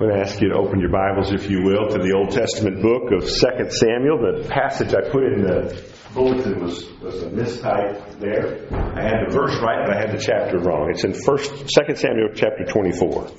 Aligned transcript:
I'm 0.00 0.08
going 0.08 0.18
to 0.18 0.26
ask 0.26 0.40
you 0.40 0.48
to 0.48 0.54
open 0.54 0.80
your 0.80 0.88
Bibles, 0.88 1.30
if 1.30 1.50
you 1.50 1.62
will, 1.62 1.90
to 1.90 1.98
the 1.98 2.14
Old 2.14 2.30
Testament 2.30 2.80
book 2.80 3.12
of 3.12 3.20
2 3.20 3.28
Samuel. 3.68 4.16
The 4.16 4.48
passage 4.48 4.94
I 4.94 5.02
put 5.10 5.24
in 5.24 5.42
the 5.42 5.92
bulletin 6.14 6.58
was, 6.62 6.90
was 7.02 7.22
a 7.22 7.28
mistype 7.28 8.18
there. 8.18 8.66
I 8.72 9.02
had 9.02 9.28
the 9.28 9.30
verse 9.30 9.60
right, 9.60 9.86
but 9.86 9.94
I 9.94 10.00
had 10.00 10.12
the 10.12 10.18
chapter 10.18 10.58
wrong. 10.58 10.88
It's 10.90 11.04
in 11.04 11.12
first, 11.12 11.50
2 11.54 11.96
Samuel 11.96 12.30
chapter 12.34 12.64
24, 12.64 13.30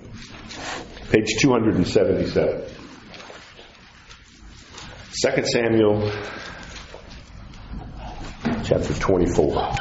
page 1.09 1.33
277. 1.39 2.61
2 5.19 5.45
Samuel 5.47 6.11
chapter 8.63 8.93
24. 8.93 9.71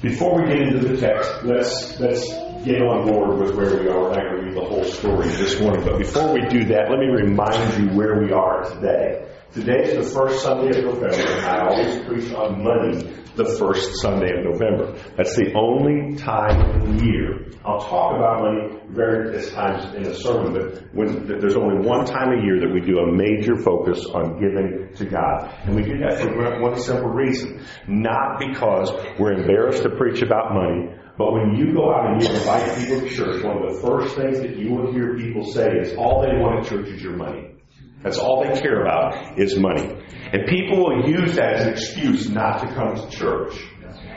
Before 0.00 0.40
we 0.40 0.48
get 0.48 0.60
into 0.60 0.86
the 0.86 0.96
text, 0.96 1.42
let's 1.42 1.98
let's 1.98 2.47
get 2.64 2.82
on 2.82 3.06
board 3.06 3.38
with 3.38 3.54
where 3.56 3.80
we 3.80 3.88
are. 3.88 4.02
We're 4.02 4.08
not 4.08 4.16
going 4.16 4.36
to 4.36 4.42
read 4.46 4.56
the 4.56 4.64
whole 4.64 4.84
story 4.84 5.28
this 5.28 5.60
morning, 5.60 5.84
but 5.84 5.98
before 5.98 6.32
we 6.32 6.40
do 6.48 6.64
that, 6.66 6.90
let 6.90 6.98
me 6.98 7.06
remind 7.06 7.82
you 7.82 7.96
where 7.96 8.20
we 8.20 8.32
are 8.32 8.64
today. 8.64 9.26
Today 9.52 9.84
is 9.84 10.06
the 10.06 10.14
first 10.14 10.42
Sunday 10.42 10.78
of 10.78 10.84
November, 10.84 11.16
and 11.16 11.46
I 11.46 11.68
always 11.68 12.04
preach 12.04 12.32
on 12.34 12.62
money 12.62 13.14
the 13.34 13.56
first 13.58 14.00
Sunday 14.02 14.36
of 14.36 14.44
November. 14.44 14.92
That's 15.16 15.36
the 15.36 15.54
only 15.54 16.16
time 16.16 16.60
in 16.82 16.96
the 16.96 17.04
year. 17.04 17.46
I'll 17.64 17.80
talk 17.80 18.16
about 18.16 18.42
money 18.42 18.80
various 18.90 19.50
times 19.52 19.94
in 19.94 20.06
a 20.06 20.14
sermon, 20.14 20.52
but 20.52 20.94
when 20.94 21.26
there's 21.26 21.56
only 21.56 21.86
one 21.86 22.04
time 22.04 22.32
a 22.38 22.42
year 22.44 22.60
that 22.60 22.72
we 22.72 22.80
do 22.80 22.98
a 22.98 23.12
major 23.12 23.56
focus 23.56 24.04
on 24.06 24.40
giving 24.40 24.92
to 24.96 25.04
God. 25.06 25.54
And 25.64 25.76
we 25.76 25.82
do 25.82 25.98
that 25.98 26.20
for 26.20 26.60
one 26.60 26.78
simple 26.80 27.10
reason. 27.10 27.64
Not 27.86 28.38
because 28.38 28.92
we're 29.18 29.32
embarrassed 29.32 29.84
to 29.84 29.90
preach 29.90 30.20
about 30.22 30.52
money, 30.52 30.94
but 31.18 31.32
when 31.32 31.56
you 31.56 31.74
go 31.74 31.92
out 31.92 32.12
and 32.12 32.22
you 32.22 32.28
invite 32.28 32.78
people 32.78 33.00
to 33.00 33.08
church, 33.08 33.42
one 33.42 33.62
of 33.62 33.74
the 33.74 33.80
first 33.80 34.14
things 34.14 34.38
that 34.38 34.56
you 34.56 34.72
will 34.72 34.92
hear 34.92 35.16
people 35.16 35.44
say 35.44 35.68
is 35.68 35.96
all 35.96 36.22
they 36.22 36.38
want 36.38 36.60
at 36.60 36.70
church 36.70 36.88
is 36.88 37.02
your 37.02 37.16
money. 37.16 37.56
That's 38.02 38.18
all 38.18 38.44
they 38.44 38.60
care 38.60 38.82
about 38.82 39.36
is 39.38 39.58
money. 39.58 40.00
And 40.32 40.46
people 40.46 40.78
will 40.78 41.10
use 41.10 41.34
that 41.34 41.54
as 41.54 41.66
an 41.66 41.72
excuse 41.72 42.30
not 42.30 42.60
to 42.60 42.72
come 42.72 42.94
to 42.94 43.10
church. 43.10 43.60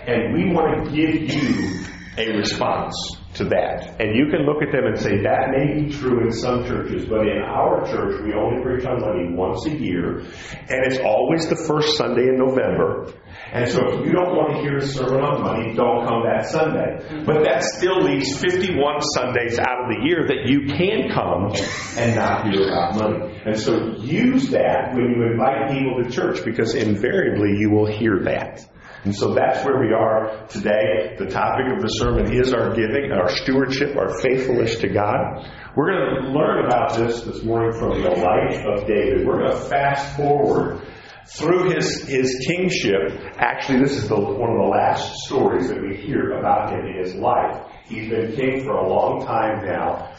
And 0.05 0.33
we 0.35 0.53
want 0.53 0.85
to 0.85 0.91
give 0.91 1.33
you 1.33 1.85
a 2.17 2.37
response 2.37 3.17
to 3.35 3.45
that. 3.45 3.99
And 3.99 4.15
you 4.15 4.27
can 4.29 4.45
look 4.45 4.61
at 4.61 4.71
them 4.71 4.85
and 4.85 4.99
say, 4.99 5.23
that 5.23 5.51
may 5.51 5.83
be 5.83 5.91
true 5.91 6.21
in 6.21 6.31
some 6.31 6.65
churches, 6.65 7.05
but 7.07 7.21
in 7.27 7.39
our 7.39 7.85
church, 7.85 8.21
we 8.23 8.33
only 8.33 8.61
preach 8.63 8.85
on 8.85 8.99
money 8.99 9.33
once 9.33 9.65
a 9.65 9.71
year, 9.71 10.19
and 10.19 10.79
it's 10.85 10.99
always 10.99 11.47
the 11.47 11.55
first 11.55 11.97
Sunday 11.97 12.27
in 12.27 12.37
November. 12.37 13.13
And 13.53 13.69
so 13.69 13.79
if 13.87 14.05
you 14.05 14.11
don't 14.11 14.35
want 14.35 14.55
to 14.55 14.61
hear 14.61 14.77
a 14.77 14.85
sermon 14.85 15.21
on 15.21 15.41
money, 15.41 15.73
don't 15.75 16.07
come 16.07 16.23
that 16.23 16.47
Sunday. 16.47 17.23
But 17.25 17.43
that 17.43 17.63
still 17.63 18.01
leaves 18.01 18.37
51 18.39 19.01
Sundays 19.15 19.59
out 19.59 19.83
of 19.83 19.87
the 19.91 20.07
year 20.07 20.27
that 20.27 20.47
you 20.47 20.67
can 20.67 21.11
come 21.11 21.51
and 21.97 22.15
not 22.15 22.51
hear 22.51 22.67
about 22.67 22.95
money. 22.95 23.41
And 23.45 23.59
so 23.59 23.95
use 23.97 24.49
that 24.51 24.93
when 24.93 25.11
you 25.11 25.31
invite 25.31 25.71
people 25.71 26.03
to 26.03 26.09
church 26.09 26.43
because 26.45 26.75
invariably 26.75 27.57
you 27.57 27.71
will 27.71 27.87
hear 27.87 28.19
that. 28.23 28.67
And 29.03 29.15
so 29.15 29.33
that's 29.33 29.65
where 29.65 29.79
we 29.79 29.93
are 29.93 30.45
today. 30.47 31.15
The 31.17 31.25
topic 31.25 31.65
of 31.73 31.81
the 31.81 31.87
sermon 31.87 32.31
is 32.31 32.53
our 32.53 32.75
giving, 32.75 33.11
our 33.11 33.29
stewardship, 33.29 33.97
our 33.97 34.21
faithfulness 34.21 34.77
to 34.79 34.89
God. 34.89 35.47
We're 35.75 35.91
going 35.91 36.23
to 36.23 36.29
learn 36.29 36.65
about 36.65 36.93
this 36.95 37.21
this 37.21 37.43
morning 37.43 37.79
from 37.79 38.01
the 38.01 38.11
life 38.11 38.63
of 38.65 38.87
David. 38.87 39.25
We're 39.25 39.39
going 39.39 39.51
to 39.51 39.69
fast 39.69 40.15
forward 40.15 40.85
through 41.25 41.73
his, 41.73 42.03
his 42.03 42.45
kingship, 42.45 43.11
actually, 43.37 43.79
this 43.79 43.93
is 43.93 44.09
the, 44.09 44.19
one 44.19 44.51
of 44.51 44.57
the 44.57 44.69
last 44.69 45.13
stories 45.25 45.69
that 45.69 45.81
we 45.81 45.95
hear 45.95 46.37
about 46.37 46.71
him 46.71 46.85
in 46.85 46.97
his 46.97 47.15
life. 47.15 47.71
He's 47.85 48.09
been 48.09 48.35
king 48.35 48.63
for 48.63 48.71
a 48.71 48.87
long 48.87 49.25
time 49.25 49.65
now. 49.65 50.13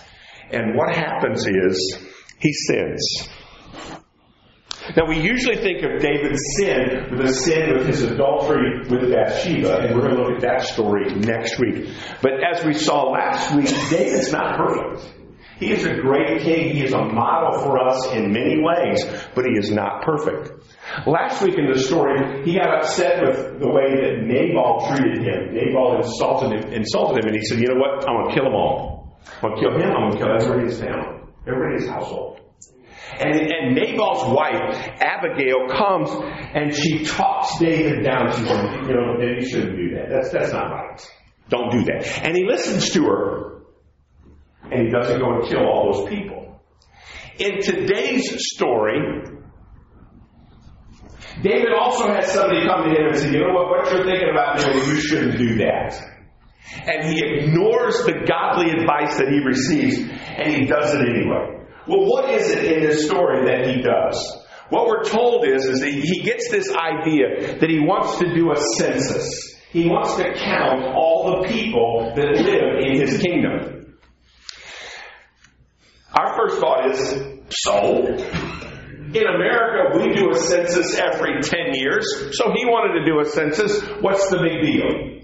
And 0.50 0.74
what 0.74 0.94
happens 0.94 1.46
is 1.46 1.98
he 2.38 2.52
sins. 2.52 3.28
Now, 4.96 5.06
we 5.06 5.20
usually 5.20 5.56
think 5.56 5.82
of 5.84 6.00
David's 6.00 6.42
sin, 6.58 7.16
the 7.16 7.32
sin 7.32 7.76
of 7.76 7.86
his 7.86 8.02
adultery 8.02 8.80
with 8.88 9.10
Bathsheba, 9.12 9.78
and 9.78 9.94
we're 9.94 10.02
going 10.02 10.16
to 10.16 10.22
look 10.22 10.36
at 10.36 10.40
that 10.42 10.62
story 10.62 11.14
next 11.14 11.58
week. 11.60 11.88
But 12.20 12.32
as 12.42 12.64
we 12.64 12.74
saw 12.74 13.10
last 13.10 13.54
week, 13.54 13.68
David's 13.90 14.32
not 14.32 14.56
perfect. 14.56 15.20
He 15.58 15.70
is 15.70 15.86
a 15.86 15.94
great 15.94 16.42
king. 16.42 16.74
He 16.74 16.82
is 16.82 16.92
a 16.92 17.04
model 17.04 17.62
for 17.62 17.78
us 17.78 18.12
in 18.12 18.32
many 18.32 18.60
ways, 18.60 19.04
but 19.36 19.44
he 19.44 19.52
is 19.52 19.70
not 19.70 20.02
perfect. 20.02 20.50
Last 21.06 21.40
week 21.42 21.56
in 21.56 21.70
the 21.72 21.78
story, 21.78 22.42
he 22.44 22.54
got 22.54 22.82
upset 22.82 23.22
with 23.22 23.60
the 23.60 23.68
way 23.68 23.94
that 23.94 24.26
Nabal 24.26 24.84
treated 24.88 25.22
him. 25.22 25.54
Nabal 25.54 25.98
insulted 25.98 26.64
him, 26.64 26.72
insulted 26.72 27.22
him, 27.22 27.28
and 27.28 27.36
he 27.36 27.44
said, 27.44 27.60
"You 27.60 27.68
know 27.68 27.80
what? 27.80 28.08
I'm 28.08 28.16
going 28.16 28.28
to 28.30 28.34
kill 28.34 28.44
them 28.44 28.54
all. 28.54 29.20
I'm 29.40 29.50
going 29.50 29.54
to 29.54 29.60
kill 29.60 29.80
him. 29.80 29.90
I'm 29.94 30.10
going 30.10 30.12
to 30.12 30.18
kill 30.18 30.34
everybody 30.34 30.62
in 30.62 30.66
his 30.66 30.80
family, 30.80 31.20
everybody 31.46 31.74
in 31.76 31.80
his 31.82 31.88
household." 31.88 32.41
And, 33.20 33.34
and 33.34 33.74
Nabal's 33.74 34.34
wife, 34.34 34.76
Abigail, 35.00 35.68
comes 35.68 36.10
and 36.54 36.74
she 36.74 37.04
talks 37.04 37.58
David 37.58 38.04
down. 38.04 38.32
She 38.32 38.44
says, 38.44 38.88
"You 38.88 38.94
know, 38.94 39.16
David, 39.18 39.42
you 39.42 39.48
shouldn't 39.48 39.76
do 39.76 39.94
that. 39.96 40.08
That's 40.10 40.30
that's 40.30 40.52
not 40.52 40.70
right. 40.70 41.10
Don't 41.48 41.70
do 41.70 41.84
that." 41.84 42.06
And 42.24 42.36
he 42.36 42.44
listens 42.46 42.90
to 42.90 43.02
her, 43.04 43.62
and 44.70 44.86
he 44.86 44.90
doesn't 44.90 45.20
go 45.20 45.34
and 45.34 45.48
kill 45.48 45.66
all 45.66 45.92
those 45.92 46.08
people. 46.08 46.60
In 47.38 47.60
today's 47.62 48.34
story, 48.54 48.98
David 51.40 51.72
also 51.72 52.08
has 52.08 52.30
somebody 52.30 52.66
come 52.66 52.84
to 52.84 52.90
him 52.90 53.06
and 53.08 53.18
say, 53.18 53.32
You 53.32 53.40
know 53.40 53.54
what, 53.54 53.68
what 53.68 53.90
you're 53.90 54.04
thinking 54.04 54.28
about 54.30 54.58
doing, 54.58 54.78
you 54.86 55.00
shouldn't 55.00 55.38
do 55.38 55.56
that. 55.58 55.98
And 56.86 57.08
he 57.08 57.24
ignores 57.24 58.04
the 58.04 58.24
godly 58.28 58.70
advice 58.70 59.16
that 59.18 59.28
he 59.28 59.40
receives, 59.40 59.98
and 59.98 60.54
he 60.54 60.66
does 60.66 60.94
it 60.94 61.00
anyway. 61.00 61.61
Well, 61.86 62.06
what 62.06 62.30
is 62.30 62.50
it 62.50 62.64
in 62.64 62.80
this 62.82 63.06
story 63.06 63.46
that 63.46 63.66
he 63.66 63.82
does? 63.82 64.38
What 64.68 64.86
we're 64.86 65.04
told 65.04 65.46
is, 65.46 65.66
is 65.66 65.80
that 65.80 65.90
he 65.90 66.22
gets 66.22 66.50
this 66.50 66.70
idea 66.74 67.58
that 67.58 67.68
he 67.68 67.80
wants 67.80 68.18
to 68.18 68.34
do 68.34 68.52
a 68.52 68.56
census. 68.78 69.54
He 69.70 69.88
wants 69.88 70.16
to 70.16 70.32
count 70.34 70.84
all 70.94 71.42
the 71.42 71.48
people 71.48 72.12
that 72.14 72.26
live 72.26 72.78
in 72.80 73.00
his 73.00 73.20
kingdom. 73.20 73.96
Our 76.14 76.36
first 76.36 76.60
thought 76.60 76.90
is, 76.90 77.22
so? 77.50 78.06
In 78.06 79.26
America, 79.26 79.98
we 79.98 80.14
do 80.14 80.30
a 80.30 80.36
census 80.36 80.98
every 80.98 81.42
10 81.42 81.74
years, 81.74 82.36
so 82.38 82.52
he 82.54 82.64
wanted 82.64 83.00
to 83.00 83.04
do 83.04 83.20
a 83.20 83.24
census. 83.24 83.82
What's 84.00 84.30
the 84.30 84.38
big 84.38 84.62
deal? 84.62 85.20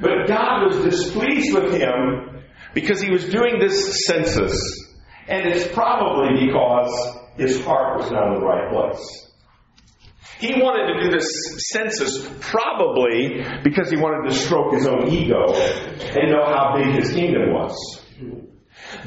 But 0.00 0.26
God 0.26 0.68
was 0.68 0.84
displeased 0.84 1.54
with 1.54 1.74
him 1.74 2.44
because 2.72 3.00
he 3.00 3.10
was 3.10 3.24
doing 3.26 3.58
this 3.58 4.06
census, 4.06 4.87
and 5.28 5.46
it's 5.46 5.72
probably 5.74 6.46
because 6.46 7.18
his 7.36 7.62
heart 7.64 7.98
was 7.98 8.10
not 8.10 8.28
in 8.28 8.40
the 8.40 8.46
right 8.46 8.70
place. 8.72 9.24
He 10.40 10.54
wanted 10.54 10.94
to 10.94 11.04
do 11.04 11.10
this 11.10 11.68
census 11.70 12.28
probably 12.40 13.44
because 13.64 13.90
he 13.90 13.96
wanted 13.96 14.30
to 14.30 14.36
stroke 14.36 14.72
his 14.72 14.86
own 14.86 15.08
ego 15.08 15.52
and 15.52 16.30
know 16.30 16.44
how 16.44 16.76
big 16.76 16.94
his 16.94 17.12
kingdom 17.12 17.52
was. 17.52 18.04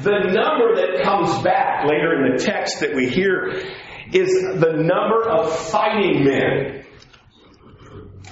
The 0.00 0.10
number 0.10 0.76
that 0.76 1.02
comes 1.02 1.42
back 1.42 1.86
later 1.88 2.24
in 2.24 2.36
the 2.36 2.42
text 2.42 2.80
that 2.80 2.94
we 2.94 3.08
hear 3.08 3.48
is 4.12 4.30
the 4.60 4.74
number 4.76 5.28
of 5.28 5.58
fighting 5.70 6.24
men. 6.24 6.81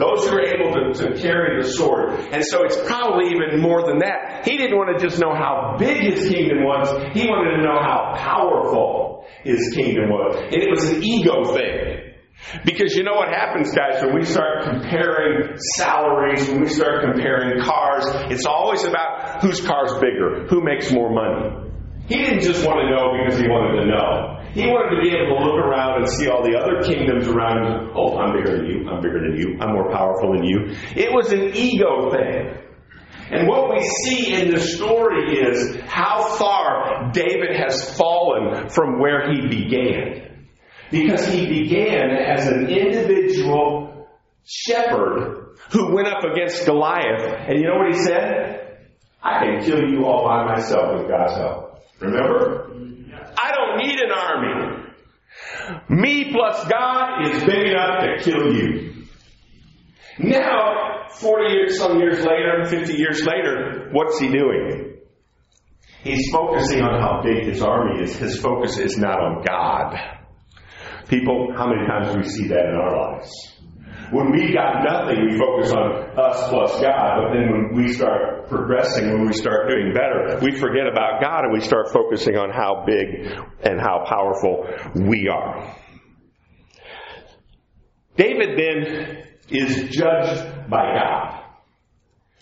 Those 0.00 0.26
who 0.26 0.34
are 0.34 0.40
able 0.40 0.72
to, 0.72 0.94
to, 0.94 1.20
carry 1.20 1.62
the 1.62 1.68
sword. 1.68 2.32
And 2.32 2.42
so 2.42 2.64
it's 2.64 2.80
probably 2.86 3.32
even 3.32 3.60
more 3.60 3.84
than 3.86 3.98
that. 3.98 4.48
He 4.48 4.56
didn't 4.56 4.78
want 4.78 4.96
to 4.96 5.06
just 5.06 5.20
know 5.20 5.34
how 5.34 5.76
big 5.78 6.00
his 6.00 6.26
kingdom 6.26 6.64
was, 6.64 6.88
he 7.12 7.26
wanted 7.26 7.58
to 7.58 7.62
know 7.62 7.76
how 7.76 8.14
powerful 8.16 9.26
his 9.44 9.74
kingdom 9.74 10.08
was. 10.08 10.40
And 10.40 10.62
it 10.62 10.70
was 10.70 10.88
an 10.88 11.04
ego 11.04 11.52
thing. 11.52 12.14
Because 12.64 12.96
you 12.96 13.04
know 13.04 13.12
what 13.12 13.28
happens, 13.28 13.74
guys, 13.76 14.02
when 14.02 14.14
we 14.14 14.24
start 14.24 14.64
comparing 14.64 15.58
salaries, 15.76 16.48
when 16.48 16.62
we 16.62 16.68
start 16.68 17.04
comparing 17.04 17.62
cars, 17.62 18.04
it's 18.32 18.46
always 18.46 18.82
about 18.84 19.42
whose 19.42 19.60
car's 19.60 19.92
bigger, 20.00 20.46
who 20.48 20.62
makes 20.62 20.90
more 20.90 21.12
money. 21.12 21.68
He 22.08 22.16
didn't 22.16 22.41
just 22.41 22.66
want 22.66 22.80
to 22.80 22.88
know 22.88 23.12
because 23.20 23.38
he 23.38 23.46
wanted 23.46 23.82
to 23.82 23.86
know. 23.86 24.40
He 24.52 24.66
wanted 24.66 24.97
to 24.97 25.02
be 25.02 25.14
able 25.14 25.38
to 25.38 25.44
look 25.44 25.64
around 25.64 26.02
and 26.02 26.10
see 26.10 26.28
all 26.28 26.42
the 26.42 26.56
other 26.58 26.82
kingdoms 26.82 27.28
around 27.28 27.64
him. 27.64 27.92
Oh, 27.94 28.18
I'm 28.18 28.36
bigger 28.36 28.56
than 28.56 28.66
you. 28.66 28.88
I'm 28.88 29.00
bigger 29.00 29.20
than 29.20 29.36
you. 29.36 29.58
I'm 29.60 29.74
more 29.74 29.91
powerful 29.92 30.32
than 30.32 30.44
you. 30.44 30.74
It 30.97 31.12
was 31.12 31.30
an 31.30 31.54
ego 31.54 32.10
thing. 32.10 32.60
And 33.30 33.47
what 33.47 33.70
we 33.70 33.80
see 34.04 34.34
in 34.34 34.50
the 34.50 34.60
story 34.60 35.38
is 35.38 35.76
how 35.86 36.24
far 36.36 37.12
David 37.12 37.54
has 37.56 37.97
fallen 37.97 38.68
from 38.70 38.98
where 38.98 39.32
he 39.32 39.47
began. 39.47 40.48
Because 40.91 41.28
he 41.28 41.46
began 41.46 42.10
as 42.10 42.48
an 42.48 42.68
individual 42.68 44.08
shepherd 44.44 45.56
who 45.70 45.94
went 45.94 46.08
up 46.08 46.24
against 46.24 46.66
Goliath. 46.66 47.46
And 47.48 47.60
you 47.60 47.68
know 47.68 47.78
what 47.78 47.94
he 47.94 48.03
said? 48.03 48.78
I 49.22 49.44
can 49.44 49.64
kill 49.64 49.88
you 49.88 50.06
all 50.06 50.24
by 50.26 50.46
myself 50.46 50.98
with 50.98 51.08
God's 51.08 51.34
help. 51.34 51.69
Remember? 52.00 52.70
I 53.36 53.52
don't 53.52 53.78
need 53.78 53.98
an 54.00 54.10
army. 54.10 54.86
Me 55.88 56.32
plus 56.32 56.66
God 56.68 57.26
is 57.26 57.44
big 57.44 57.68
enough 57.70 58.04
to 58.04 58.18
kill 58.22 58.54
you. 58.54 59.06
Now, 60.18 61.06
40 61.10 61.54
years, 61.54 61.78
some 61.78 61.98
years 61.98 62.24
later, 62.24 62.64
50 62.66 62.94
years 62.94 63.24
later, 63.24 63.88
what's 63.92 64.18
he 64.18 64.28
doing? 64.28 64.98
He's 66.02 66.30
focusing 66.30 66.82
on 66.82 67.00
how 67.00 67.22
big 67.22 67.44
his 67.44 67.62
army 67.62 68.03
is. 68.03 68.16
His 68.16 68.38
focus 68.41 68.78
is 68.78 68.96
not 68.96 69.20
on 69.20 69.44
God. 69.44 69.96
People, 71.08 71.53
how 71.56 71.66
many 71.68 71.86
times 71.86 72.12
do 72.14 72.18
we 72.20 72.28
see 72.28 72.48
that 72.48 72.66
in 72.66 72.74
our 72.74 73.12
lives? 73.14 73.30
When 74.10 74.32
we 74.32 74.53
got 74.53 74.82
nothing, 74.82 75.26
we 75.28 75.38
focus 75.38 75.72
on 75.72 76.18
us 76.18 76.48
plus 76.48 76.80
God, 76.80 77.22
but 77.22 77.32
then 77.34 77.50
when 77.53 77.74
we 77.74 77.92
start 77.92 78.40
progressing, 78.50 79.12
when 79.12 79.26
we 79.26 79.32
start 79.32 79.68
doing 79.68 79.94
better, 79.94 80.38
we 80.42 80.58
forget 80.58 80.86
about 80.86 81.22
God 81.22 81.44
and 81.44 81.52
we 81.52 81.60
start 81.60 81.92
focusing 81.92 82.36
on 82.36 82.50
how 82.50 82.84
big 82.86 83.32
and 83.62 83.80
how 83.80 84.04
powerful 84.06 84.66
we 84.94 85.28
are. 85.28 85.76
David 88.16 88.58
then 88.58 89.24
is 89.48 89.88
judged 89.88 90.68
by 90.68 90.94
God 90.94 91.44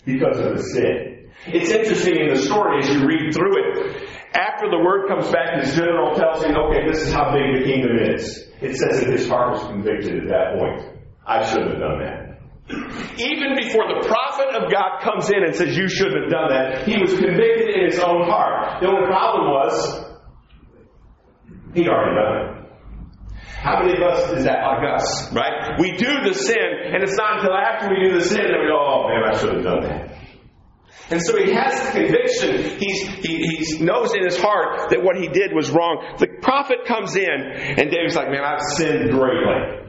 because 0.05 0.39
of 0.39 0.57
the 0.57 0.63
sin. 0.63 1.31
It's 1.47 1.69
interesting 1.69 2.19
in 2.19 2.33
the 2.33 2.41
story 2.41 2.79
as 2.83 2.89
you 2.89 3.05
read 3.05 3.33
through 3.33 3.55
it. 3.57 4.09
After 4.33 4.69
the 4.69 4.77
word 4.83 5.07
comes 5.07 5.31
back, 5.31 5.63
his 5.63 5.73
general 5.75 6.15
tells 6.15 6.43
him, 6.43 6.55
okay, 6.55 6.85
this 6.85 7.07
is 7.07 7.13
how 7.13 7.31
big 7.31 7.59
the 7.59 7.71
kingdom 7.71 7.97
is. 8.13 8.49
It 8.61 8.75
says 8.75 8.99
that 8.99 9.09
his 9.09 9.27
heart 9.29 9.53
was 9.53 9.63
convicted 9.63 10.23
at 10.23 10.27
that 10.27 10.59
point. 10.59 10.99
I 11.25 11.49
shouldn't 11.49 11.71
have 11.71 11.79
done 11.79 11.99
that. 11.99 12.18
Even 12.69 13.57
before 13.57 13.89
the 13.89 14.05
prophet 14.05 14.53
of 14.53 14.71
God 14.71 15.01
comes 15.01 15.29
in 15.31 15.43
and 15.43 15.55
says, 15.55 15.75
You 15.75 15.87
shouldn't 15.89 16.23
have 16.23 16.31
done 16.31 16.49
that, 16.49 16.87
he 16.87 17.01
was 17.01 17.11
convicted 17.11 17.69
in 17.69 17.89
his 17.89 17.99
own 17.99 18.29
heart. 18.29 18.81
The 18.81 18.87
only 18.87 19.07
problem 19.07 19.49
was, 19.49 20.05
he'd 21.73 21.87
already 21.87 22.15
done 22.15 22.35
it. 22.37 22.59
How 23.59 23.81
many 23.83 23.93
of 23.97 24.03
us 24.03 24.31
is 24.37 24.43
that 24.45 24.63
like 24.63 24.85
us, 24.95 25.33
right? 25.33 25.79
We 25.79 25.97
do 25.97 26.29
the 26.29 26.33
sin, 26.33 26.93
and 26.93 27.03
it's 27.03 27.17
not 27.17 27.39
until 27.39 27.53
after 27.53 27.89
we 27.89 28.07
do 28.07 28.19
the 28.19 28.23
sin 28.23 28.37
that 28.37 28.59
we 28.61 28.67
go, 28.67 28.79
oh 28.79 29.09
man, 29.09 29.33
I 29.33 29.37
should 29.37 29.53
have 29.53 29.63
done 29.63 29.81
that. 29.83 30.15
And 31.11 31.21
so 31.21 31.35
he 31.43 31.51
has 31.51 31.73
the 31.87 31.99
conviction. 31.99 32.79
He's, 32.79 33.01
he, 33.01 33.57
he 33.57 33.83
knows 33.83 34.13
in 34.13 34.23
his 34.23 34.37
heart 34.39 34.91
that 34.91 35.01
what 35.03 35.17
he 35.17 35.27
did 35.27 35.53
was 35.53 35.71
wrong. 35.71 36.05
The 36.19 36.27
prophet 36.41 36.85
comes 36.87 37.15
in, 37.15 37.27
and 37.27 37.89
David's 37.89 38.15
like, 38.15 38.29
man, 38.29 38.43
I've 38.43 38.61
sinned 38.77 39.09
greatly. 39.09 39.88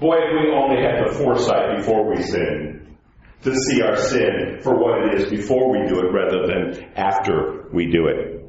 Boy, 0.00 0.16
if 0.16 0.32
we 0.32 0.52
only 0.52 0.82
had 0.82 1.06
the 1.06 1.14
foresight 1.14 1.76
before 1.76 2.08
we 2.10 2.22
sin 2.22 2.96
to 3.42 3.54
see 3.54 3.82
our 3.82 3.96
sin 3.96 4.58
for 4.62 4.74
what 4.74 5.06
it 5.06 5.20
is 5.20 5.30
before 5.30 5.70
we 5.70 5.86
do 5.86 6.00
it 6.00 6.10
rather 6.12 6.46
than 6.46 6.84
after 6.96 7.68
we 7.72 7.90
do 7.90 8.06
it. 8.06 8.40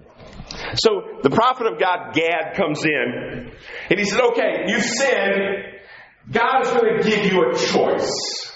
So 0.75 1.19
the 1.21 1.30
prophet 1.30 1.68
of 1.68 1.80
God, 1.80 2.13
Gad, 2.13 2.56
comes 2.56 2.83
in 2.83 3.51
and 3.89 4.00
he 4.00 4.06
said, 4.06 4.21
Okay, 4.21 4.65
you've 4.68 4.83
sinned. 4.83 5.65
God 6.31 6.62
is 6.63 6.69
going 6.71 6.97
to 6.97 7.03
give 7.07 7.31
you 7.31 7.51
a 7.51 7.56
choice. 7.56 8.51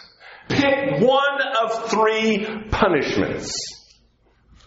Pick 0.47 0.99
one 1.01 1.41
of 1.61 1.91
three 1.91 2.47
punishments. 2.71 3.53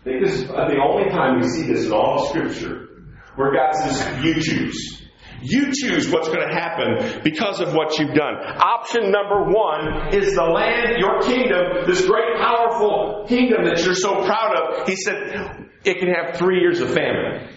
I 0.00 0.04
think 0.04 0.24
this 0.24 0.34
is 0.34 0.48
the 0.48 0.78
only 0.84 1.10
time 1.10 1.40
we 1.40 1.48
see 1.48 1.62
this 1.62 1.86
in 1.86 1.92
all 1.92 2.22
of 2.22 2.28
Scripture 2.28 2.88
where 3.34 3.52
God 3.52 3.72
says, 3.72 4.24
You 4.24 4.34
choose. 4.40 5.01
You 5.42 5.72
choose 5.74 6.10
what's 6.10 6.28
going 6.28 6.46
to 6.46 6.54
happen 6.54 7.20
because 7.24 7.60
of 7.60 7.74
what 7.74 7.98
you've 7.98 8.14
done. 8.14 8.34
Option 8.36 9.10
number 9.10 9.42
one 9.50 10.14
is 10.14 10.34
the 10.34 10.44
land, 10.44 10.98
your 10.98 11.20
kingdom, 11.22 11.86
this 11.86 12.06
great 12.06 12.38
powerful 12.38 13.26
kingdom 13.28 13.64
that 13.64 13.84
you're 13.84 13.94
so 13.94 14.24
proud 14.24 14.56
of. 14.56 14.88
He 14.88 14.96
said 14.96 15.68
it 15.84 15.98
can 15.98 16.08
have 16.08 16.36
three 16.36 16.60
years 16.60 16.80
of 16.80 16.94
famine. 16.94 17.48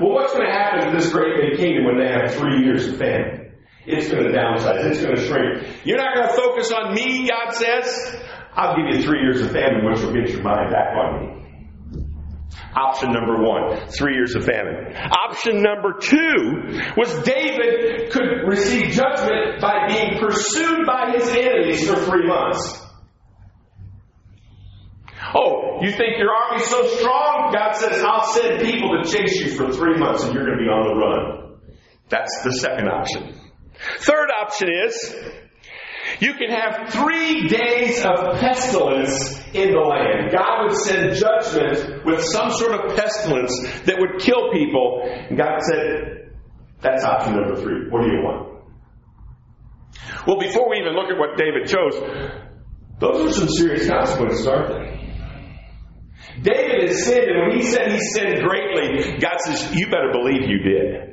Well, 0.00 0.12
what's 0.12 0.32
going 0.32 0.46
to 0.46 0.52
happen 0.52 0.86
to 0.86 0.96
this 0.96 1.12
great 1.12 1.34
big 1.40 1.58
kingdom 1.58 1.84
when 1.84 1.98
they 1.98 2.06
have 2.06 2.34
three 2.34 2.62
years 2.64 2.86
of 2.86 2.98
famine? 2.98 3.52
It's 3.84 4.08
going 4.10 4.24
to 4.24 4.30
downsize. 4.30 4.84
It's 4.84 5.02
going 5.02 5.16
to 5.16 5.26
shrink. 5.26 5.84
You're 5.84 5.96
not 5.96 6.14
going 6.14 6.28
to 6.28 6.34
focus 6.34 6.70
on 6.70 6.94
me, 6.94 7.26
God 7.26 7.52
says. 7.54 8.16
I'll 8.54 8.76
give 8.76 8.94
you 8.94 9.02
three 9.02 9.20
years 9.20 9.40
of 9.40 9.50
famine, 9.50 9.84
which 9.84 10.00
will 10.00 10.12
get 10.12 10.28
your 10.30 10.42
mind 10.42 10.70
back 10.70 10.94
on 10.94 11.20
me. 11.20 11.47
Option 12.78 13.12
number 13.12 13.42
one, 13.42 13.88
three 13.88 14.14
years 14.14 14.34
of 14.36 14.44
famine. 14.44 14.94
Option 14.96 15.62
number 15.62 15.98
two 16.00 16.80
was 16.96 17.12
David 17.24 18.10
could 18.10 18.46
receive 18.46 18.92
judgment 18.92 19.60
by 19.60 19.88
being 19.88 20.18
pursued 20.20 20.86
by 20.86 21.12
his 21.16 21.28
enemies 21.28 21.88
for 21.88 21.96
three 21.96 22.26
months. 22.26 22.84
Oh, 25.34 25.80
you 25.82 25.90
think 25.90 26.18
your 26.18 26.30
army's 26.32 26.68
so 26.68 26.86
strong? 26.96 27.52
God 27.52 27.72
says, 27.74 28.02
I'll 28.02 28.32
send 28.32 28.60
people 28.62 29.02
to 29.02 29.10
chase 29.10 29.40
you 29.40 29.56
for 29.56 29.72
three 29.72 29.98
months 29.98 30.24
and 30.24 30.34
you're 30.34 30.46
going 30.46 30.58
to 30.58 30.62
be 30.62 30.70
on 30.70 30.86
the 30.86 30.94
run. 30.94 31.58
That's 32.08 32.42
the 32.44 32.52
second 32.52 32.88
option. 32.88 33.34
Third 34.00 34.28
option 34.40 34.68
is 34.86 35.14
you 36.20 36.34
can 36.34 36.50
have 36.50 36.90
three 36.90 37.48
days 37.48 38.04
of 38.04 38.40
pestilence 38.40 39.38
in 39.54 39.70
the 39.70 39.78
land. 39.78 40.32
God 40.32 40.66
would 40.66 40.76
send 40.76 41.14
judgment 41.14 42.04
with 42.04 42.24
some 42.24 42.50
sort 42.50 42.72
of 42.72 42.96
pestilence 42.96 43.58
that 43.82 43.96
would 43.98 44.20
kill 44.20 44.50
people. 44.52 45.02
And 45.04 45.38
God 45.38 45.60
said, 45.62 46.32
that's 46.80 47.04
option 47.04 47.34
number 47.36 47.56
three. 47.56 47.88
What 47.88 48.02
do 48.02 48.08
you 48.08 48.22
want? 48.22 48.64
Well, 50.26 50.38
before 50.38 50.68
we 50.70 50.78
even 50.78 50.94
look 50.94 51.10
at 51.10 51.18
what 51.18 51.36
David 51.38 51.68
chose, 51.68 51.94
those 53.00 53.30
are 53.30 53.32
some 53.32 53.48
serious 53.48 53.88
consequences, 53.88 54.46
aren't 54.46 54.68
they? 54.68 54.98
David 56.42 56.88
has 56.88 57.04
sinned, 57.04 57.30
and 57.30 57.48
when 57.48 57.58
he 57.58 57.64
said 57.64 57.90
he 57.90 58.00
sinned 58.00 58.42
greatly, 58.42 59.18
God 59.18 59.38
says, 59.44 59.74
You 59.74 59.86
better 59.86 60.10
believe 60.12 60.48
you 60.48 60.58
did. 60.58 61.07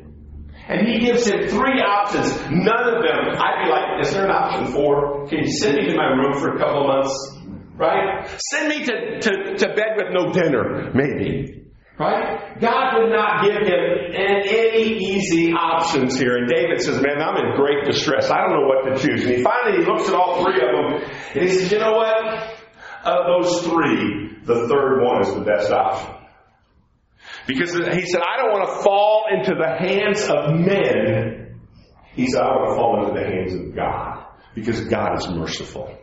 And 0.67 0.87
he 0.87 0.99
gives 0.99 1.27
him 1.27 1.47
three 1.47 1.79
options. 1.81 2.33
None 2.49 2.87
of 2.89 3.03
them, 3.03 3.37
I'd 3.37 3.65
be 3.65 3.69
like, 3.69 4.01
is 4.05 4.13
there 4.13 4.25
an 4.25 4.31
option 4.31 4.73
four? 4.73 5.27
Can 5.27 5.39
you 5.39 5.51
send 5.51 5.75
me 5.77 5.91
to 5.91 5.95
my 5.95 6.07
room 6.07 6.39
for 6.39 6.55
a 6.55 6.57
couple 6.57 6.81
of 6.81 6.87
months? 6.87 7.37
Right? 7.75 8.27
Send 8.51 8.69
me 8.69 8.85
to, 8.85 9.19
to, 9.19 9.57
to 9.57 9.67
bed 9.75 9.97
with 9.97 10.07
no 10.11 10.31
dinner, 10.31 10.91
maybe. 10.93 11.65
Right? 11.99 12.59
God 12.59 12.99
would 12.99 13.11
not 13.11 13.43
give 13.45 13.55
him 13.55 14.11
any 14.13 14.97
easy 14.97 15.53
options 15.53 16.19
here. 16.19 16.35
And 16.35 16.49
David 16.49 16.81
says, 16.81 17.01
Man, 17.01 17.21
I'm 17.21 17.37
in 17.37 17.55
great 17.55 17.85
distress. 17.85 18.29
I 18.29 18.41
don't 18.41 18.51
know 18.51 18.67
what 18.67 18.83
to 18.85 19.07
choose. 19.07 19.23
And 19.23 19.35
he 19.35 19.43
finally 19.43 19.83
he 19.83 19.85
looks 19.89 20.09
at 20.09 20.15
all 20.15 20.43
three 20.43 20.55
of 20.55 20.71
them 20.71 21.09
and 21.35 21.49
he 21.49 21.55
says, 21.55 21.71
You 21.71 21.79
know 21.79 21.93
what? 21.93 22.55
Of 23.05 23.43
those 23.43 23.61
three, 23.61 24.39
the 24.43 24.67
third 24.67 25.03
one 25.03 25.21
is 25.21 25.33
the 25.35 25.41
best 25.41 25.71
option. 25.71 26.14
Because 27.47 27.73
he 27.73 28.05
said, 28.07 28.21
I 28.21 28.41
don't 28.41 28.51
want 28.51 28.69
to 28.69 28.83
fall 28.83 29.25
into 29.31 29.53
the 29.55 29.77
hands 29.77 30.27
of 30.29 30.59
men. 30.59 31.59
He 32.13 32.27
said, 32.27 32.41
I 32.41 32.47
want 32.47 32.69
to 32.69 32.75
fall 32.75 33.07
into 33.07 33.19
the 33.19 33.25
hands 33.25 33.53
of 33.53 33.75
God. 33.75 34.25
Because 34.55 34.81
God 34.85 35.17
is 35.17 35.27
merciful. 35.29 35.93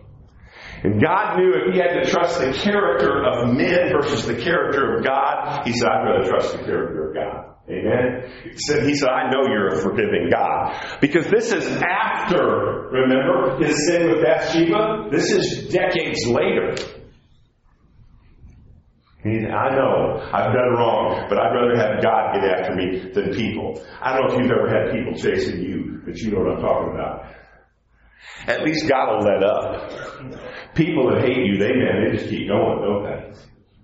And 0.85 1.01
God 1.01 1.39
knew 1.39 1.55
if 1.55 1.75
he 1.75 1.81
had 1.81 2.03
to 2.03 2.11
trust 2.11 2.41
the 2.41 2.53
character 2.53 3.25
of 3.25 3.55
men 3.55 3.93
versus 3.93 4.27
the 4.27 4.35
character 4.35 4.97
of 4.97 5.05
God, 5.05 5.67
he 5.67 5.73
said, 5.73 5.89
I'd 5.89 6.05
rather 6.05 6.29
trust 6.29 6.53
the 6.53 6.65
character 6.65 7.09
of 7.09 7.15
God. 7.15 7.55
Amen. 7.71 8.33
He 8.45 8.59
said, 8.59 8.87
he 8.87 8.95
said, 8.95 9.09
I 9.09 9.31
know 9.31 9.47
you're 9.49 9.69
a 9.69 9.81
forgiving 9.81 10.29
God. 10.31 10.99
Because 11.01 11.27
this 11.29 11.53
is 11.53 11.65
after, 11.81 12.89
remember, 12.91 13.65
his 13.65 13.87
sin 13.87 14.11
with 14.11 14.25
Bathsheba? 14.25 15.09
This 15.11 15.31
is 15.31 15.69
decades 15.69 16.27
later. 16.27 16.75
I 19.25 19.71
know 19.77 20.19
I've 20.33 20.53
done 20.53 20.73
wrong, 20.75 21.27
but 21.29 21.39
I'd 21.39 21.55
rather 21.55 21.77
have 21.77 22.03
God 22.03 22.35
get 22.35 22.45
after 22.45 22.75
me 22.75 23.13
than 23.13 23.33
people. 23.33 23.81
I 24.01 24.17
don't 24.17 24.29
know 24.29 24.35
if 24.35 24.41
you've 24.43 24.51
ever 24.51 24.69
had 24.69 24.93
people 24.93 25.15
chasing 25.15 25.63
you, 25.63 26.03
but 26.05 26.19
you 26.19 26.33
know 26.33 26.41
what 26.41 26.57
I'm 26.57 26.61
talking 26.61 26.95
about. 26.95 27.27
At 28.49 28.65
least 28.65 28.89
God 28.89 29.15
will 29.15 29.25
let 29.25 29.45
up. 29.45 30.75
People 30.75 31.11
that 31.11 31.23
hate 31.23 31.39
you, 31.39 31.59
they 31.59 31.73
man, 31.73 32.05
they 32.05 32.17
just 32.17 32.31
keep 32.31 32.49
going, 32.49 32.83
don't 32.83 33.05
they? 33.05 33.39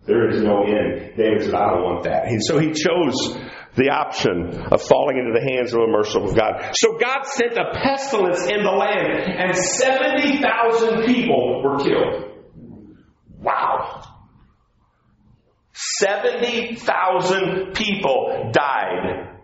There 0.06 0.28
is 0.28 0.42
no 0.42 0.64
end. 0.64 1.16
David 1.16 1.44
said, 1.44 1.54
I 1.54 1.70
don't 1.70 1.84
want 1.84 2.04
that. 2.04 2.26
And 2.26 2.42
so 2.42 2.58
he 2.58 2.72
chose 2.72 3.38
the 3.76 3.90
option 3.90 4.58
of 4.72 4.82
falling 4.82 5.18
into 5.18 5.38
the 5.38 5.54
hands 5.54 5.72
of 5.72 5.80
a 5.80 5.86
merciful 5.86 6.32
God. 6.32 6.72
So 6.74 6.98
God 6.98 7.24
sent 7.26 7.52
a 7.52 7.70
pestilence 7.74 8.42
in 8.46 8.64
the 8.64 8.70
land, 8.70 9.30
and 9.30 9.54
70,000 9.54 11.04
people 11.04 11.62
were 11.62 11.78
killed. 11.78 12.24
Wow. 13.38 14.02
70,000 15.98 17.72
people 17.74 18.50
died 18.52 19.38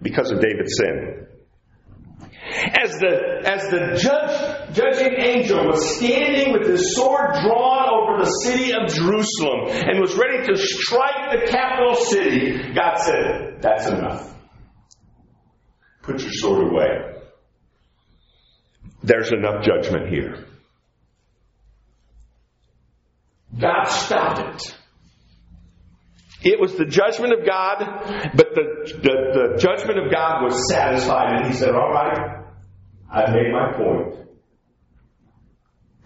because 0.00 0.30
of 0.30 0.40
David's 0.40 0.76
sin. 0.76 1.26
As 2.54 2.98
the, 2.98 3.42
as 3.44 3.70
the 3.70 3.96
judge, 4.00 4.74
judging 4.74 5.14
angel 5.18 5.66
was 5.66 5.96
standing 5.96 6.52
with 6.52 6.66
his 6.68 6.94
sword 6.94 7.34
drawn 7.42 7.88
over 7.88 8.24
the 8.24 8.30
city 8.42 8.72
of 8.72 8.88
Jerusalem 8.88 9.68
and 9.68 10.00
was 10.00 10.14
ready 10.16 10.46
to 10.46 10.56
strike 10.56 11.40
the 11.40 11.46
capital 11.50 11.94
city, 11.94 12.72
God 12.74 12.96
said, 12.98 13.62
That's 13.62 13.86
enough. 13.86 14.34
Put 16.02 16.20
your 16.20 16.32
sword 16.32 16.72
away. 16.72 17.12
There's 19.04 19.32
enough 19.32 19.64
judgment 19.64 20.08
here. 20.08 20.46
God 23.58 23.84
stopped 23.84 24.40
it. 24.40 24.78
It 26.44 26.60
was 26.60 26.74
the 26.74 26.84
judgment 26.84 27.32
of 27.32 27.46
God, 27.46 27.78
but 28.34 28.54
the, 28.54 28.92
the, 29.00 29.54
the 29.54 29.58
judgment 29.58 29.98
of 29.98 30.12
God 30.12 30.42
was 30.42 30.68
satisfied, 30.70 31.36
and 31.36 31.46
he 31.46 31.52
said, 31.52 31.70
All 31.70 31.90
right, 31.90 32.44
I've 33.10 33.30
made 33.30 33.52
my 33.52 33.72
point. 33.76 34.28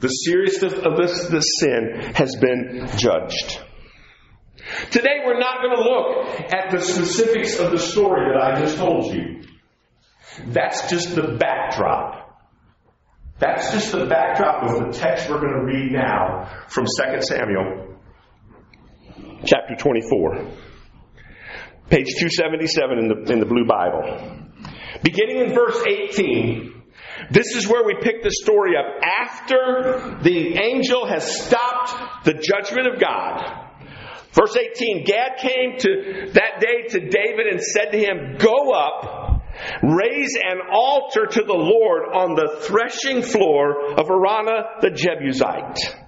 The 0.00 0.08
seriousness 0.08 0.74
of 0.74 0.96
this, 0.96 1.28
this 1.28 1.44
sin 1.58 2.12
has 2.14 2.36
been 2.36 2.86
judged. 2.98 3.60
Today 4.90 5.22
we're 5.24 5.38
not 5.38 5.62
going 5.62 5.76
to 5.76 5.82
look 5.82 6.52
at 6.52 6.70
the 6.70 6.80
specifics 6.80 7.58
of 7.58 7.70
the 7.70 7.78
story 7.78 8.32
that 8.32 8.42
I 8.42 8.60
just 8.60 8.76
told 8.76 9.14
you. 9.14 9.42
That's 10.48 10.90
just 10.90 11.14
the 11.14 11.36
backdrop. 11.38 12.42
That's 13.38 13.72
just 13.72 13.92
the 13.92 14.06
backdrop 14.06 14.64
of 14.64 14.86
the 14.86 14.98
text 14.98 15.30
we're 15.30 15.40
going 15.40 15.52
to 15.52 15.64
read 15.64 15.92
now 15.92 16.66
from 16.68 16.84
2 16.84 17.22
Samuel 17.22 17.85
chapter 19.44 19.74
24. 19.76 20.34
Page 21.88 22.14
277 22.18 22.98
in 22.98 23.08
the, 23.08 23.32
in 23.32 23.40
the 23.40 23.46
Blue 23.46 23.64
Bible. 23.66 24.46
Beginning 25.02 25.38
in 25.38 25.54
verse 25.54 25.80
18, 25.86 26.82
this 27.30 27.54
is 27.54 27.68
where 27.68 27.84
we 27.84 27.96
pick 28.00 28.22
the 28.22 28.30
story 28.30 28.72
up 28.76 29.02
after 29.02 30.18
the 30.22 30.58
angel 30.58 31.06
has 31.06 31.44
stopped 31.44 32.24
the 32.24 32.34
judgment 32.34 32.88
of 32.92 33.00
God. 33.00 33.66
Verse 34.32 34.56
18 34.56 35.04
Gad 35.04 35.38
came 35.38 35.78
to 35.78 36.30
that 36.32 36.60
day 36.60 36.88
to 36.88 37.00
David 37.00 37.46
and 37.50 37.62
said 37.62 37.92
to 37.92 37.98
him, 37.98 38.36
Go 38.38 38.72
up, 38.72 39.42
raise 39.82 40.36
an 40.36 40.58
altar 40.70 41.26
to 41.26 41.42
the 41.42 41.54
Lord 41.54 42.02
on 42.14 42.34
the 42.34 42.60
threshing 42.60 43.22
floor 43.22 43.92
of 43.92 44.06
Araunah 44.08 44.80
the 44.82 44.90
Jebusite. 44.90 46.05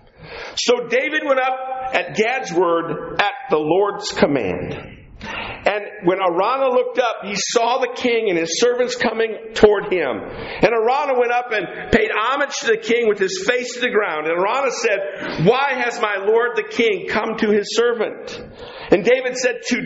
So 0.58 0.88
David 0.88 1.22
went 1.24 1.38
up 1.38 1.94
at 1.94 2.16
Gad's 2.16 2.52
word 2.52 3.20
at 3.20 3.32
the 3.50 3.58
Lord's 3.58 4.10
command. 4.10 4.96
And 5.20 5.84
when 6.04 6.18
Araunah 6.18 6.70
looked 6.70 6.98
up, 6.98 7.16
he 7.24 7.34
saw 7.34 7.78
the 7.78 7.92
king 7.94 8.30
and 8.30 8.38
his 8.38 8.60
servants 8.60 8.94
coming 8.94 9.52
toward 9.54 9.92
him. 9.92 10.06
And 10.08 10.70
Araunah 10.72 11.18
went 11.18 11.32
up 11.32 11.50
and 11.50 11.90
paid 11.90 12.10
homage 12.14 12.54
to 12.60 12.66
the 12.66 12.76
king 12.76 13.08
with 13.08 13.18
his 13.18 13.44
face 13.46 13.74
to 13.74 13.80
the 13.80 13.90
ground. 13.90 14.26
And 14.26 14.38
Araunah 14.38 14.70
said, 14.70 15.46
Why 15.46 15.74
has 15.74 16.00
my 16.00 16.24
lord 16.24 16.56
the 16.56 16.68
king 16.70 17.08
come 17.08 17.36
to 17.38 17.50
his 17.50 17.76
servant? 17.76 18.40
And 18.90 19.04
David 19.04 19.36
said, 19.36 19.56
to, 19.66 19.76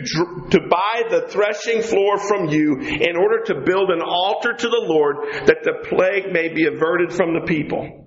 to 0.51 0.59
buy 0.69 1.03
the 1.09 1.27
threshing 1.27 1.81
floor 1.81 2.17
from 2.17 2.49
you 2.49 2.79
in 2.79 3.17
order 3.17 3.43
to 3.47 3.61
build 3.65 3.89
an 3.89 4.01
altar 4.01 4.53
to 4.53 4.69
the 4.69 4.85
Lord 4.87 5.17
that 5.47 5.63
the 5.63 5.87
plague 5.89 6.31
may 6.31 6.53
be 6.53 6.67
averted 6.67 7.11
from 7.11 7.33
the 7.33 7.45
people. 7.45 8.02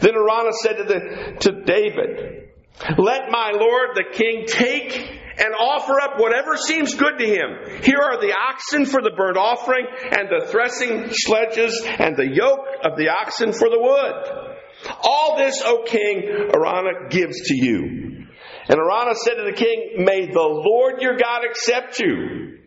Then 0.00 0.14
Araunah 0.14 0.52
said 0.52 0.76
to, 0.76 0.84
the, 0.84 1.36
to 1.40 1.64
David, 1.64 2.50
Let 2.98 3.30
my 3.30 3.52
lord 3.52 3.90
the 3.94 4.04
king 4.12 4.44
take 4.46 5.22
and 5.38 5.54
offer 5.54 6.00
up 6.00 6.18
whatever 6.18 6.56
seems 6.56 6.94
good 6.94 7.18
to 7.18 7.26
him. 7.26 7.82
Here 7.82 8.00
are 8.00 8.20
the 8.20 8.34
oxen 8.34 8.86
for 8.86 9.02
the 9.02 9.10
burnt 9.10 9.36
offering, 9.36 9.86
and 10.10 10.28
the 10.28 10.46
threshing 10.46 11.08
sledges, 11.10 11.82
and 11.84 12.16
the 12.16 12.28
yoke 12.32 12.66
of 12.84 12.96
the 12.96 13.08
oxen 13.08 13.52
for 13.52 13.68
the 13.68 13.78
wood. 13.78 14.56
All 15.02 15.36
this, 15.36 15.62
O 15.64 15.84
king, 15.84 16.22
Araunah 16.54 17.10
gives 17.10 17.48
to 17.48 17.54
you. 17.54 18.26
And 18.68 18.78
Araunah 18.78 19.14
said 19.14 19.34
to 19.34 19.44
the 19.44 19.56
king, 19.56 20.04
May 20.04 20.26
the 20.26 20.40
Lord 20.40 21.00
your 21.00 21.16
God 21.16 21.44
accept 21.44 21.98
you. 22.00 22.58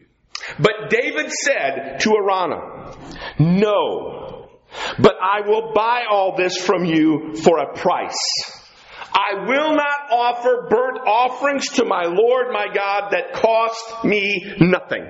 But 0.60 0.90
David 0.90 1.32
said 1.32 2.00
to 2.02 2.10
Araunah, 2.12 3.40
No, 3.40 4.39
but 5.00 5.16
I 5.22 5.48
will 5.48 5.74
buy 5.74 6.06
all 6.10 6.36
this 6.36 6.58
from 6.58 6.86
you 6.86 7.36
for 7.44 7.60
a 7.60 7.74
price 7.74 8.60
I 9.14 9.46
will 9.48 9.76
not 9.76 10.12
offer 10.12 10.68
burnt 10.70 11.00
offerings 11.08 11.68
to 11.74 11.86
my 11.86 12.06
Lord 12.06 12.52
my 12.52 12.68
God 12.74 13.12
that 13.12 13.34
cost 13.34 14.06
me 14.06 14.54
nothing. 14.60 15.06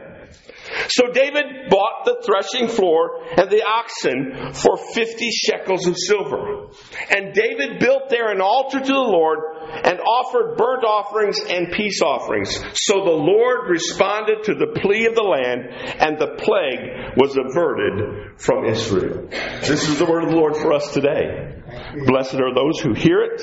So 0.87 1.11
David 1.11 1.69
bought 1.69 2.05
the 2.05 2.23
threshing 2.25 2.67
floor 2.67 3.21
and 3.37 3.49
the 3.49 3.63
oxen 3.67 4.53
for 4.53 4.77
fifty 4.93 5.29
shekels 5.31 5.85
of 5.87 5.95
silver. 5.97 6.67
And 7.09 7.33
David 7.33 7.79
built 7.79 8.09
there 8.09 8.31
an 8.31 8.41
altar 8.41 8.79
to 8.79 8.85
the 8.85 8.93
Lord 8.93 9.39
and 9.83 9.99
offered 9.99 10.57
burnt 10.57 10.83
offerings 10.83 11.39
and 11.47 11.71
peace 11.71 12.01
offerings. 12.01 12.55
So 12.73 13.03
the 13.03 13.11
Lord 13.11 13.69
responded 13.69 14.43
to 14.45 14.55
the 14.55 14.79
plea 14.81 15.05
of 15.05 15.15
the 15.15 15.23
land, 15.23 15.69
and 15.99 16.17
the 16.17 16.35
plague 16.37 17.17
was 17.17 17.37
averted 17.37 18.39
from 18.39 18.65
Israel. 18.65 19.27
This 19.61 19.87
is 19.87 19.99
the 19.99 20.05
word 20.05 20.23
of 20.23 20.29
the 20.31 20.35
Lord 20.35 20.55
for 20.55 20.73
us 20.73 20.93
today. 20.93 21.61
Blessed 22.07 22.35
are 22.35 22.53
those 22.53 22.79
who 22.79 22.93
hear 22.93 23.21
it 23.21 23.41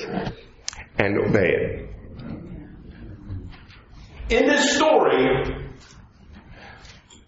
and 0.98 1.18
obey 1.28 1.48
it. 1.48 1.90
In 4.28 4.46
this 4.48 4.74
story, 4.74 5.65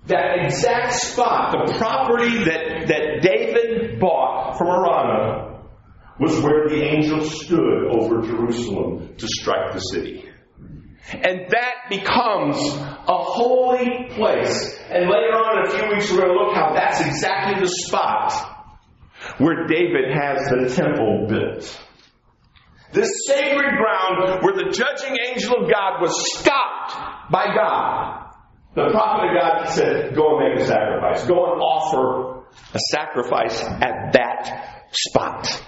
that 0.09 0.45
exact 0.45 0.95
spot, 0.95 1.53
the 1.53 1.75
property 1.79 2.45
that, 2.45 2.89
that 2.89 3.23
David 3.23 4.01
bought 4.01 4.57
from 4.59 4.69
Araunah, 4.69 5.49
was 6.19 6.41
where 6.41 6.69
the 6.69 6.83
angel 6.83 7.25
stood 7.25 7.89
over 7.91 8.23
Jerusalem 8.23 9.15
to 9.17 9.27
strike 9.29 9.73
the 9.73 9.81
city. 9.81 10.25
And 11.13 11.51
that 11.51 11.89
becomes 11.89 12.59
a 12.59 13.17
holy 13.17 14.09
place. 14.11 14.79
And 14.91 15.09
later 15.09 15.37
on 15.37 15.67
in 15.67 15.75
a 15.75 15.79
few 15.79 15.89
weeks, 15.89 16.11
we're 16.11 16.19
going 16.19 16.37
to 16.37 16.45
look 16.45 16.55
how 16.55 16.75
that's 16.75 17.01
exactly 17.01 17.61
the 17.61 17.69
spot 17.69 18.33
where 19.39 19.67
David 19.67 20.13
has 20.13 20.49
the 20.51 20.75
temple 20.75 21.27
built. 21.29 21.81
This 22.93 23.11
sacred 23.27 23.77
ground 23.77 24.43
where 24.43 24.55
the 24.55 24.71
judging 24.73 25.17
angel 25.31 25.65
of 25.65 25.71
God 25.71 26.01
was 26.01 26.39
stopped 26.39 27.31
by 27.31 27.55
God. 27.55 28.28
The 28.79 28.91
prophet 28.93 29.29
of 29.29 29.35
God 29.41 29.69
said, 29.69 30.15
Go 30.15 30.39
and 30.39 30.55
make 30.55 30.63
a 30.63 30.67
sacrifice. 30.67 31.27
Go 31.27 31.53
and 31.53 31.61
offer 31.61 32.45
a 32.75 32.79
sacrifice 32.91 33.63
at 33.63 34.13
that 34.13 34.87
spot. 34.93 35.63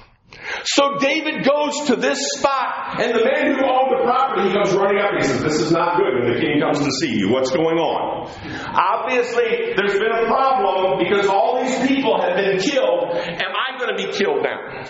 So 0.64 0.98
David 0.98 1.44
goes 1.44 1.88
to 1.88 1.96
this 1.96 2.18
spot, 2.38 3.00
and 3.00 3.14
the 3.14 3.24
man 3.24 3.54
who 3.54 3.64
owned 3.64 3.92
the 3.92 4.02
property, 4.04 4.48
he 4.48 4.54
comes 4.54 4.72
running 4.72 5.00
up. 5.02 5.12
He 5.18 5.26
says, 5.26 5.42
This 5.42 5.60
is 5.60 5.72
not 5.72 5.98
good. 5.98 6.22
And 6.22 6.34
the 6.34 6.40
king 6.40 6.60
comes 6.60 6.78
to 6.80 6.90
see 6.92 7.14
you. 7.18 7.30
What's 7.30 7.50
going 7.50 7.78
on? 7.78 8.30
Obviously, 8.74 9.74
there's 9.76 9.98
been 9.98 10.12
a 10.12 10.26
problem 10.26 10.98
because 10.98 11.26
all 11.26 11.62
these 11.62 11.86
people 11.86 12.20
have 12.20 12.36
been 12.36 12.58
killed. 12.58 13.10
Am 13.14 13.52
I 13.52 13.78
going 13.78 13.96
to 13.96 14.06
be 14.06 14.12
killed 14.12 14.42
now? 14.42 14.86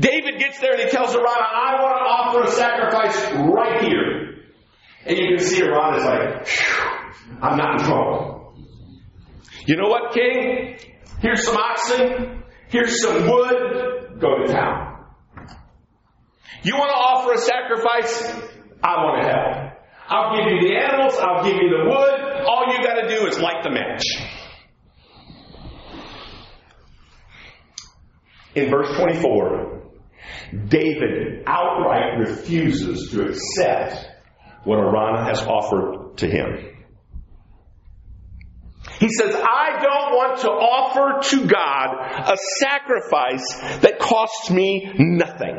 David 0.00 0.38
gets 0.38 0.58
there 0.60 0.72
and 0.74 0.82
he 0.82 0.88
tells 0.90 1.14
Araunah, 1.14 1.24
I 1.24 1.80
want 1.80 1.96
to 1.96 2.04
offer 2.04 2.42
a 2.42 2.50
sacrifice 2.50 3.16
right 3.32 3.82
here. 3.82 4.35
And 5.06 5.16
you 5.16 5.36
can 5.36 5.46
see 5.46 5.62
Araunah 5.62 5.98
is 5.98 6.04
like, 6.04 6.48
I'm 7.40 7.56
not 7.56 7.80
in 7.80 7.86
trouble. 7.86 8.54
You 9.66 9.76
know 9.76 9.88
what, 9.88 10.12
king? 10.12 10.78
Here's 11.20 11.44
some 11.44 11.56
oxen. 11.56 12.42
Here's 12.68 13.00
some 13.00 13.28
wood. 13.30 14.20
Go 14.20 14.38
to 14.44 14.52
town. 14.52 15.04
You 16.64 16.74
want 16.74 16.90
to 16.90 16.96
offer 16.96 17.34
a 17.34 17.38
sacrifice? 17.38 18.32
I 18.82 18.96
want 19.04 19.22
to 19.22 19.28
help. 19.28 19.72
I'll 20.08 20.36
give 20.36 20.52
you 20.52 20.68
the 20.68 20.76
animals. 20.76 21.14
I'll 21.20 21.44
give 21.44 21.54
you 21.54 21.68
the 21.68 21.88
wood. 21.88 22.44
All 22.46 22.64
you 22.68 22.82
got 22.84 22.94
to 23.02 23.08
do 23.08 23.26
is 23.26 23.38
light 23.38 23.62
the 23.62 23.70
match. 23.70 24.04
In 28.56 28.70
verse 28.70 28.88
24, 28.96 29.82
David 30.68 31.44
outright 31.46 32.18
refuses 32.18 33.10
to 33.10 33.28
accept 33.28 34.15
what 34.66 34.80
Araunah 34.80 35.28
has 35.28 35.40
offered 35.42 36.18
to 36.18 36.26
him. 36.28 36.72
He 38.98 39.08
says, 39.08 39.34
I 39.34 39.78
don't 39.80 40.16
want 40.16 40.40
to 40.40 40.48
offer 40.48 41.36
to 41.36 41.46
God 41.46 42.32
a 42.32 42.36
sacrifice 42.58 43.78
that 43.80 43.98
costs 44.00 44.50
me 44.50 44.90
nothing. 44.98 45.56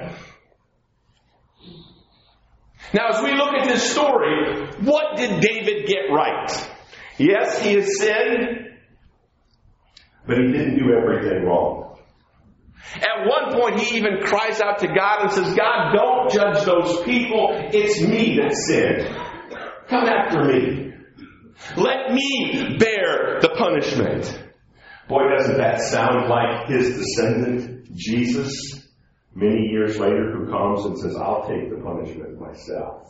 Now, 2.93 3.09
as 3.09 3.23
we 3.23 3.31
look 3.33 3.53
at 3.53 3.67
this 3.67 3.89
story, 3.89 4.67
what 4.81 5.15
did 5.15 5.39
David 5.39 5.87
get 5.87 6.11
right? 6.11 6.69
Yes, 7.17 7.61
he 7.61 7.73
has 7.75 7.97
sinned, 7.97 8.77
but 10.25 10.37
he 10.37 10.51
didn't 10.51 10.79
do 10.79 10.93
everything 10.93 11.45
wrong. 11.45 11.86
At 12.97 13.27
one 13.27 13.59
point, 13.59 13.79
he 13.79 13.97
even 13.97 14.21
cries 14.21 14.61
out 14.61 14.79
to 14.79 14.87
God 14.87 15.21
and 15.23 15.31
says, 15.31 15.55
God, 15.55 15.93
don't 15.93 16.31
judge 16.31 16.65
those 16.65 17.03
people. 17.03 17.49
It's 17.73 18.01
me 18.01 18.37
that 18.37 18.53
sinned. 18.53 19.15
Come 19.87 20.05
after 20.05 20.43
me. 20.43 20.93
Let 21.75 22.13
me 22.13 22.77
bear 22.79 23.39
the 23.41 23.49
punishment. 23.57 24.43
Boy, 25.07 25.23
doesn't 25.37 25.57
that 25.57 25.81
sound 25.81 26.29
like 26.29 26.67
his 26.67 26.97
descendant, 26.97 27.95
Jesus, 27.95 28.85
many 29.33 29.69
years 29.69 29.97
later, 29.97 30.31
who 30.33 30.51
comes 30.51 30.85
and 30.85 30.97
says, 30.99 31.15
I'll 31.15 31.47
take 31.47 31.69
the 31.69 31.81
punishment 31.81 32.39
myself 32.39 33.07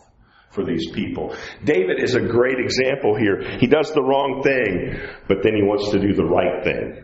for 0.51 0.63
these 0.63 0.91
people. 0.91 1.35
David 1.63 2.01
is 2.01 2.15
a 2.15 2.21
great 2.21 2.59
example 2.59 3.15
here. 3.15 3.57
He 3.59 3.67
does 3.67 3.91
the 3.93 4.01
wrong 4.01 4.41
thing, 4.43 4.99
but 5.27 5.37
then 5.43 5.55
he 5.55 5.63
wants 5.63 5.91
to 5.91 5.99
do 5.99 6.13
the 6.13 6.23
right 6.25 6.63
thing 6.63 7.03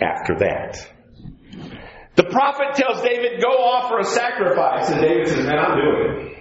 after 0.00 0.36
that. 0.38 0.93
The 2.16 2.24
prophet 2.24 2.74
tells 2.76 3.02
David, 3.02 3.40
go 3.40 3.48
offer 3.48 3.98
a 3.98 4.04
sacrifice. 4.04 4.88
And 4.90 5.00
David 5.00 5.28
says, 5.28 5.46
man, 5.46 5.58
I'm 5.58 5.76
doing 5.76 6.28
it. 6.28 6.34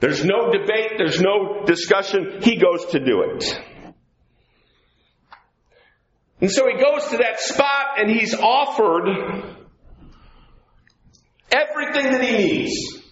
There's 0.00 0.24
no 0.24 0.50
debate, 0.52 0.92
there's 0.96 1.20
no 1.20 1.64
discussion. 1.66 2.38
He 2.40 2.56
goes 2.56 2.86
to 2.92 3.00
do 3.00 3.22
it. 3.22 3.44
And 6.40 6.50
so 6.50 6.66
he 6.66 6.80
goes 6.80 7.08
to 7.10 7.16
that 7.16 7.40
spot 7.40 7.98
and 7.98 8.08
he's 8.08 8.32
offered 8.32 9.08
everything 11.50 12.12
that 12.12 12.22
he 12.22 12.36
needs. 12.36 13.02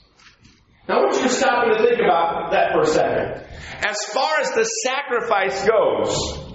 Now 0.88 0.98
I 0.98 1.02
want 1.02 1.16
you 1.16 1.22
to 1.22 1.28
stop 1.28 1.66
and 1.66 1.84
think 1.84 2.00
about 2.00 2.52
that 2.52 2.72
for 2.72 2.82
a 2.82 2.86
second. 2.86 3.44
As 3.84 3.96
far 4.12 4.40
as 4.40 4.52
the 4.52 4.64
sacrifice 4.64 5.66
goes, 5.66 6.45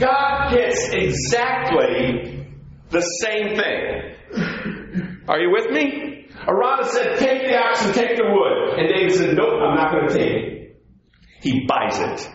God 0.00 0.50
gets 0.52 0.88
exactly 0.90 2.46
the 2.90 3.00
same 3.00 3.56
thing. 3.56 5.20
Are 5.28 5.38
you 5.38 5.50
with 5.52 5.70
me? 5.70 6.26
Araunah 6.46 6.86
said, 6.86 7.18
Take 7.18 7.42
the 7.42 7.58
ox 7.58 7.84
and 7.84 7.94
take 7.94 8.16
the 8.16 8.24
wood. 8.24 8.78
And 8.78 8.88
David 8.88 9.12
said, 9.14 9.36
Nope, 9.36 9.60
I'm 9.62 9.76
not 9.76 9.92
going 9.92 10.08
to 10.08 10.14
take 10.14 10.30
it. 10.30 10.82
He 11.42 11.66
buys 11.66 11.98
it. 11.98 12.30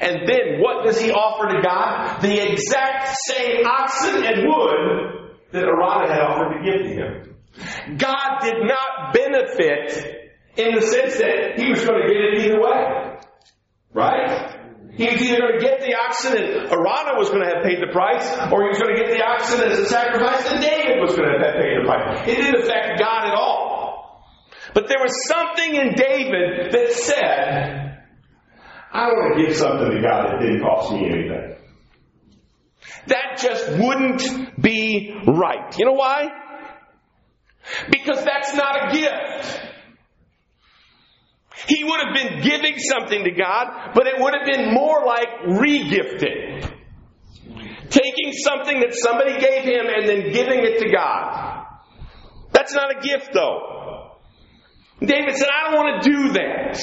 And 0.00 0.28
then 0.28 0.60
what 0.60 0.84
does 0.84 1.00
he 1.00 1.10
offer 1.10 1.54
to 1.56 1.62
God? 1.62 2.20
The 2.20 2.52
exact 2.52 3.16
same 3.26 3.64
oxen 3.66 4.24
and 4.24 4.46
wood 4.46 5.38
that 5.52 5.64
Araunah 5.64 6.08
had 6.08 6.20
offered 6.20 6.58
to 6.58 6.70
give 6.70 6.82
to 6.82 6.94
him. 6.94 7.96
God 7.96 8.40
did 8.42 8.56
not 8.62 9.14
benefit 9.14 10.30
in 10.56 10.74
the 10.74 10.82
sense 10.82 11.16
that 11.18 11.58
he 11.58 11.70
was 11.70 11.84
going 11.84 12.02
to 12.02 12.08
get 12.08 12.22
it 12.22 12.46
either 12.46 12.60
way. 12.60 13.16
Right? 13.94 14.57
He 14.98 15.06
was 15.06 15.22
either 15.22 15.38
going 15.38 15.60
to 15.60 15.64
get 15.64 15.80
the 15.80 15.94
oxen 15.94 16.36
and 16.36 16.68
Araunah 16.74 17.16
was 17.16 17.30
going 17.30 17.46
to 17.46 17.54
have 17.54 17.62
paid 17.62 17.78
the 17.80 17.92
price, 17.92 18.26
or 18.50 18.62
he 18.64 18.68
was 18.74 18.78
going 18.82 18.96
to 18.96 19.00
get 19.00 19.14
the 19.14 19.22
oxen 19.24 19.60
as 19.62 19.78
a 19.78 19.86
sacrifice 19.86 20.44
and 20.50 20.60
David 20.60 21.00
was 21.00 21.14
going 21.14 21.30
to 21.30 21.38
have 21.38 21.54
paid 21.54 21.78
the 21.78 21.86
price. 21.86 22.26
It 22.26 22.34
didn't 22.34 22.62
affect 22.62 22.98
God 22.98 23.30
at 23.30 23.34
all. 23.34 24.26
But 24.74 24.88
there 24.88 24.98
was 24.98 25.14
something 25.28 25.74
in 25.74 25.94
David 25.94 26.72
that 26.72 26.92
said, 26.92 28.02
I 28.92 29.06
want 29.12 29.36
to 29.38 29.46
give 29.46 29.56
something 29.56 29.88
to 29.88 30.02
God 30.02 30.32
that 30.32 30.40
didn't 30.40 30.62
cost 30.62 30.92
me 30.92 31.06
anything. 31.06 31.56
That 33.06 33.38
just 33.40 33.78
wouldn't 33.78 34.60
be 34.60 35.14
right. 35.26 35.78
You 35.78 35.84
know 35.86 35.92
why? 35.92 36.28
Because 37.88 38.24
that's 38.24 38.52
not 38.54 38.90
a 38.90 38.92
gift. 38.92 39.67
He 41.66 41.84
would 41.84 42.00
have 42.04 42.14
been 42.14 42.42
giving 42.42 42.78
something 42.78 43.24
to 43.24 43.30
God, 43.32 43.92
but 43.94 44.06
it 44.06 44.14
would 44.18 44.34
have 44.34 44.46
been 44.46 44.72
more 44.72 45.04
like 45.04 45.28
regifting. 45.46 46.70
Taking 47.90 48.32
something 48.32 48.80
that 48.80 48.94
somebody 48.94 49.40
gave 49.40 49.64
him 49.64 49.86
and 49.88 50.08
then 50.08 50.32
giving 50.32 50.60
it 50.60 50.78
to 50.80 50.90
God. 50.90 51.66
That's 52.52 52.74
not 52.74 52.96
a 52.96 53.00
gift 53.00 53.32
though. 53.32 54.12
David 55.00 55.36
said, 55.36 55.48
I 55.48 55.70
don't 55.70 55.76
want 55.78 56.02
to 56.02 56.10
do 56.10 56.32
that. 56.32 56.78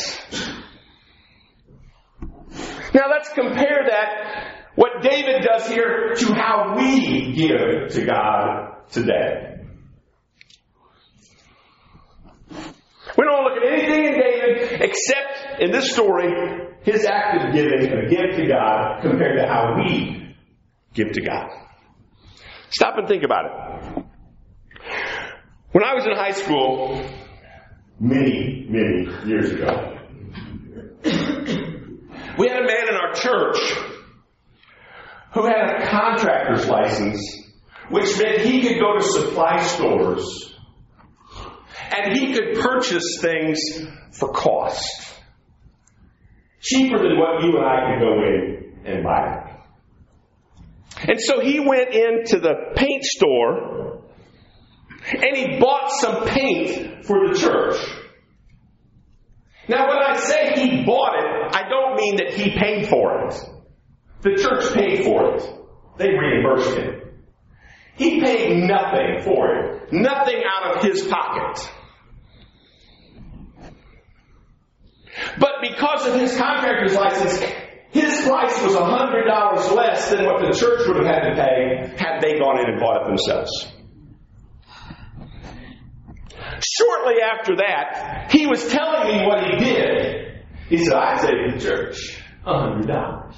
Now 2.94 3.10
let's 3.12 3.30
compare 3.34 3.84
that, 3.90 4.72
what 4.76 5.02
David 5.02 5.44
does 5.44 5.68
here, 5.68 6.14
to 6.16 6.34
how 6.34 6.76
we 6.78 7.34
give 7.34 7.94
to 7.94 8.06
God 8.06 8.78
today. 8.92 9.55
We 13.18 13.24
don't 13.24 13.44
look 13.44 13.58
at 13.58 13.72
anything 13.72 14.06
in 14.06 14.20
David 14.20 14.82
except 14.82 15.62
in 15.62 15.72
this 15.72 15.92
story, 15.92 16.30
his 16.84 17.06
act 17.06 17.46
of 17.46 17.54
giving 17.54 17.92
a 17.92 18.10
gift 18.10 18.38
to 18.38 18.48
God 18.48 19.02
compared 19.02 19.40
to 19.40 19.48
how 19.48 19.76
we 19.78 20.36
give 20.94 21.12
to 21.14 21.22
God. 21.22 21.50
Stop 22.70 22.98
and 22.98 23.08
think 23.08 23.24
about 23.24 23.46
it. 23.46 24.06
When 25.72 25.84
I 25.84 25.94
was 25.94 26.06
in 26.06 26.12
high 26.16 26.32
school, 26.32 27.02
many, 28.00 28.66
many 28.70 29.28
years 29.28 29.52
ago, 29.52 29.98
we 32.38 32.50
had 32.50 32.64
a 32.64 32.68
man 32.68 32.90
in 32.90 32.96
our 32.96 33.14
church 33.14 33.58
who 35.34 35.46
had 35.46 35.82
a 35.82 35.88
contractor's 35.88 36.68
license, 36.68 37.22
which 37.90 38.18
meant 38.18 38.42
he 38.42 38.62
could 38.62 38.80
go 38.80 38.96
to 38.98 39.02
supply 39.02 39.62
stores 39.62 40.55
and 41.92 42.18
he 42.18 42.34
could 42.34 42.60
purchase 42.60 43.20
things 43.22 43.60
for 44.12 44.32
cost. 44.32 45.14
Cheaper 46.62 46.98
than 46.98 47.20
what 47.20 47.44
you 47.44 47.58
and 47.58 47.66
I 47.66 47.92
could 47.92 48.00
go 48.00 48.14
in 48.24 48.82
and 48.86 49.04
buy. 49.04 49.46
And 51.08 51.20
so 51.20 51.40
he 51.40 51.60
went 51.60 51.94
into 51.94 52.40
the 52.40 52.74
paint 52.76 53.04
store 53.04 54.02
and 55.12 55.36
he 55.38 55.60
bought 55.60 55.92
some 55.92 56.26
paint 56.26 57.06
for 57.06 57.28
the 57.28 57.38
church. 57.38 57.76
Now, 59.68 59.88
when 59.88 59.98
I 59.98 60.18
say 60.18 60.54
he 60.56 60.84
bought 60.86 61.16
it, 61.18 61.56
I 61.56 61.68
don't 61.68 61.96
mean 61.96 62.18
that 62.18 62.34
he 62.34 62.52
paid 62.52 62.88
for 62.88 63.28
it. 63.28 63.34
The 64.22 64.36
church 64.36 64.74
paid 64.74 65.04
for 65.04 65.36
it. 65.36 65.44
They 65.98 66.10
reimbursed 66.10 66.78
him. 66.78 67.02
He 67.96 68.20
paid 68.22 68.68
nothing 68.68 69.24
for 69.24 69.56
it. 69.56 69.94
Nothing 69.94 70.42
out 70.46 70.76
of 70.76 70.84
his 70.84 71.04
pocket. 71.04 71.72
But 75.40 75.62
because 75.62 76.06
of 76.08 76.20
his 76.20 76.36
contractor's 76.38 76.96
license, 76.96 77.40
his 77.92 78.28
price 78.28 78.62
was 78.62 78.76
$100 78.76 79.76
less 79.76 80.10
than 80.10 80.26
what 80.26 80.42
the 80.42 80.58
church 80.58 80.88
would 80.88 80.98
have 80.98 81.06
had 81.06 81.30
to 81.30 81.36
pay 81.36 81.96
had 81.98 82.20
they 82.22 82.40
gone 82.40 82.60
in 82.60 82.70
and 82.72 82.80
bought 82.80 83.02
it 83.02 83.08
themselves. 83.08 83.72
Shortly 86.60 87.22
after 87.22 87.58
that, 87.58 88.32
he 88.32 88.48
was 88.48 88.68
telling 88.68 89.16
me 89.16 89.26
what 89.26 89.44
he 89.44 89.64
did. 89.64 90.46
He 90.70 90.78
said, 90.84 90.94
I 90.94 91.18
saved 91.18 91.56
the 91.56 91.60
church 91.60 92.22
$100. 92.46 93.36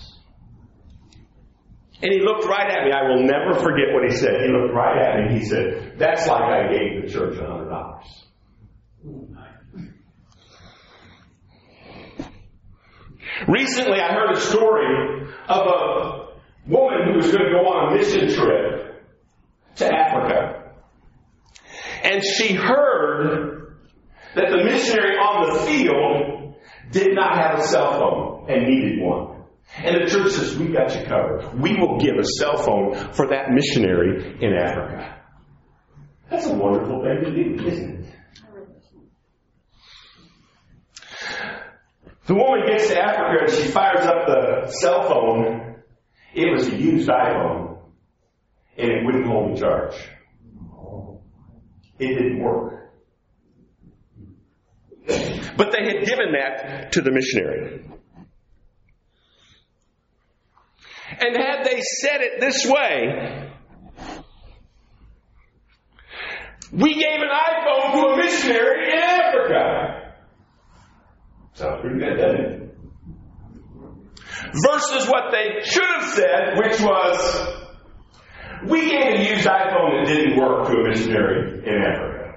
And 2.01 2.13
he 2.13 2.19
looked 2.21 2.45
right 2.45 2.69
at 2.69 2.85
me. 2.85 2.91
I 2.91 3.09
will 3.09 3.23
never 3.23 3.55
forget 3.59 3.91
what 3.91 4.03
he 4.09 4.15
said. 4.15 4.41
He 4.41 4.51
looked 4.51 4.73
right 4.73 4.97
at 5.01 5.31
me 5.31 5.39
he 5.39 5.45
said, 5.45 5.95
That's 5.97 6.27
like 6.27 6.41
I 6.43 6.67
gave 6.71 7.01
the 7.03 7.11
church 7.11 7.37
$100. 7.37 8.03
Recently, 13.47 13.99
I 13.99 14.13
heard 14.13 14.31
a 14.31 14.39
story 14.39 15.27
of 15.47 15.67
a 15.67 16.27
woman 16.67 17.07
who 17.07 17.17
was 17.17 17.31
going 17.31 17.45
to 17.45 17.51
go 17.51 17.67
on 17.67 17.93
a 17.93 17.95
mission 17.97 18.33
trip 18.33 19.03
to 19.75 19.85
Africa. 19.85 20.73
And 22.03 22.23
she 22.23 22.53
heard 22.53 23.75
that 24.35 24.49
the 24.49 24.63
missionary 24.63 25.15
on 25.15 25.53
the 25.53 25.59
field 25.65 26.55
did 26.91 27.15
not 27.15 27.37
have 27.37 27.59
a 27.59 27.63
cell 27.63 27.91
phone 27.99 28.49
and 28.49 28.67
needed 28.67 29.01
one. 29.01 29.43
And 29.77 29.95
the 29.95 30.09
church 30.09 30.31
says, 30.31 30.57
We 30.57 30.67
got 30.71 30.95
you 30.95 31.05
covered. 31.05 31.59
We 31.59 31.75
will 31.75 31.99
give 31.99 32.15
a 32.17 32.23
cell 32.23 32.57
phone 32.57 33.13
for 33.13 33.27
that 33.27 33.51
missionary 33.51 34.37
in 34.41 34.53
Africa. 34.53 35.21
That's 36.29 36.45
a 36.47 36.55
wonderful 36.55 37.03
thing 37.03 37.23
to 37.23 37.31
do, 37.31 37.67
isn't 37.67 37.89
it? 37.91 37.96
The 42.27 42.35
woman 42.35 42.67
gets 42.67 42.89
to 42.89 42.99
Africa 42.99 43.45
and 43.45 43.53
she 43.53 43.71
fires 43.71 44.05
up 44.05 44.27
the 44.27 44.71
cell 44.81 45.07
phone. 45.07 45.81
It 46.33 46.51
was 46.51 46.67
a 46.67 46.75
used 46.75 47.07
iPhone. 47.07 47.79
And 48.77 48.91
it 48.91 49.05
wouldn't 49.05 49.25
hold 49.25 49.55
the 49.55 49.61
charge. 49.61 49.95
It 51.99 52.07
didn't 52.07 52.43
work. 52.43 52.91
But 55.57 55.71
they 55.71 55.85
had 55.85 56.05
given 56.05 56.33
that 56.33 56.91
to 56.91 57.01
the 57.01 57.11
missionary. 57.11 57.85
And 61.19 61.35
had 61.35 61.63
they 61.63 61.81
said 61.81 62.21
it 62.21 62.41
this 62.41 62.65
way, 62.65 63.49
we 66.73 66.93
gave 66.93 67.21
an 67.21 67.29
iPhone 67.29 67.93
to 67.93 68.07
a 68.09 68.17
missionary 68.17 68.91
in 68.91 68.99
Africa. 68.99 70.06
Sounds 71.57 71.81
pretty 71.81 71.97
good, 71.97 72.17
doesn't 72.17 72.39
it? 72.39 72.77
Versus 74.53 75.09
what 75.09 75.31
they 75.31 75.63
should 75.63 75.89
have 75.89 76.03
said, 76.09 76.55
which 76.55 76.79
was, 76.79 77.47
we 78.69 78.91
gave 78.91 79.15
a 79.15 79.29
used 79.31 79.47
iPhone 79.47 79.97
that 79.97 80.05
didn't 80.05 80.37
work 80.37 80.67
to 80.67 80.73
a 80.73 80.87
missionary 80.87 81.67
in 81.67 81.81
Africa. 81.81 82.35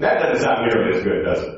That 0.00 0.18
doesn't 0.18 0.42
sound 0.42 0.66
nearly 0.66 0.98
as 0.98 1.04
good, 1.04 1.24
does 1.24 1.44
it? 1.44 1.54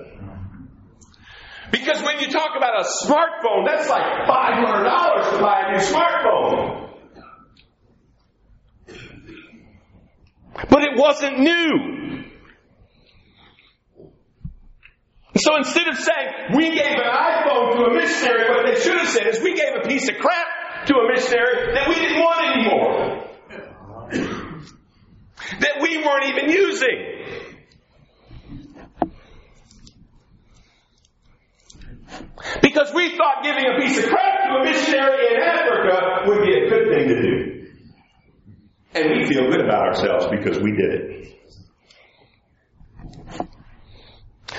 Because 1.71 2.03
when 2.03 2.21
you 2.21 2.27
talk 2.27 2.51
about 2.59 2.79
a 2.79 2.85
smartphone, 3.07 3.65
that's 3.65 3.89
like 3.89 4.03
$500 4.29 5.31
to 5.31 5.39
buy 5.41 5.63
a 5.65 5.73
new 5.73 5.83
smartphone. 5.83 6.91
But 10.69 10.83
it 10.83 10.95
wasn't 10.95 11.39
new. 11.39 12.02
So 15.37 15.57
instead 15.57 15.89
of 15.89 15.97
saying, 15.97 16.57
we 16.57 16.71
gave 16.71 16.93
an 16.93 17.09
iPhone 17.09 17.77
to 17.77 17.85
a 17.85 17.95
missionary, 17.95 18.51
what 18.51 18.67
they 18.67 18.79
should 18.81 18.99
have 18.99 19.09
said 19.09 19.27
is, 19.29 19.41
we 19.41 19.55
gave 19.55 19.73
a 19.83 19.89
piece 19.89 20.09
of 20.09 20.17
crap 20.17 20.87
to 20.87 20.95
a 20.95 21.09
missionary 21.09 21.73
that 21.75 21.89
we 21.89 21.95
didn't 21.95 22.21
want 22.21 22.57
anymore. 22.57 23.29
that 25.61 25.81
we 25.81 26.05
weren't 26.05 26.27
even 26.27 26.51
using. 26.51 27.13
Because 32.61 32.93
we 32.93 33.17
thought 33.17 33.43
giving 33.43 33.65
a 33.65 33.81
piece 33.81 33.99
of 33.99 34.11
crap 34.11 34.43
to 34.45 34.55
a 34.61 34.65
missionary 34.65 35.35
in 35.35 35.41
Africa 35.41 36.25
would 36.27 36.43
be 36.45 36.53
a 36.53 36.69
good 36.69 36.89
thing 36.89 37.09
to 37.09 37.23
do. 37.23 37.53
And 38.95 39.11
we 39.19 39.27
feel 39.27 39.51
good 39.51 39.61
about 39.61 39.87
ourselves 39.89 40.27
because 40.31 40.59
we 40.59 40.73
did 40.73 40.91
it. 40.93 41.23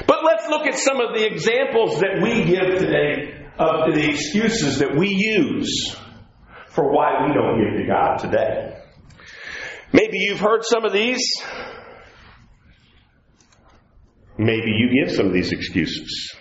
But 0.08 0.24
let's 0.24 0.43
look 0.54 0.68
at 0.68 0.78
some 0.78 1.00
of 1.00 1.16
the 1.16 1.26
examples 1.26 2.00
that 2.00 2.22
we 2.22 2.46
give 2.46 2.80
today 2.80 3.48
of 3.58 3.94
the 3.94 4.10
excuses 4.10 4.80
that 4.80 4.96
we 4.96 5.10
use 5.10 5.96
for 6.70 6.92
why 6.92 7.28
we 7.28 7.34
don't 7.34 7.60
give 7.60 7.82
to 7.82 7.88
God 7.88 8.18
today. 8.18 8.78
Maybe 9.92 10.18
you've 10.20 10.40
heard 10.40 10.64
some 10.64 10.86
of 10.86 10.94
these. 10.94 11.22
Maybe 14.38 14.72
you 14.72 15.04
give 15.04 15.16
some 15.16 15.28
of 15.28 15.34
these 15.34 15.52
excuses. 15.52 16.36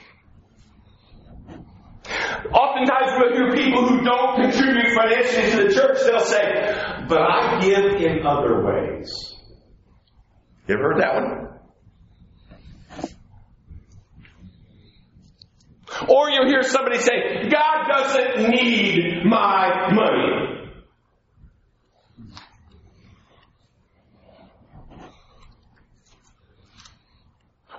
Oftentimes 2.50 3.12
we'll 3.18 3.32
hear 3.34 3.52
people 3.54 3.86
who 3.86 4.02
don't 4.02 4.36
contribute 4.40 4.94
financially 4.94 5.50
to 5.50 5.68
the 5.68 5.74
church, 5.74 5.98
they'll 6.04 6.20
say, 6.20 7.06
but 7.08 7.20
I 7.20 7.60
give 7.60 8.00
in 8.00 8.26
other 8.26 8.64
ways. 8.64 9.36
You 10.66 10.74
ever 10.74 10.94
heard 10.94 11.00
that 11.02 11.14
one? 11.14 11.51
Or 16.08 16.30
you'll 16.30 16.48
hear 16.48 16.62
somebody 16.62 16.98
say, 16.98 17.48
God 17.50 17.88
doesn't 17.88 18.50
need 18.50 19.24
my 19.24 19.92
money. 19.92 20.52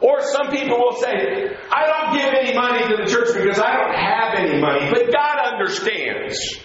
Or 0.02 0.22
some 0.22 0.52
people 0.52 0.78
will 0.80 0.98
say, 0.98 1.56
I 1.72 1.88
don't 1.88 2.18
give 2.18 2.34
any 2.34 2.54
money 2.54 2.88
to 2.90 3.04
the 3.04 3.10
church 3.10 3.30
because 3.34 3.58
I 3.60 3.72
don't 3.78 3.96
have 3.96 4.34
any 4.38 4.60
money, 4.60 4.90
but 4.92 5.12
God 5.14 5.54
understands. 5.54 6.58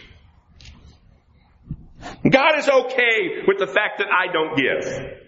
God 2.29 2.59
is 2.59 2.68
okay 2.68 3.44
with 3.47 3.59
the 3.59 3.68
fact 3.68 3.99
that 3.99 4.09
I 4.09 4.33
don't 4.33 4.57
give. 4.57 5.28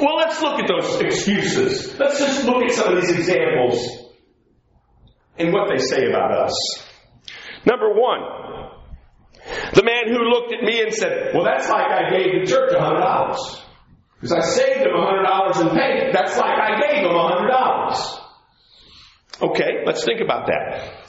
Well, 0.00 0.16
let's 0.16 0.40
look 0.40 0.60
at 0.60 0.68
those 0.68 1.00
excuses. 1.00 1.98
Let's 1.98 2.18
just 2.18 2.44
look 2.44 2.62
at 2.62 2.72
some 2.72 2.94
of 2.94 3.00
these 3.00 3.10
examples 3.10 4.14
and 5.38 5.52
what 5.52 5.68
they 5.68 5.78
say 5.78 6.06
about 6.08 6.32
us. 6.32 6.54
Number 7.66 7.92
one, 7.92 8.20
the 9.74 9.82
man 9.82 10.08
who 10.08 10.18
looked 10.24 10.52
at 10.52 10.62
me 10.62 10.80
and 10.82 10.92
said, 10.92 11.34
Well, 11.34 11.44
that's 11.44 11.68
like 11.68 11.90
I 11.90 12.10
gave 12.10 12.40
the 12.40 12.46
church 12.50 12.72
a 12.72 12.76
$100. 12.76 13.36
Because 14.20 14.32
I 14.32 14.40
saved 14.40 14.80
him 14.80 14.92
$100 14.92 15.60
in 15.60 15.68
pay. 15.76 16.10
That's 16.12 16.36
like 16.36 16.58
I 16.58 16.80
gave 16.80 17.04
him 17.04 17.12
$100. 17.12 18.18
Okay, 19.40 19.84
let's 19.86 20.04
think 20.04 20.20
about 20.20 20.46
that. 20.46 21.07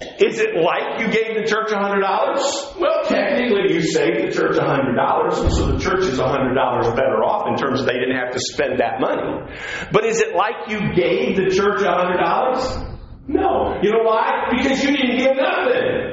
Is 0.00 0.40
it 0.40 0.56
like 0.56 0.98
you 1.00 1.06
gave 1.06 1.36
the 1.36 1.46
church 1.46 1.70
$100? 1.70 2.80
Well, 2.80 3.04
technically 3.04 3.74
you 3.74 3.82
saved 3.82 4.26
the 4.26 4.32
church 4.34 4.56
$100, 4.56 5.42
and 5.42 5.52
so 5.52 5.72
the 5.72 5.78
church 5.78 6.04
is 6.04 6.18
$100 6.18 6.96
better 6.96 7.22
off 7.22 7.46
in 7.48 7.56
terms 7.56 7.80
of 7.80 7.86
they 7.86 7.94
didn't 7.94 8.16
have 8.16 8.32
to 8.32 8.40
spend 8.40 8.80
that 8.80 9.00
money. 9.00 9.52
But 9.92 10.04
is 10.04 10.20
it 10.20 10.34
like 10.34 10.68
you 10.68 10.94
gave 10.94 11.36
the 11.36 11.54
church 11.54 11.80
$100? 11.80 12.98
No. 13.28 13.78
You 13.82 13.92
know 13.92 14.02
why? 14.02 14.50
Because 14.50 14.82
you 14.82 14.96
didn't 14.96 15.16
give 15.16 15.36
nothing. 15.36 16.10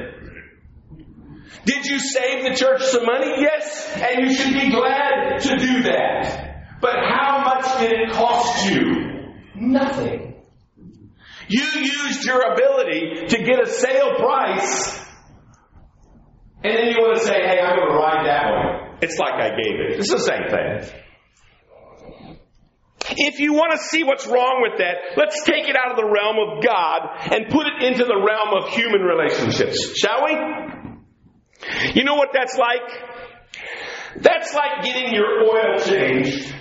Did 1.64 1.84
you 1.84 1.98
save 1.98 2.44
the 2.44 2.54
church 2.54 2.82
some 2.82 3.04
money? 3.04 3.34
Yes, 3.38 3.90
and 3.96 4.26
you 4.26 4.34
should 4.34 4.54
be 4.54 4.70
glad 4.70 5.40
to 5.40 5.56
do 5.56 5.82
that. 5.82 6.78
But 6.80 6.94
how 6.96 7.42
much 7.44 7.80
did 7.80 7.92
it 7.92 8.12
cost 8.12 8.70
you? 8.70 9.34
Nothing. 9.54 10.31
You 11.52 11.64
used 11.80 12.24
your 12.24 12.40
ability 12.52 13.26
to 13.28 13.44
get 13.44 13.60
a 13.60 13.66
sale 13.66 14.14
price, 14.16 14.98
and 16.64 16.72
then 16.78 16.86
you 16.86 16.96
want 16.98 17.18
to 17.18 17.24
say, 17.26 17.34
hey, 17.34 17.60
I'm 17.60 17.76
going 17.76 17.90
to 17.90 17.94
ride 17.94 18.26
that 18.26 18.50
one. 18.50 18.98
It's 19.02 19.18
like 19.18 19.34
I 19.34 19.50
gave 19.50 19.80
it. 19.80 19.98
It's 19.98 20.10
the 20.10 20.18
same 20.18 20.48
thing. 20.48 20.98
If 23.18 23.38
you 23.40 23.52
want 23.52 23.72
to 23.72 23.78
see 23.78 24.04
what's 24.04 24.26
wrong 24.26 24.62
with 24.62 24.78
that, 24.78 25.18
let's 25.18 25.44
take 25.44 25.68
it 25.68 25.76
out 25.76 25.90
of 25.90 25.96
the 25.96 26.06
realm 26.08 26.36
of 26.38 26.64
God 26.64 27.32
and 27.34 27.52
put 27.52 27.66
it 27.66 27.82
into 27.82 28.04
the 28.04 28.16
realm 28.16 28.62
of 28.62 28.70
human 28.70 29.02
relationships, 29.02 29.98
shall 29.98 30.24
we? 30.24 30.32
You 31.94 32.04
know 32.04 32.14
what 32.14 32.30
that's 32.32 32.56
like? 32.56 32.80
That's 34.16 34.54
like 34.54 34.84
getting 34.84 35.12
your 35.12 35.42
oil 35.42 35.78
changed. 35.80 36.54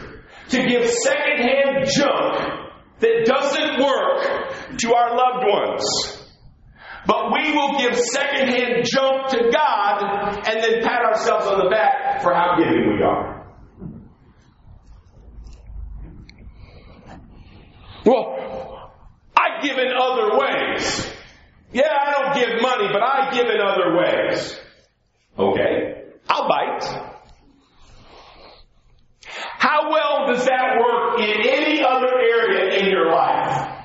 to 0.50 0.66
give 0.66 0.88
secondhand 0.88 1.86
junk 1.94 2.62
that 3.00 3.24
doesn't 3.24 3.80
work 3.84 4.78
to 4.78 4.94
our 4.94 5.16
loved 5.16 5.46
ones. 5.46 6.22
But 7.06 7.32
we 7.32 7.52
will 7.52 7.78
give 7.78 7.96
secondhand 7.98 8.84
junk 8.84 9.28
to 9.28 9.50
God 9.52 10.46
and 10.48 10.62
then 10.62 10.82
pat 10.82 11.04
ourselves 11.04 11.46
on 11.46 11.64
the 11.64 11.70
back 11.70 12.22
for 12.22 12.34
how 12.34 12.56
giving 12.58 12.96
we 12.96 13.02
are. 13.02 13.36
Well, 18.04 18.92
I 19.36 19.60
give 19.62 19.78
in 19.78 19.88
other 19.98 20.38
ways. 20.38 21.12
Yeah, 21.72 21.88
I 21.90 22.12
don't 22.12 22.34
give 22.34 22.62
money, 22.62 22.88
but 22.92 23.02
I 23.02 23.30
give 23.34 23.46
in 23.46 23.60
other 23.60 23.96
ways. 23.96 24.58
Okay, 25.38 26.04
I'll 26.28 26.48
bite. 26.48 27.15
How 29.58 29.90
well 29.90 30.26
does 30.28 30.44
that 30.46 30.78
work 30.78 31.20
in 31.20 31.48
any 31.48 31.82
other 31.82 32.12
area 32.18 32.78
in 32.80 32.90
your 32.90 33.10
life? 33.10 33.84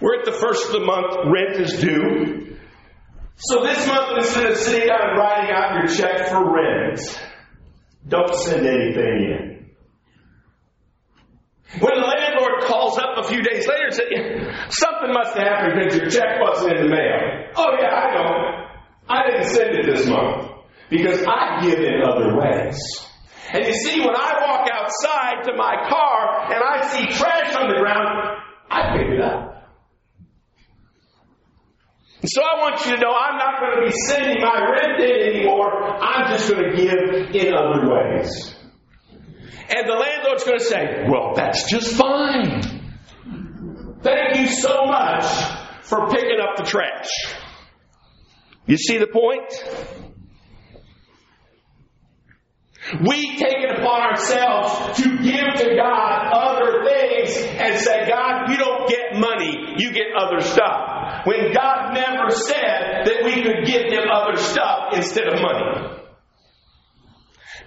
We're 0.00 0.20
at 0.20 0.24
the 0.24 0.32
first 0.32 0.66
of 0.66 0.72
the 0.72 0.80
month 0.80 1.14
rent 1.26 1.60
is 1.60 1.80
due. 1.80 2.56
So 3.36 3.62
this 3.62 3.86
month, 3.86 4.18
instead 4.18 4.50
of 4.50 4.56
sitting 4.56 4.88
down 4.88 5.10
and 5.10 5.18
writing 5.18 5.50
out 5.54 5.74
your 5.74 5.94
check 5.94 6.28
for 6.28 6.54
rent, 6.54 7.00
don't 8.06 8.34
send 8.34 8.66
anything 8.66 8.96
in. 8.96 9.70
When 11.80 11.94
the 12.00 12.06
landlord 12.06 12.62
calls 12.64 12.98
up 12.98 13.16
a 13.18 13.28
few 13.28 13.42
days 13.42 13.66
later 13.68 13.84
and 13.84 13.94
says, 13.94 14.76
something 14.76 15.12
must 15.12 15.36
have 15.36 15.46
happened 15.46 15.80
because 15.84 15.96
your 16.00 16.10
check 16.10 16.40
wasn't 16.40 16.76
in 16.76 16.82
the 16.84 16.90
mail. 16.90 17.50
Oh 17.56 17.76
yeah, 17.80 17.94
I 17.94 18.14
know. 18.14 18.66
I 19.08 19.30
didn't 19.30 19.50
send 19.54 19.70
it 19.78 19.86
this 19.86 20.06
month 20.06 20.48
because 20.88 21.24
I 21.26 21.60
give 21.62 21.78
in 21.78 22.02
other 22.04 22.36
ways. 22.36 22.76
And 23.52 23.64
you 23.64 23.74
see, 23.74 24.00
when 24.00 24.14
I 24.14 24.32
walk 24.46 24.68
outside 24.72 25.44
to 25.44 25.56
my 25.56 25.88
car 25.88 26.52
and 26.52 26.62
I 26.62 26.86
see 26.86 27.06
trash 27.06 27.54
on 27.56 27.68
the 27.68 27.80
ground, 27.80 28.38
I 28.70 28.96
pick 28.96 29.08
it 29.08 29.20
up. 29.20 29.50
So 32.24 32.42
I 32.42 32.60
want 32.60 32.84
you 32.84 32.96
to 32.96 33.00
know 33.00 33.12
I'm 33.12 33.38
not 33.38 33.60
going 33.60 33.80
to 33.80 33.86
be 33.86 33.98
sending 34.06 34.42
my 34.42 34.60
rent 34.70 35.02
in 35.02 35.36
anymore. 35.36 35.72
I'm 35.72 36.30
just 36.30 36.50
going 36.50 36.70
to 36.70 36.76
give 36.76 37.34
in 37.34 37.54
other 37.54 37.88
ways. 37.88 38.54
And 39.70 39.88
the 39.88 39.94
landlord's 39.94 40.44
going 40.44 40.58
to 40.58 40.64
say, 40.64 41.06
Well, 41.08 41.32
that's 41.34 41.70
just 41.70 41.94
fine. 41.94 42.60
Thank 44.02 44.36
you 44.36 44.46
so 44.48 44.84
much 44.84 45.24
for 45.82 46.08
picking 46.08 46.40
up 46.40 46.56
the 46.56 46.64
trash. 46.64 47.08
You 48.66 48.76
see 48.76 48.98
the 48.98 49.06
point? 49.06 50.09
We 52.98 53.38
take 53.38 53.62
it 53.62 53.78
upon 53.78 54.02
ourselves 54.02 54.98
to 54.98 55.18
give 55.22 55.46
to 55.62 55.76
God 55.76 56.32
other 56.32 56.82
things 56.84 57.36
and 57.38 57.78
say, 57.78 58.08
God, 58.08 58.50
you 58.50 58.56
don't 58.58 58.88
get 58.88 59.14
money, 59.14 59.74
you 59.78 59.92
get 59.92 60.10
other 60.18 60.40
stuff. 60.40 61.24
When 61.24 61.52
God 61.52 61.94
never 61.94 62.30
said 62.30 63.06
that 63.06 63.22
we 63.24 63.42
could 63.42 63.64
give 63.64 63.92
Him 63.92 64.10
other 64.10 64.36
stuff 64.36 64.94
instead 64.94 65.28
of 65.28 65.40
money. 65.40 65.98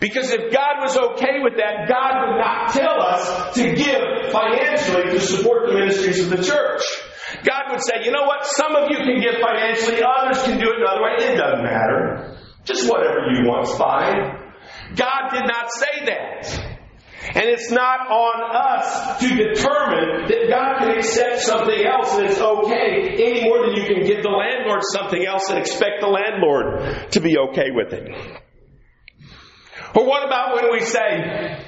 Because 0.02 0.32
if 0.32 0.52
God 0.52 0.82
was 0.82 0.98
okay 0.98 1.40
with 1.40 1.56
that, 1.56 1.88
God 1.88 2.28
would 2.28 2.38
not 2.38 2.74
tell 2.74 3.00
us 3.02 3.56
to 3.56 3.64
give 3.74 4.32
financially 4.34 5.12
to 5.12 5.20
support 5.22 5.68
the 5.70 5.76
ministries 5.76 6.20
of 6.20 6.30
the 6.30 6.44
church. 6.44 6.84
God 7.46 7.72
would 7.72 7.80
say, 7.82 8.04
you 8.04 8.12
know 8.12 8.24
what, 8.24 8.46
some 8.46 8.76
of 8.76 8.90
you 8.92 8.98
can 8.98 9.22
give 9.22 9.40
financially, 9.40 10.02
others 10.04 10.44
can 10.44 10.60
do 10.60 10.68
it 10.68 10.82
another 10.82 11.02
way. 11.02 11.32
It 11.32 11.38
doesn't 11.38 11.64
matter. 11.64 12.36
Just 12.66 12.90
whatever 12.90 13.32
you 13.32 13.48
want 13.48 13.70
is 13.70 13.78
fine. 13.78 14.43
God 14.96 15.30
did 15.32 15.46
not 15.48 15.72
say 15.72 16.06
that. 16.06 16.74
And 17.36 17.46
it's 17.46 17.72
not 17.72 18.08
on 18.12 18.38
us 18.54 19.20
to 19.22 19.28
determine 19.30 20.28
that 20.28 20.50
God 20.50 20.80
can 20.80 20.98
accept 20.98 21.42
something 21.42 21.86
else 21.86 22.14
and 22.16 22.26
it's 22.28 22.40
okay 22.40 23.16
any 23.16 23.44
more 23.48 23.66
than 23.66 23.76
you 23.76 23.84
can 23.84 24.06
give 24.06 24.22
the 24.24 24.30
landlord 24.30 24.82
something 24.94 25.26
else 25.26 25.50
and 25.50 25.58
expect 25.58 26.02
the 26.02 26.08
landlord 26.08 27.12
to 27.12 27.22
be 27.22 27.38
okay 27.38 27.72
with 27.72 27.94
it. 27.94 28.10
Or 29.96 30.06
what 30.06 30.26
about 30.26 30.56
when 30.56 30.72
we 30.72 30.82
say, 30.82 31.66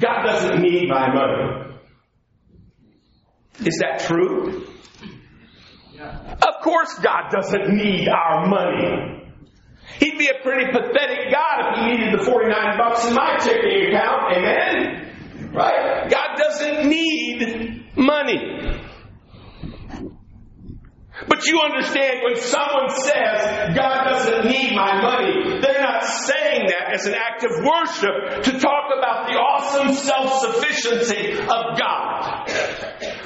God 0.00 0.24
doesn't 0.24 0.60
need 0.60 0.88
my 0.88 1.14
money? 1.14 1.78
Is 3.64 3.78
that 3.80 4.00
true? 4.00 4.66
Of 5.98 6.62
course, 6.62 6.92
God 6.98 7.30
doesn't 7.30 7.68
need 7.68 8.08
our 8.08 8.46
money. 8.46 9.15
He'd 9.98 10.18
be 10.18 10.28
a 10.28 10.42
pretty 10.42 10.66
pathetic 10.72 11.32
God 11.32 11.72
if 11.72 11.78
he 11.78 11.96
needed 11.96 12.20
the 12.20 12.24
49 12.24 12.78
bucks 12.78 13.06
in 13.06 13.14
my 13.14 13.38
checking 13.38 13.88
account. 13.88 14.36
Amen? 14.36 15.52
Right? 15.52 16.10
God 16.10 16.36
doesn't 16.36 16.88
need 16.88 17.86
money. 17.96 18.82
But 21.28 21.46
you 21.46 21.60
understand 21.60 22.20
when 22.24 22.36
someone 22.36 22.90
says, 22.90 23.74
God 23.74 24.04
doesn't 24.04 24.50
need 24.50 24.74
my 24.74 25.00
money, 25.00 25.60
they're 25.62 25.80
not 25.80 26.04
saying 26.04 26.66
that 26.66 26.92
as 26.92 27.06
an 27.06 27.14
act 27.14 27.42
of 27.44 27.64
worship 27.64 28.44
to 28.44 28.60
talk 28.60 28.92
about 28.96 29.26
the 29.26 29.34
awesome 29.34 29.94
self-sufficiency 29.94 31.32
of 31.38 31.78
God. 31.78 32.50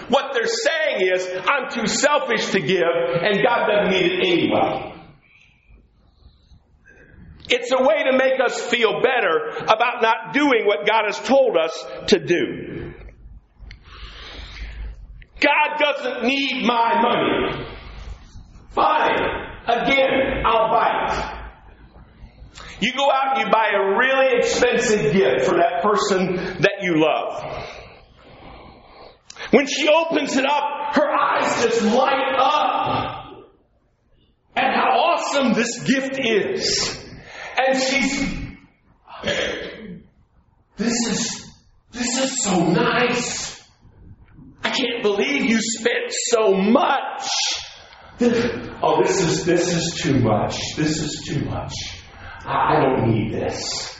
What 0.09 0.33
they're 0.35 0.47
saying 0.47 1.09
is, 1.13 1.29
I'm 1.49 1.69
too 1.71 1.87
selfish 1.87 2.51
to 2.53 2.61
give, 2.61 2.83
and 2.83 3.43
God 3.43 3.67
doesn't 3.67 3.91
need 3.91 4.13
it 4.13 4.21
anyway. 4.25 4.90
It's 7.53 7.73
a 7.73 7.83
way 7.83 8.05
to 8.11 8.17
make 8.17 8.41
us 8.41 8.61
feel 8.61 9.03
better 9.03 9.65
about 9.65 10.03
not 10.03 10.33
doing 10.33 10.67
what 10.67 10.87
God 10.87 11.05
has 11.07 11.19
told 11.19 11.57
us 11.57 11.85
to 12.09 12.19
do. 12.19 12.95
God 15.41 15.79
doesn't 15.79 16.25
need 16.25 16.65
my 16.65 17.01
money. 17.03 17.67
Fine. 18.71 19.19
Again, 19.67 20.45
I'll 20.47 20.71
bite. 20.71 21.39
You 22.81 22.93
go 22.95 23.11
out 23.11 23.37
and 23.37 23.47
you 23.47 23.53
buy 23.53 23.69
a 23.75 23.97
really 23.99 24.39
expensive 24.39 25.13
gift 25.13 25.47
for 25.47 25.57
that 25.57 25.83
person 25.83 26.37
that 26.61 26.83
you 26.83 27.03
love. 27.03 27.67
When 29.51 29.67
she 29.67 29.89
opens 29.89 30.37
it 30.37 30.45
up, 30.45 30.95
her 30.95 31.11
eyes 31.11 31.63
just 31.63 31.83
light 31.83 32.37
up 32.39 33.47
at 34.57 34.75
how 34.75 34.91
awesome 34.91 35.55
this 35.55 35.83
gift 35.83 36.19
is. 36.19 37.00
And 37.67 37.79
she's, 37.79 38.37
this 40.77 41.07
is, 41.09 41.51
this 41.91 42.19
is 42.19 42.43
so 42.43 42.65
nice. 42.67 43.63
I 44.63 44.71
can't 44.71 45.03
believe 45.03 45.45
you 45.45 45.61
spent 45.61 46.11
so 46.11 46.55
much. 46.55 47.29
Oh, 48.83 49.03
this 49.03 49.21
is, 49.21 49.45
this 49.45 49.75
is 49.75 50.01
too 50.01 50.21
much. 50.21 50.59
This 50.77 51.03
is 51.03 51.23
too 51.27 51.45
much. 51.45 51.75
I 52.47 52.81
don't 52.81 53.11
need 53.11 53.33
this. 53.33 53.99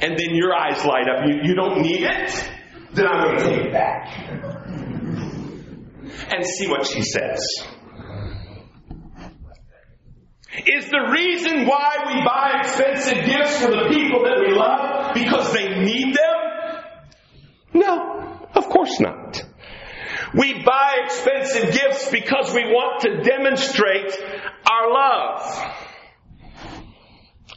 And 0.00 0.18
then 0.18 0.34
your 0.34 0.54
eyes 0.54 0.84
light 0.84 1.06
up. 1.08 1.26
You, 1.26 1.40
you 1.44 1.54
don't 1.54 1.80
need 1.80 2.02
it? 2.02 2.50
Then 2.92 3.06
I'm 3.06 3.22
going 3.22 3.36
to 3.38 3.44
take 3.44 3.66
it 3.66 3.72
back. 3.72 4.08
And 6.30 6.44
see 6.44 6.68
what 6.68 6.86
she 6.86 7.02
says. 7.02 7.40
Is 10.64 10.88
the 10.88 11.08
reason 11.12 11.66
why 11.66 11.96
we 12.06 12.24
buy 12.24 12.60
expensive 12.60 13.26
gifts 13.26 13.60
for 13.62 13.70
the 13.70 13.88
people 13.90 14.24
that 14.24 14.38
we 14.40 14.54
love 14.54 15.12
because 15.12 15.52
they 15.52 15.68
need 15.84 16.14
them? 16.14 16.82
No, 17.74 18.48
of 18.54 18.68
course 18.68 18.98
not. 18.98 19.44
We 20.34 20.64
buy 20.64 21.00
expensive 21.04 21.72
gifts 21.72 22.10
because 22.10 22.54
we 22.54 22.64
want 22.64 23.02
to 23.02 23.22
demonstrate 23.22 24.12
our 24.70 24.92
love. 24.92 25.74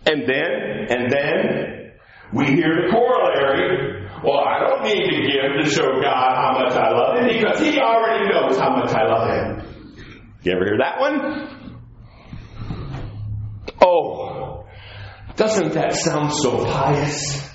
And 0.05 0.23
then, 0.27 0.87
and 0.89 1.11
then, 1.11 1.91
we 2.33 2.45
hear 2.47 2.83
the 2.83 2.91
corollary. 2.91 4.07
Well, 4.23 4.39
I 4.39 4.59
don't 4.59 4.83
need 4.83 5.09
to 5.09 5.21
give 5.31 5.63
to 5.63 5.69
show 5.69 6.01
God 6.01 6.35
how 6.35 6.59
much 6.59 6.73
I 6.73 6.89
love 6.91 7.19
Him 7.19 7.27
because 7.27 7.59
He 7.59 7.79
already 7.79 8.29
knows 8.29 8.57
how 8.57 8.75
much 8.75 8.91
I 8.91 9.03
love 9.05 9.29
Him. 9.29 9.95
You 10.43 10.51
ever 10.53 10.65
hear 10.65 10.77
that 10.79 10.99
one? 10.99 11.58
Oh, 13.81 14.65
doesn't 15.35 15.73
that 15.73 15.93
sound 15.95 16.33
so 16.33 16.65
pious? 16.65 17.47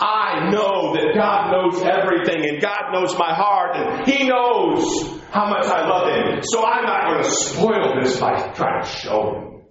I 0.00 0.50
know 0.50 0.94
that 0.94 1.12
God 1.16 1.50
knows 1.50 1.82
everything 1.82 2.48
and 2.48 2.62
God 2.62 2.92
knows 2.92 3.18
my 3.18 3.34
heart 3.34 3.76
and 3.76 4.06
He 4.08 4.28
knows 4.28 5.20
how 5.30 5.50
much 5.50 5.66
I 5.66 5.86
love 5.88 6.08
Him. 6.08 6.42
So 6.44 6.64
I'm 6.64 6.84
not 6.84 7.10
going 7.10 7.24
to 7.24 7.30
spoil 7.30 8.00
this 8.00 8.20
by 8.20 8.52
trying 8.52 8.82
to 8.82 8.88
show 8.88 9.34
Him. 9.34 9.62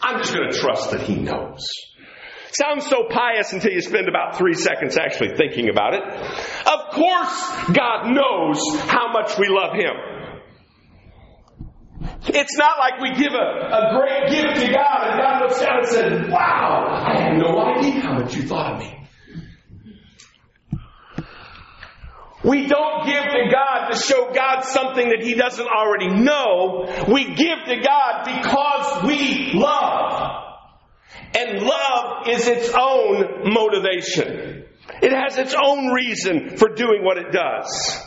I'm 0.00 0.18
just 0.18 0.34
going 0.34 0.50
to 0.50 0.56
trust 0.58 0.90
that 0.90 1.00
He 1.02 1.16
knows. 1.16 1.66
Sounds 2.52 2.86
so 2.86 3.08
pious 3.10 3.52
until 3.52 3.72
you 3.72 3.80
spend 3.80 4.08
about 4.08 4.36
three 4.36 4.54
seconds 4.54 4.96
actually 4.96 5.34
thinking 5.36 5.70
about 5.70 5.94
it. 5.94 6.02
Of 6.04 6.92
course, 6.94 7.50
God 7.72 8.12
knows 8.12 8.60
how 8.82 9.10
much 9.10 9.36
we 9.38 9.48
love 9.48 9.74
Him. 9.74 10.13
It's 12.26 12.56
not 12.56 12.78
like 12.78 13.00
we 13.00 13.12
give 13.14 13.32
a, 13.34 13.36
a 13.36 13.98
great 13.98 14.30
gift 14.30 14.60
to 14.64 14.72
God 14.72 15.10
and 15.10 15.20
God 15.20 15.42
looks 15.42 15.60
down 15.60 15.78
and 15.78 15.86
says, 15.88 16.30
Wow, 16.30 17.04
I 17.06 17.20
had 17.20 17.38
no 17.38 17.58
idea 17.58 18.00
how 18.00 18.14
much 18.14 18.34
you 18.34 18.42
thought 18.42 18.74
of 18.74 18.78
me. 18.78 19.04
We 22.44 22.66
don't 22.66 23.06
give 23.06 23.22
to 23.22 23.50
God 23.50 23.88
to 23.90 23.96
show 23.98 24.32
God 24.34 24.64
something 24.64 25.08
that 25.08 25.22
He 25.22 25.34
doesn't 25.34 25.66
already 25.66 26.08
know. 26.08 26.86
We 27.10 27.34
give 27.34 27.58
to 27.66 27.76
God 27.80 28.24
because 28.24 29.04
we 29.04 29.52
love. 29.54 30.42
And 31.36 31.62
love 31.62 32.28
is 32.28 32.46
its 32.46 32.70
own 32.78 33.50
motivation. 33.52 34.64
It 35.02 35.12
has 35.12 35.38
its 35.38 35.54
own 35.54 35.88
reason 35.88 36.56
for 36.56 36.68
doing 36.68 37.02
what 37.02 37.16
it 37.16 37.32
does. 37.32 38.00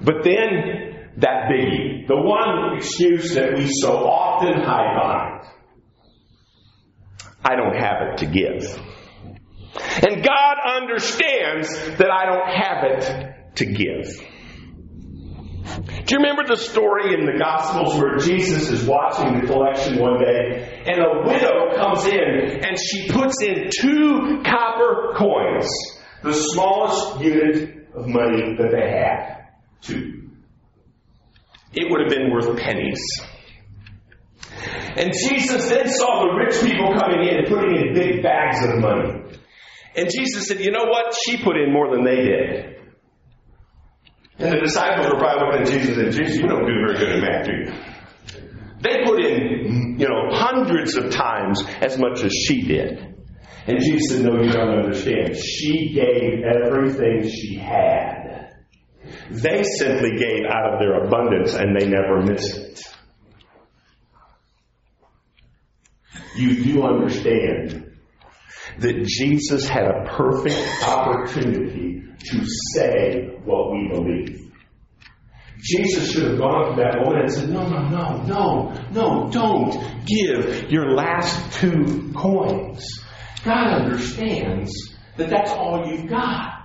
But 0.00 0.24
then, 0.24 0.95
that 1.18 1.50
biggie, 1.50 2.06
the 2.06 2.16
one 2.16 2.76
excuse 2.76 3.34
that 3.34 3.56
we 3.56 3.70
so 3.70 4.04
often 4.06 4.62
hide 4.62 4.94
behind. 4.94 5.46
I 7.44 7.56
don't 7.56 7.76
have 7.76 8.08
it 8.08 8.18
to 8.18 8.26
give. 8.26 8.78
And 10.06 10.24
God 10.24 10.56
understands 10.64 11.68
that 11.98 12.10
I 12.10 12.26
don't 12.26 12.48
have 12.48 12.84
it 12.84 13.56
to 13.56 13.66
give. 13.66 14.20
Do 16.06 16.14
you 16.14 16.18
remember 16.18 16.44
the 16.46 16.56
story 16.56 17.12
in 17.14 17.26
the 17.26 17.38
Gospels 17.38 18.00
where 18.00 18.18
Jesus 18.18 18.70
is 18.70 18.84
watching 18.84 19.40
the 19.40 19.46
collection 19.46 19.98
one 19.98 20.20
day 20.20 20.82
and 20.86 21.00
a 21.00 21.26
widow 21.26 21.76
comes 21.76 22.06
in 22.06 22.64
and 22.64 22.78
she 22.78 23.10
puts 23.10 23.42
in 23.42 23.70
two 23.70 24.42
copper 24.44 25.14
coins, 25.16 25.68
the 26.22 26.32
smallest 26.32 27.20
unit 27.20 27.88
of 27.94 28.06
money 28.06 28.56
that 28.58 28.70
they 28.70 28.90
had? 28.90 29.48
Two. 29.80 30.25
It 31.76 31.90
would 31.90 32.00
have 32.00 32.10
been 32.10 32.32
worth 32.32 32.58
pennies. 32.58 33.00
And 34.96 35.12
Jesus 35.12 35.68
then 35.68 35.88
saw 35.88 36.24
the 36.24 36.32
rich 36.34 36.60
people 36.62 36.94
coming 36.94 37.28
in 37.28 37.36
and 37.36 37.46
putting 37.46 37.76
in 37.76 37.94
big 37.94 38.22
bags 38.22 38.64
of 38.64 38.80
money. 38.80 39.22
And 39.94 40.10
Jesus 40.10 40.48
said, 40.48 40.60
You 40.60 40.70
know 40.70 40.84
what? 40.84 41.14
She 41.24 41.36
put 41.36 41.56
in 41.56 41.72
more 41.72 41.94
than 41.94 42.04
they 42.04 42.16
did. 42.16 42.76
And 44.38 44.52
the 44.52 44.60
disciples 44.60 45.06
were 45.06 45.18
probably 45.18 45.60
looking 45.60 45.62
at 45.62 45.80
Jesus 45.80 45.96
and 45.96 46.12
Jesus, 46.12 46.36
you 46.36 46.48
don't 46.48 46.66
do 46.66 46.74
very 46.86 46.98
good 46.98 47.12
at 47.12 47.22
math, 47.22 47.46
do 47.46 47.52
you? 47.52 47.86
They 48.80 49.04
put 49.04 49.24
in, 49.24 49.96
you 49.98 50.08
know, 50.08 50.28
hundreds 50.30 50.96
of 50.96 51.10
times 51.10 51.64
as 51.80 51.98
much 51.98 52.22
as 52.22 52.32
she 52.32 52.62
did. 52.62 53.14
And 53.66 53.80
Jesus 53.80 54.10
said, 54.10 54.26
No, 54.26 54.40
you 54.42 54.52
don't 54.52 54.78
understand. 54.78 55.36
She 55.36 55.92
gave 55.94 56.44
everything 56.44 57.28
she 57.28 57.56
had. 57.56 58.25
They 59.30 59.62
simply 59.62 60.18
gave 60.18 60.44
out 60.48 60.74
of 60.74 60.80
their 60.80 61.04
abundance 61.04 61.54
and 61.54 61.78
they 61.78 61.86
never 61.88 62.22
missed 62.22 62.56
it. 62.56 62.82
You 66.36 66.62
do 66.62 66.82
understand 66.82 67.96
that 68.78 69.04
Jesus 69.04 69.66
had 69.66 69.84
a 69.84 70.04
perfect 70.10 70.84
opportunity 70.86 72.02
to 72.18 72.46
say 72.74 73.38
what 73.44 73.72
we 73.72 73.88
believe. 73.92 74.52
Jesus 75.58 76.12
should 76.12 76.30
have 76.30 76.38
gone 76.38 76.76
to 76.76 76.82
that 76.82 77.00
woman 77.02 77.22
and 77.22 77.32
said, 77.32 77.48
No, 77.48 77.66
no, 77.66 77.88
no, 77.88 78.22
no, 78.24 78.90
no, 78.92 79.30
don't 79.30 80.06
give 80.06 80.70
your 80.70 80.92
last 80.94 81.54
two 81.54 82.12
coins. 82.14 82.84
God 83.44 83.82
understands 83.82 84.72
that 85.16 85.30
that's 85.30 85.50
all 85.50 85.86
you've 85.88 86.10
got. 86.10 86.55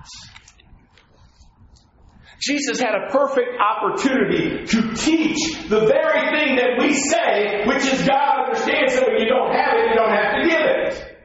Jesus 2.42 2.80
had 2.80 2.94
a 2.94 3.10
perfect 3.10 3.50
opportunity 3.60 4.64
to 4.66 4.94
teach 4.94 5.68
the 5.68 5.80
very 5.86 6.36
thing 6.36 6.56
that 6.56 6.76
we 6.78 6.92
say, 6.94 7.64
which 7.66 7.86
is 7.86 8.06
God 8.06 8.46
understands 8.46 8.94
that 8.94 9.06
when 9.06 9.20
you 9.20 9.28
don't 9.28 9.54
have 9.54 9.74
it, 9.78 9.90
you 9.90 9.94
don't 9.94 10.10
have 10.10 10.42
to 10.42 10.48
give 10.48 10.60
it. 10.60 11.18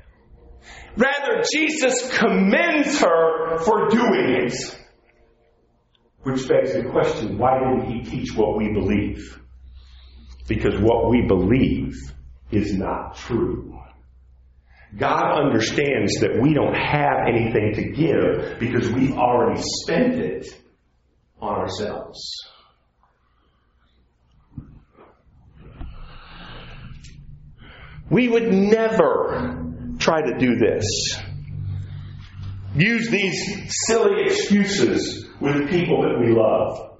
Rather, 0.95 1.43
Jesus 1.51 2.15
commends 2.15 2.99
her 3.01 3.57
for 3.59 3.89
doing 3.89 4.45
it. 4.45 4.79
Which 6.21 6.47
begs 6.47 6.73
the 6.73 6.83
question 6.83 7.37
why 7.37 7.59
didn't 7.59 7.89
he 7.89 8.03
teach 8.03 8.35
what 8.35 8.57
we 8.57 8.71
believe? 8.73 9.39
Because 10.47 10.79
what 10.79 11.09
we 11.09 11.23
believe 11.27 11.95
is 12.51 12.73
not 12.73 13.15
true. 13.15 13.73
God 14.95 15.39
understands 15.39 16.19
that 16.21 16.39
we 16.41 16.53
don't 16.53 16.75
have 16.75 17.27
anything 17.27 17.73
to 17.75 17.83
give 17.89 18.59
because 18.59 18.89
we've 18.89 19.13
already 19.13 19.61
spent 19.83 20.15
it 20.15 20.47
on 21.41 21.55
ourselves. 21.55 22.19
We 28.09 28.27
would 28.29 28.53
never 28.53 29.65
try 29.99 30.21
to 30.21 30.37
do 30.37 30.55
this. 30.55 31.19
Use 32.75 33.09
these 33.09 33.73
silly 33.87 34.23
excuses 34.23 35.27
with 35.41 35.69
people 35.69 36.03
that 36.03 36.19
we 36.19 36.33
love. 36.33 36.97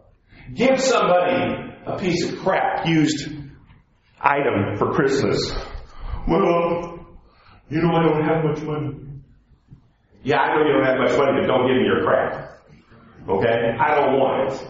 Give 0.53 0.79
somebody 0.79 1.73
a 1.85 1.97
piece 1.97 2.29
of 2.29 2.39
crap 2.39 2.87
used 2.87 3.29
item 4.19 4.77
for 4.77 4.93
Christmas. 4.93 5.51
Well, 6.27 7.05
you 7.69 7.81
know 7.81 7.91
I 7.91 8.03
don't 8.03 8.23
have 8.23 8.43
much 8.43 8.61
money. 8.63 8.95
Yeah, 10.23 10.39
I 10.39 10.55
know 10.55 10.65
you 10.65 10.73
don't 10.73 10.85
have 10.85 10.97
much 10.97 11.17
money, 11.17 11.39
but 11.39 11.47
don't 11.47 11.67
give 11.67 11.77
me 11.77 11.85
your 11.85 12.03
crap. 12.03 12.56
Okay? 13.27 13.75
I 13.79 13.95
don't 13.95 14.19
want 14.19 14.53
it. 14.53 14.67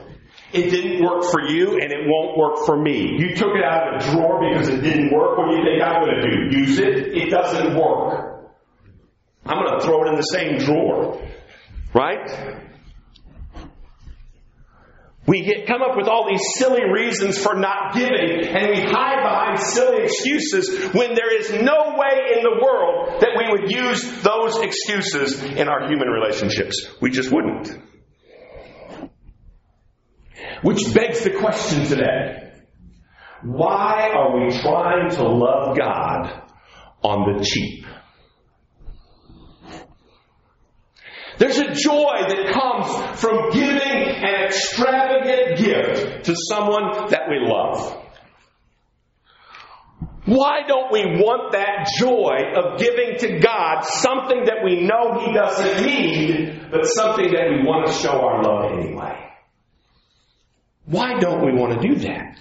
It 0.53 0.69
didn't 0.69 1.03
work 1.03 1.25
for 1.25 1.41
you 1.41 1.79
and 1.79 1.91
it 1.91 2.07
won't 2.07 2.37
work 2.37 2.65
for 2.65 2.77
me. 2.81 3.17
You 3.19 3.35
took 3.35 3.53
it 3.55 3.63
out 3.63 3.95
of 3.95 4.01
the 4.01 4.11
drawer 4.11 4.39
because 4.49 4.69
it 4.69 4.81
didn't 4.81 5.11
work. 5.11 5.37
What 5.37 5.49
do 5.49 5.57
you 5.57 5.63
think 5.63 5.83
I'm 5.83 6.03
going 6.03 6.15
to 6.15 6.21
do? 6.21 6.57
Use 6.57 6.79
it? 6.79 7.17
It 7.17 7.29
doesn't 7.29 7.75
work. 7.75 8.53
I'm 9.45 9.63
going 9.63 9.79
to 9.79 9.85
throw 9.85 10.05
it 10.05 10.09
in 10.09 10.15
the 10.15 10.21
same 10.21 10.57
drawer. 10.57 11.21
Right? 11.93 12.65
We 15.25 15.43
get, 15.43 15.67
come 15.67 15.81
up 15.81 15.97
with 15.97 16.07
all 16.07 16.25
these 16.29 16.41
silly 16.55 16.89
reasons 16.89 17.37
for 17.37 17.53
not 17.53 17.93
giving, 17.93 18.47
and 18.47 18.69
we 18.69 18.79
hide 18.79 19.21
behind 19.23 19.59
silly 19.59 20.03
excuses 20.03 20.93
when 20.93 21.15
there 21.15 21.37
is 21.37 21.51
no 21.51 21.97
way 21.97 22.37
in 22.37 22.43
the 22.43 22.59
world 22.63 23.19
that 23.19 23.31
we 23.37 23.51
would 23.51 23.69
use 23.69 24.21
those 24.21 24.57
excuses 24.59 25.43
in 25.43 25.67
our 25.67 25.89
human 25.89 26.07
relationships. 26.07 26.87
We 27.01 27.09
just 27.09 27.29
wouldn't. 27.29 27.77
Which 30.61 30.93
begs 30.93 31.23
the 31.23 31.31
question 31.31 31.85
today 31.85 32.47
why 33.43 34.09
are 34.13 34.37
we 34.37 34.49
trying 34.59 35.11
to 35.11 35.23
love 35.23 35.77
God 35.77 36.43
on 37.03 37.37
the 37.37 37.43
cheap? 37.45 37.85
There's 41.37 41.59
a 41.59 41.73
joy 41.75 42.25
that 42.27 42.51
comes 42.51 43.21
from 43.21 43.51
giving 43.51 43.77
an 43.79 44.45
extravagant 44.45 45.59
gift 45.59 46.25
to 46.25 46.35
someone 46.49 47.11
that 47.11 47.29
we 47.29 47.37
love. 47.39 48.03
Why 50.25 50.61
don't 50.67 50.91
we 50.91 51.03
want 51.23 51.53
that 51.53 51.89
joy 51.99 52.37
of 52.59 52.79
giving 52.79 53.17
to 53.19 53.39
God 53.39 53.83
something 53.83 54.45
that 54.45 54.63
we 54.65 54.81
know 54.81 55.23
He 55.25 55.31
doesn't 55.31 55.85
need, 55.85 56.69
but 56.71 56.85
something 56.85 57.31
that 57.31 57.49
we 57.51 57.65
want 57.65 57.87
to 57.87 57.93
show 57.93 58.19
our 58.19 58.43
love 58.43 58.79
anyway? 58.79 59.26
Why 60.87 61.19
don't 61.19 61.45
we 61.45 61.51
want 61.51 61.81
to 61.81 61.87
do 61.87 61.95
that? 61.95 62.39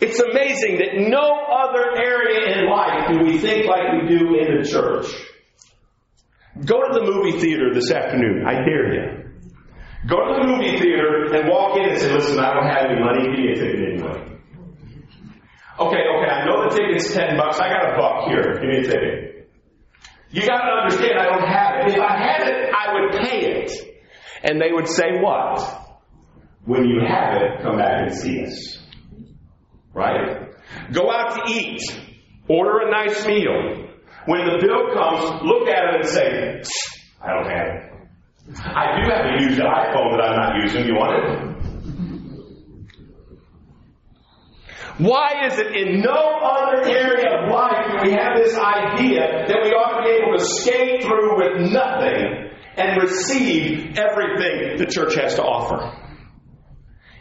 It's 0.00 0.18
amazing 0.18 0.78
that 0.78 0.96
no 0.96 1.20
other 1.20 1.94
area 1.96 2.58
in 2.58 2.70
life 2.70 3.12
do 3.12 3.24
we 3.24 3.38
think 3.38 3.66
like 3.66 4.02
we 4.02 4.08
do 4.08 4.34
in 4.40 4.60
the 4.60 4.68
church. 4.68 5.06
Go 6.64 6.80
to 6.80 6.92
the 6.92 7.04
movie 7.04 7.38
theater 7.38 7.72
this 7.74 7.90
afternoon. 7.92 8.44
I 8.46 8.64
dare 8.64 8.94
you. 8.94 9.30
Go 10.08 10.16
to 10.26 10.40
the 10.40 10.46
movie 10.48 10.78
theater 10.78 11.32
and 11.34 11.48
walk 11.48 11.76
in 11.76 11.90
and 11.90 12.00
say, 12.00 12.12
listen, 12.12 12.38
I 12.40 12.54
don't 12.54 12.66
have 12.66 12.90
any 12.90 12.98
money. 12.98 13.22
Give 13.28 13.38
me 13.38 13.52
a 13.52 13.54
ticket 13.54 13.92
anyway. 13.92 14.38
Okay, 15.78 16.02
okay, 16.16 16.30
I 16.30 16.46
know 16.46 16.68
the 16.68 16.76
ticket's 16.76 17.12
10 17.14 17.36
bucks. 17.36 17.60
I 17.60 17.68
got 17.68 17.92
a 17.92 17.96
buck 17.96 18.28
here. 18.28 18.54
Give 18.54 18.68
me 18.68 18.78
a 18.78 18.82
ticket. 18.82 19.32
You 20.30 20.46
got 20.46 20.62
to 20.62 20.72
understand, 20.82 21.18
I 21.18 21.24
don't 21.26 21.46
have 21.46 21.86
it. 21.86 21.94
If 21.94 22.00
I 22.00 22.16
had 22.16 22.48
it, 22.48 22.72
I 22.74 22.92
would 22.94 23.20
pay 23.22 23.38
it. 23.52 23.70
And 24.42 24.60
they 24.60 24.72
would 24.72 24.88
say, 24.88 25.20
what? 25.20 25.60
When 26.64 26.84
you 26.86 27.00
have 27.06 27.40
it, 27.42 27.62
come 27.62 27.78
back 27.78 28.06
and 28.08 28.14
see 28.14 28.44
us. 28.44 28.78
Right? 29.94 30.50
Go 30.92 31.10
out 31.10 31.36
to 31.36 31.52
eat. 31.52 31.80
Order 32.48 32.88
a 32.88 32.90
nice 32.90 33.26
meal. 33.26 33.88
When 34.26 34.44
the 34.46 34.58
bill 34.60 34.94
comes, 34.94 35.42
look 35.42 35.68
at 35.68 35.94
it 35.94 36.00
and 36.00 36.08
say, 36.08 36.62
I 37.20 37.32
don't 37.32 37.50
have 37.50 37.66
it. 37.66 37.92
I 38.64 39.00
do 39.00 39.10
have 39.10 39.26
a 39.26 39.42
used 39.44 39.60
iPhone 39.60 40.16
that 40.16 40.22
I'm 40.22 40.36
not 40.36 40.62
using. 40.62 40.86
You 40.86 40.94
want 40.94 41.12
it? 41.24 41.52
Why 44.98 45.46
is 45.46 45.58
it 45.58 45.74
in 45.74 46.00
no 46.00 46.12
other 46.12 46.82
area 46.84 47.42
of 47.42 47.50
life 47.50 47.86
do 47.90 48.10
we 48.10 48.12
have 48.12 48.36
this 48.36 48.54
idea 48.56 49.46
that 49.48 49.58
we 49.64 49.70
ought 49.70 49.98
to 49.98 50.02
be 50.04 50.10
able 50.20 50.36
to 50.38 50.44
skate 50.44 51.02
through 51.02 51.36
with 51.38 51.72
nothing 51.72 52.51
and 52.76 53.02
receive 53.02 53.98
everything 53.98 54.78
the 54.78 54.86
church 54.86 55.14
has 55.14 55.34
to 55.36 55.42
offer? 55.42 55.98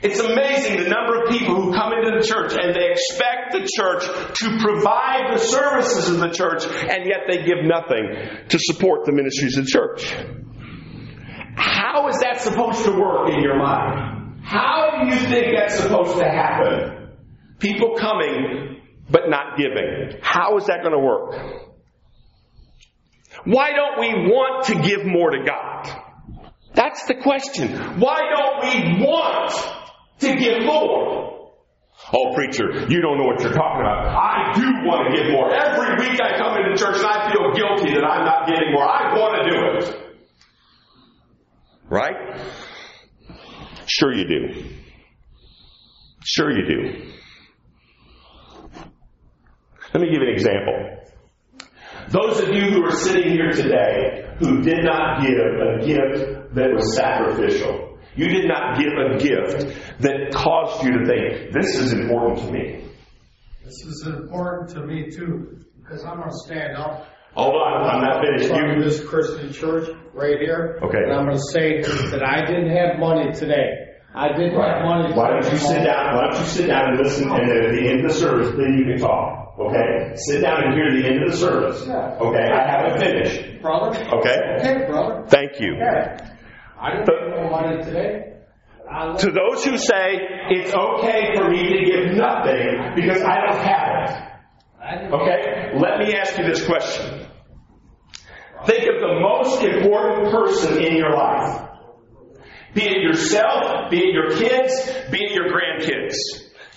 It's 0.04 0.20
amazing 0.20 0.84
the 0.84 0.90
number 0.90 1.22
of 1.22 1.30
people 1.30 1.62
who 1.62 1.74
come 1.74 1.94
into 1.94 2.20
the 2.20 2.26
church 2.26 2.54
and 2.60 2.76
they 2.76 2.90
expect 2.90 3.52
the 3.52 3.70
church 3.72 4.04
to 4.40 4.58
provide 4.60 5.34
the 5.34 5.38
services 5.38 6.10
of 6.10 6.20
the 6.20 6.30
church, 6.30 6.64
and 6.66 7.06
yet 7.06 7.28
they 7.28 7.44
give 7.44 7.64
nothing 7.64 8.48
to 8.50 8.58
support 8.60 9.06
the 9.06 9.12
ministries 9.12 9.58
of 9.58 9.66
the 9.66 9.70
church. 9.70 10.12
How 11.56 12.08
is 12.08 12.20
that 12.22 12.42
supposed 12.42 12.84
to 12.86 12.92
work 12.92 13.30
in 13.30 13.42
your 13.44 13.58
mind? 13.58 14.42
How 14.44 15.02
do 15.04 15.14
you 15.14 15.22
think 15.28 15.56
that's 15.56 15.78
supposed 15.78 16.18
to 16.18 16.26
happen? 16.26 17.10
People 17.60 17.96
coming 17.96 18.82
but 19.08 19.30
not 19.30 19.58
giving. 19.58 20.20
How 20.22 20.58
is 20.58 20.66
that 20.66 20.82
going 20.82 20.94
to 20.94 21.00
work? 21.00 21.71
Why 23.46 23.72
don't 23.72 24.00
we 24.00 24.30
want 24.30 24.66
to 24.66 24.76
give 24.76 25.06
more 25.06 25.32
to 25.32 25.44
God? 25.44 25.90
That's 26.74 27.06
the 27.06 27.16
question. 27.16 28.00
Why 28.00 28.22
don't 28.30 28.64
we 28.64 29.06
want 29.06 29.52
to 30.20 30.36
give 30.36 30.64
more? 30.64 31.52
Oh, 32.14 32.34
preacher, 32.34 32.88
you 32.90 33.02
don't 33.02 33.18
know 33.18 33.26
what 33.26 33.42
you're 33.42 33.54
talking 33.54 33.82
about. 33.82 34.08
I 34.08 34.52
do 34.56 34.66
want 34.86 35.10
to 35.10 35.18
give 35.18 35.32
more. 35.32 35.54
Every 35.54 35.96
week 35.98 36.20
I 36.20 36.38
come 36.38 36.58
into 36.58 36.78
church 36.78 36.98
and 36.98 37.06
I 37.06 37.32
feel 37.32 37.54
guilty 37.54 37.94
that 37.94 38.04
I'm 38.04 38.26
not 38.26 38.48
giving 38.48 38.74
more. 38.74 38.84
I 38.84 39.18
want 39.18 39.44
to 39.44 39.50
do 39.50 39.58
it. 39.78 40.16
Right? 41.90 42.16
Sure 43.86 44.14
you 44.14 44.28
do. 44.28 44.70
Sure 46.24 46.52
you 46.52 46.66
do. 46.66 47.12
Let 49.94 50.02
me 50.02 50.10
give 50.10 50.22
you 50.22 50.28
an 50.28 50.34
example. 50.34 51.01
Those 52.12 52.42
of 52.42 52.50
you 52.50 52.72
who 52.72 52.84
are 52.84 52.92
sitting 52.92 53.32
here 53.32 53.52
today 53.52 54.36
who 54.40 54.62
did 54.62 54.84
not 54.84 55.22
give 55.22 55.40
a 55.40 55.80
gift 55.86 56.54
that 56.54 56.74
was 56.74 56.94
sacrificial, 56.94 57.98
you 58.16 58.28
did 58.28 58.50
not 58.50 58.78
give 58.78 58.92
a 58.92 59.18
gift 59.18 60.02
that 60.02 60.34
caused 60.34 60.84
you 60.84 61.00
to 61.00 61.06
think, 61.06 61.54
this 61.54 61.78
is 61.78 61.94
important 61.94 62.40
to 62.40 62.52
me. 62.52 62.84
This 63.64 63.86
is 63.86 64.06
important 64.06 64.72
to 64.72 64.86
me 64.86 65.10
too, 65.10 65.58
because 65.82 66.04
I'm 66.04 66.20
gonna 66.20 66.34
stand 66.34 66.76
up. 66.76 67.08
Hold 67.34 67.56
on, 67.56 67.84
I'm 67.90 68.02
not 68.02 68.22
finished. 68.26 68.44
in 68.44 68.50
front 68.50 68.72
of 68.72 68.78
You, 68.80 68.84
this 68.84 69.06
Christian 69.06 69.54
church 69.54 69.88
right 70.14 70.38
here. 70.38 70.80
Okay. 70.84 70.98
And 70.98 71.14
I'm 71.14 71.24
gonna 71.24 71.40
say 71.40 71.82
that 71.82 72.22
I 72.28 72.46
didn't 72.46 72.76
have 72.76 73.00
money 73.00 73.32
today. 73.32 73.91
I 74.14 74.28
didn't 74.30 74.60
have 74.60 74.84
money. 74.84 75.14
why 75.14 75.30
don't 75.30 75.52
you 75.52 75.58
sit 75.58 75.84
down? 75.86 76.16
Why 76.16 76.28
don't 76.32 76.40
you 76.42 76.50
sit 76.50 76.68
down 76.68 76.90
and 76.90 76.98
listen? 77.00 77.30
And 77.32 77.50
then 77.50 77.64
at 77.64 77.72
the 77.72 77.88
end 77.90 78.06
of 78.06 78.12
the 78.12 78.18
service, 78.18 78.50
then 78.58 78.78
you 78.78 78.86
can 78.86 79.00
talk. 79.00 79.58
Okay? 79.58 80.16
Sit 80.16 80.42
down 80.42 80.64
and 80.64 80.74
hear 80.74 80.92
the 80.92 81.08
end 81.08 81.24
of 81.24 81.32
the 81.32 81.38
service. 81.38 81.86
Yeah. 81.88 82.18
Okay? 82.20 82.44
I 82.52 82.68
haven't 82.70 83.00
finished. 83.00 83.62
Brother? 83.62 83.98
Okay? 83.98 84.38
Okay, 84.60 84.86
brother. 84.86 85.26
Thank 85.28 85.60
you. 85.62 85.78
I 86.80 86.92
didn't 86.92 87.08
have 87.08 87.44
no 87.44 87.50
money 87.50 87.84
today. 87.84 88.28
To 89.20 89.32
those 89.32 89.64
who 89.64 89.78
say 89.78 90.20
it's 90.50 90.74
okay 90.74 91.32
for 91.36 91.50
me 91.50 91.64
to 91.64 91.86
give 91.86 92.18
nothing 92.18 92.92
because 92.96 93.22
I 93.22 93.40
don't 93.46 93.64
have 93.64 94.10
it. 94.10 95.14
Okay? 95.14 95.72
Let 95.80 96.00
me 96.00 96.14
ask 96.16 96.38
you 96.38 96.46
this 96.46 96.66
question. 96.66 97.28
Think 98.66 98.84
of 98.90 99.00
the 99.00 99.20
most 99.22 99.64
important 99.64 100.32
person 100.32 100.84
in 100.84 100.98
your 100.98 101.14
life. 101.16 101.71
Be 102.74 102.84
it 102.84 103.02
yourself, 103.02 103.92
be 103.92 104.00
it 104.00 104.14
your 104.14 104.32
kids, 104.32 104.74
be 105.12 105.18
it 105.20 105.32
your 105.34 105.50
grandkids. 105.52 106.16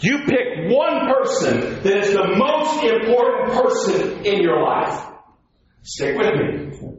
You 0.01 0.25
pick 0.27 0.71
one 0.71 1.09
person 1.09 1.83
that 1.83 1.97
is 1.97 2.13
the 2.13 2.37
most 2.37 2.83
important 2.83 3.53
person 3.53 4.25
in 4.27 4.43
your 4.43 4.63
life. 4.63 5.07
Stick 5.83 6.17
with 6.17 6.35
me. 6.35 6.99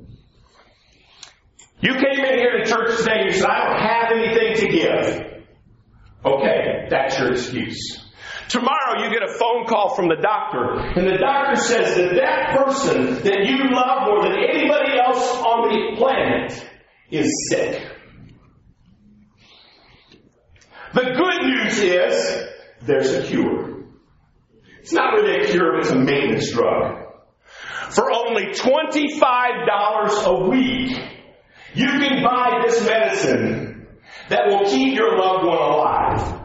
You 1.81 1.93
came 1.93 2.25
in 2.25 2.39
here 2.39 2.57
to 2.57 2.65
church 2.65 2.97
today 2.97 3.19
and 3.19 3.33
you 3.33 3.39
said, 3.39 3.49
I 3.49 3.67
don't 3.67 3.81
have 3.81 4.11
anything 4.11 4.55
to 4.55 4.73
give. 4.73 5.35
Okay, 6.25 6.87
that's 6.89 7.19
your 7.19 7.33
excuse. 7.33 8.01
Tomorrow 8.47 9.03
you 9.03 9.09
get 9.09 9.27
a 9.27 9.33
phone 9.33 9.65
call 9.65 9.95
from 9.95 10.07
the 10.07 10.15
doctor, 10.21 10.79
and 10.99 11.07
the 11.07 11.17
doctor 11.17 11.55
says 11.61 11.95
that 11.95 12.15
that 12.15 12.57
person 12.57 13.23
that 13.23 13.45
you 13.45 13.69
love 13.71 14.07
more 14.07 14.23
than 14.23 14.33
anybody 14.33 14.97
else 14.99 15.27
on 15.37 15.69
the 15.69 15.97
planet 15.97 16.51
is 17.11 17.29
sick. 17.51 17.81
The 20.95 21.01
good 21.01 21.41
news 21.41 21.77
is 21.79 22.43
there's 22.83 23.11
a 23.11 23.23
cure. 23.23 23.83
It's 24.79 24.93
not 24.93 25.13
really 25.13 25.43
a 25.43 25.51
cure, 25.51 25.77
it's 25.79 25.89
a 25.89 25.95
maintenance 25.95 26.49
drug. 26.53 27.03
For 27.89 28.13
only 28.13 28.53
$25 28.53 30.25
a 30.25 30.49
week, 30.49 30.97
you 31.73 31.87
can 31.87 32.23
buy 32.23 32.61
this 32.65 32.87
medicine 32.87 33.87
that 34.29 34.47
will 34.47 34.69
keep 34.69 34.95
your 34.95 35.17
loved 35.17 35.45
one 35.45 35.57
alive. 35.57 36.41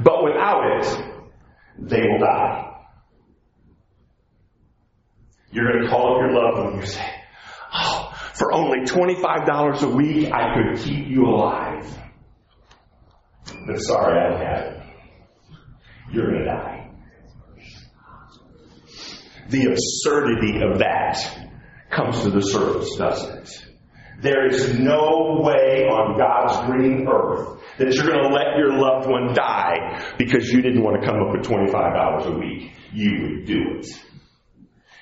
But 0.00 0.22
without 0.22 0.78
it, 0.78 1.04
they 1.80 2.02
will 2.02 2.20
die. 2.20 2.76
You're 5.50 5.72
going 5.72 5.82
to 5.84 5.90
call 5.90 6.14
up 6.14 6.20
your 6.20 6.32
loved 6.32 6.58
one 6.58 6.72
and 6.74 6.80
you 6.80 6.86
say, 6.86 7.10
Oh, 7.74 8.14
for 8.34 8.52
only 8.52 8.86
$25 8.86 9.82
a 9.82 9.88
week, 9.88 10.30
I 10.30 10.54
could 10.54 10.78
keep 10.78 11.08
you 11.08 11.24
alive. 11.24 11.67
But 13.66 13.78
sorry, 13.78 14.18
I 14.18 14.30
don't 14.30 14.40
have 14.40 14.64
it. 14.72 14.82
You're 16.12 16.30
going 16.30 16.38
to 16.38 16.44
die. 16.44 16.90
The 19.50 19.64
absurdity 19.66 20.60
of 20.62 20.78
that 20.78 21.48
comes 21.90 22.22
to 22.22 22.30
the 22.30 22.40
surface, 22.40 22.96
doesn't 22.96 23.38
it? 23.38 23.64
There 24.20 24.46
is 24.46 24.78
no 24.78 25.40
way 25.42 25.86
on 25.86 26.18
God's 26.18 26.66
green 26.66 27.06
earth 27.08 27.60
that 27.78 27.94
you're 27.94 28.06
going 28.06 28.28
to 28.28 28.34
let 28.34 28.58
your 28.58 28.76
loved 28.76 29.08
one 29.08 29.32
die 29.32 30.02
because 30.18 30.48
you 30.48 30.60
didn't 30.60 30.82
want 30.82 31.00
to 31.00 31.06
come 31.06 31.22
up 31.22 31.32
with 31.32 31.46
$25 31.46 32.26
a 32.26 32.38
week. 32.38 32.72
You 32.92 33.22
would 33.22 33.46
do 33.46 33.78
it. 33.78 33.86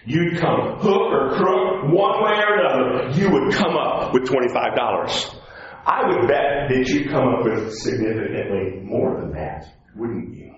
You'd 0.05 0.38
come 0.38 0.78
hook 0.78 1.12
or 1.12 1.30
crook, 1.36 1.92
one 1.92 2.22
way 2.22 2.38
or 2.38 2.61
another, 2.61 3.18
you 3.18 3.30
would 3.30 3.55
come 3.55 3.74
up 3.76 4.12
with 4.12 4.28
$25. 4.28 5.34
I 5.87 6.03
would 6.09 6.26
bet 6.26 6.66
that 6.68 6.89
you'd 6.89 7.11
come 7.11 7.28
up 7.28 7.45
with 7.45 7.72
significantly 7.72 8.80
more 8.82 9.20
than 9.20 9.30
that, 9.34 9.66
wouldn't 9.95 10.34
you? 10.34 10.53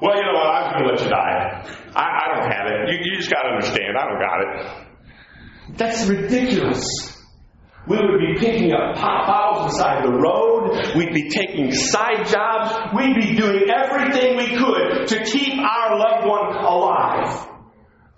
Well, 0.00 0.16
you 0.16 0.22
know 0.22 0.32
what? 0.32 0.46
I'm 0.48 0.72
going 0.72 0.84
to 0.84 0.94
let 0.94 1.04
you 1.04 1.10
die. 1.10 1.62
I, 1.94 2.02
I 2.02 2.34
don't 2.34 2.50
have 2.50 2.66
it. 2.66 2.88
You, 2.94 2.98
you 3.12 3.16
just 3.18 3.30
got 3.30 3.42
to 3.42 3.48
understand. 3.50 3.96
I 3.96 4.08
don't 4.08 4.18
got 4.18 4.40
it. 4.40 5.76
That's 5.76 6.08
ridiculous. 6.08 6.86
We 7.86 7.96
would 7.98 8.18
be 8.20 8.40
picking 8.40 8.72
up 8.72 8.96
pop 8.96 9.26
bottles 9.26 9.72
beside 9.74 10.04
the 10.04 10.12
road. 10.12 10.96
We'd 10.96 11.12
be 11.12 11.28
taking 11.28 11.70
side 11.72 12.26
jobs. 12.26 12.94
We'd 12.96 13.14
be 13.14 13.36
doing 13.36 13.68
everything 13.68 14.38
we 14.38 14.56
could 14.56 15.08
to 15.08 15.24
keep 15.24 15.58
our 15.60 15.98
loved 15.98 16.26
one 16.26 16.56
alive 16.64 17.48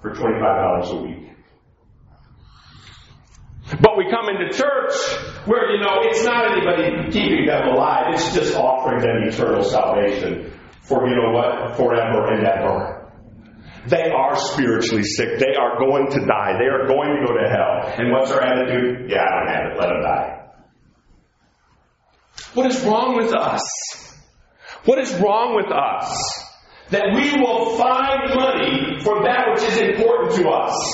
for 0.01 0.13
$25 0.15 0.91
a 0.91 1.03
week. 1.03 1.34
But 3.81 3.97
we 3.97 4.11
come 4.11 4.29
into 4.29 4.53
church 4.57 4.95
where, 5.47 5.73
you 5.73 5.81
know, 5.81 6.03
it's 6.03 6.25
not 6.25 6.51
anybody 6.51 7.11
keeping 7.11 7.47
them 7.47 7.69
alive. 7.69 8.15
It's 8.15 8.35
just 8.35 8.55
offering 8.57 9.01
them 9.01 9.29
eternal 9.29 9.65
salvation 9.65 10.53
for, 10.83 11.09
you 11.09 11.17
know 11.17 11.33
what, 11.33 11.77
forever 11.77 12.33
and 12.33 12.47
ever. 12.47 13.01
They 13.89 14.11
are 14.11 14.37
spiritually 14.37 15.03
sick. 15.03 15.39
They 15.39 15.55
are 15.55 15.79
going 15.79 16.11
to 16.11 16.21
die. 16.27 16.57
They 16.59 16.67
are 16.67 16.87
going 16.87 17.17
to 17.21 17.27
go 17.27 17.35
to 17.35 17.49
hell. 17.49 17.95
And 17.99 18.13
what's 18.13 18.31
our 18.31 18.43
attitude? 18.43 19.11
Yeah, 19.11 19.23
I 19.23 19.39
don't 19.39 19.55
have 19.55 19.73
it. 19.73 19.81
Let 19.81 19.89
them 19.89 20.03
die. 20.03 20.41
What 22.55 22.67
is 22.67 22.81
wrong 22.85 23.17
with 23.17 23.35
us? 23.35 23.63
What 24.85 24.99
is 24.99 25.13
wrong 25.15 25.57
with 25.57 25.73
us? 25.73 26.45
That 26.91 27.15
we 27.15 27.41
will 27.41 27.77
find 27.77 28.35
money 28.35 29.01
for 29.03 29.23
that 29.25 29.53
which 29.55 29.63
is 29.65 29.79
important 29.79 30.35
to 30.37 30.49
us. 30.49 30.94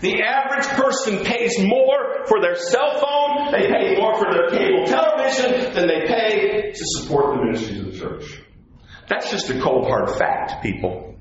The 0.00 0.22
average 0.22 0.66
person 0.68 1.24
pays 1.24 1.58
more 1.58 2.24
for 2.26 2.40
their 2.40 2.54
cell 2.54 3.00
phone, 3.00 3.50
they 3.50 3.66
pay 3.66 3.96
more 3.96 4.14
for 4.16 4.32
their 4.32 4.48
cable 4.50 4.86
television 4.86 5.74
than 5.74 5.88
they 5.88 6.06
pay 6.06 6.72
to 6.72 6.84
support 6.84 7.34
the 7.36 7.44
ministries 7.44 7.80
of 7.80 7.92
the 7.92 7.98
church. 7.98 8.40
That's 9.08 9.30
just 9.30 9.50
a 9.50 9.60
cold 9.60 9.88
hard 9.88 10.10
fact, 10.10 10.62
people. 10.62 11.16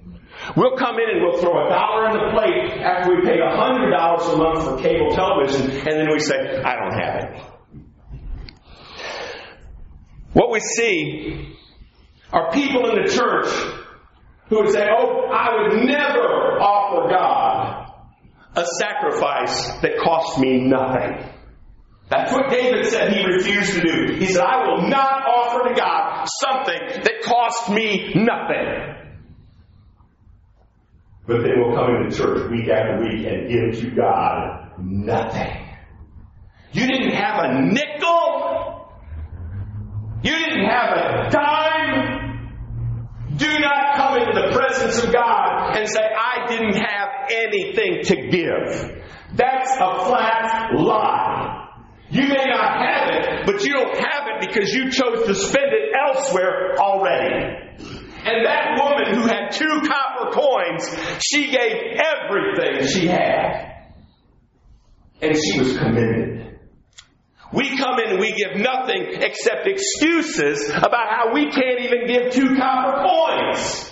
We'll 0.56 0.78
come 0.78 0.98
in 1.00 1.10
and 1.10 1.24
we'll 1.24 1.40
throw 1.42 1.66
a 1.66 1.70
dollar 1.70 2.10
in 2.10 2.14
the 2.14 2.32
plate 2.34 2.82
after 2.84 3.16
we 3.16 3.22
hundred 3.26 3.92
dollars 3.92 4.28
a 4.28 4.38
month 4.38 4.64
for 4.64 4.78
cable 4.84 5.10
television, 5.12 5.72
and 5.72 6.00
then 6.00 6.08
we 6.12 6.20
say, 6.20 6.36
I 6.36 6.76
don't 6.76 6.94
have 6.94 7.24
it. 7.24 7.58
What 10.34 10.52
we 10.52 10.60
see 10.60 11.56
are 12.32 12.52
people 12.52 12.90
in 12.92 13.04
the 13.04 13.12
church 13.12 13.48
who 14.50 14.58
would 14.58 14.70
say, 14.70 14.86
Oh, 14.88 15.28
I 15.32 15.50
would 15.56 15.88
never 15.88 16.62
offer 16.62 17.10
God 17.10 17.77
a 18.56 18.66
sacrifice 18.80 19.72
that 19.82 19.98
cost 20.00 20.40
me 20.40 20.62
nothing. 20.62 21.30
That's 22.10 22.32
what 22.32 22.50
David 22.50 22.86
said 22.86 23.14
he 23.14 23.26
refused 23.26 23.74
to 23.74 23.82
do. 23.82 24.16
He 24.16 24.28
said, 24.28 24.42
I 24.42 24.68
will 24.68 24.88
not 24.88 25.28
offer 25.28 25.70
to 25.70 25.76
God 25.76 26.26
something 26.42 27.04
that 27.04 27.22
cost 27.24 27.70
me 27.70 28.14
nothing. 28.16 28.96
But 31.28 31.42
they 31.42 31.60
will 31.60 31.76
come 31.76 31.96
into 31.96 32.16
church 32.16 32.50
week 32.50 32.70
after 32.70 33.04
week 33.04 33.28
and 33.28 33.50
give 33.50 33.82
to 33.82 33.96
God 33.96 34.72
nothing. 34.80 35.68
You 36.72 36.88
didn't 36.88 37.12
have 37.12 37.44
a 37.44 37.62
nickel. 37.62 38.90
You 40.24 40.32
didn't 40.32 40.70
have 40.70 40.98
a 40.98 41.30
dime. 41.30 42.17
Do 43.38 43.60
not 43.60 43.96
come 43.96 44.18
into 44.18 44.34
the 44.34 44.56
presence 44.56 45.04
of 45.04 45.14
God 45.14 45.78
and 45.78 45.88
say, 45.88 46.02
I 46.02 46.48
didn't 46.48 46.76
have 46.76 47.10
anything 47.30 48.04
to 48.06 48.16
give. 48.30 49.04
That's 49.36 49.72
a 49.76 50.06
flat 50.06 50.74
lie. 50.74 51.70
You 52.10 52.28
may 52.28 52.46
not 52.46 52.80
have 52.82 53.10
it, 53.14 53.46
but 53.46 53.64
you 53.64 53.74
don't 53.74 53.98
have 53.98 54.24
it 54.28 54.48
because 54.48 54.74
you 54.74 54.90
chose 54.92 55.28
to 55.28 55.36
spend 55.36 55.72
it 55.72 55.94
elsewhere 56.08 56.78
already. 56.80 57.68
And 58.26 58.46
that 58.46 58.80
woman 58.82 59.14
who 59.14 59.28
had 59.28 59.52
two 59.52 59.82
copper 59.88 60.32
coins, 60.32 60.98
she 61.20 61.52
gave 61.52 62.00
everything 62.00 62.88
she 62.88 63.08
had. 63.08 63.74
And 65.22 65.36
she 65.36 65.60
was 65.60 65.78
commended. 65.78 66.47
We 67.54 67.78
come 67.78 68.00
in 68.00 68.12
and 68.12 68.20
we 68.20 68.34
give 68.34 68.58
nothing 68.58 69.22
except 69.22 69.68
excuses 69.68 70.70
about 70.70 71.08
how 71.10 71.34
we 71.34 71.50
can't 71.52 71.80
even 71.80 72.08
give 72.08 72.34
two 72.34 72.56
copper 72.56 73.08
coins. 73.08 73.92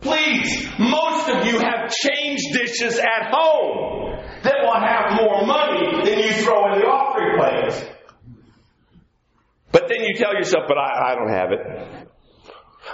Please, 0.00 0.68
most 0.78 1.28
of 1.28 1.46
you 1.46 1.58
have 1.58 1.90
change 1.90 2.40
dishes 2.52 2.98
at 2.98 3.32
home 3.32 4.18
that 4.42 4.56
will 4.62 4.80
have 4.80 5.16
more 5.20 5.46
money 5.46 6.04
than 6.04 6.18
you 6.18 6.32
throw 6.42 6.72
in 6.72 6.80
the 6.80 6.86
offering 6.86 7.38
plate. 7.38 7.88
But 9.70 9.88
then 9.88 10.02
you 10.02 10.14
tell 10.16 10.34
yourself, 10.34 10.64
but 10.68 10.76
I, 10.76 11.12
I 11.12 11.14
don't 11.14 11.32
have 11.32 11.50
it. 11.52 12.08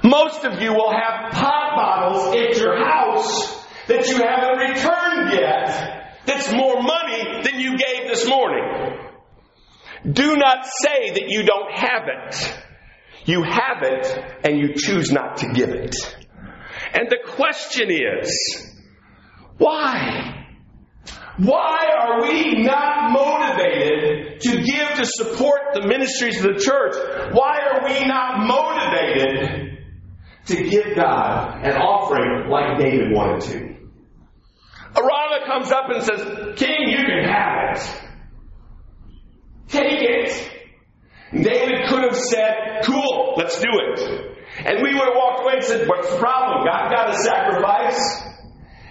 Most 0.05 0.45
of 0.45 0.61
you 0.62 0.73
will 0.73 0.93
have 0.93 1.33
pop 1.33 1.77
bottles 1.77 2.35
at 2.35 2.57
your 2.57 2.77
house 2.77 3.64
that 3.89 4.07
you 4.07 4.16
haven't 4.16 4.59
returned 4.59 5.33
yet 5.33 5.99
that's 6.27 6.53
more 6.53 6.83
money 6.83 7.43
than 7.43 7.59
you 7.59 7.79
gave 7.79 8.07
this 8.07 8.29
morning. 8.29 8.97
Do 10.05 10.36
not 10.36 10.66
say 10.66 11.11
that 11.11 11.24
you 11.28 11.42
don't 11.42 11.72
have 11.72 12.03
it. 12.07 12.64
You 13.24 13.42
have 13.42 13.82
it 13.82 14.07
and 14.44 14.59
you 14.59 14.74
choose 14.74 15.11
not 15.12 15.38
to 15.38 15.49
give 15.53 15.70
it. 15.70 15.94
And 16.94 17.09
the 17.09 17.18
question 17.26 17.90
is, 17.90 18.74
why? 19.59 20.46
Why 21.38 21.86
are 21.96 22.22
we 22.22 22.62
not 22.62 23.12
motivated 23.12 24.40
to 24.40 24.62
give 24.62 24.88
to 24.96 25.05
support 25.05 25.61
the 25.74 25.86
ministries 25.86 26.44
of 26.44 26.55
the 26.55 26.61
church? 26.61 26.94
Why 27.32 27.61
are 27.61 27.84
we 27.84 28.07
not 28.07 28.46
motivated 28.46 29.78
to 30.46 30.70
give 30.70 30.96
God 30.96 31.64
an 31.64 31.76
offering 31.76 32.49
like 32.51 32.78
David 32.78 33.12
wanted 33.12 33.40
to? 33.51 33.68
Araunah 34.94 35.46
comes 35.46 35.70
up 35.70 35.84
and 35.90 36.03
says, 36.03 36.57
King, 36.57 36.88
you 36.88 37.05
can 37.05 37.24
have 37.24 37.76
it. 37.76 38.07
Take 39.69 40.01
it. 40.01 40.55
David 41.33 41.87
could 41.89 42.03
have 42.05 42.16
said, 42.16 42.81
Cool, 42.85 43.35
let's 43.37 43.61
do 43.61 43.69
it. 43.69 44.37
And 44.64 44.83
we 44.83 44.95
would 44.95 45.05
have 45.05 45.14
walked 45.14 45.43
away 45.43 45.55
and 45.57 45.64
said, 45.64 45.87
What's 45.89 46.11
the 46.11 46.19
problem? 46.19 46.66
God 46.66 46.91
got 46.91 47.11
a 47.11 47.19
sacrifice. 47.19 48.23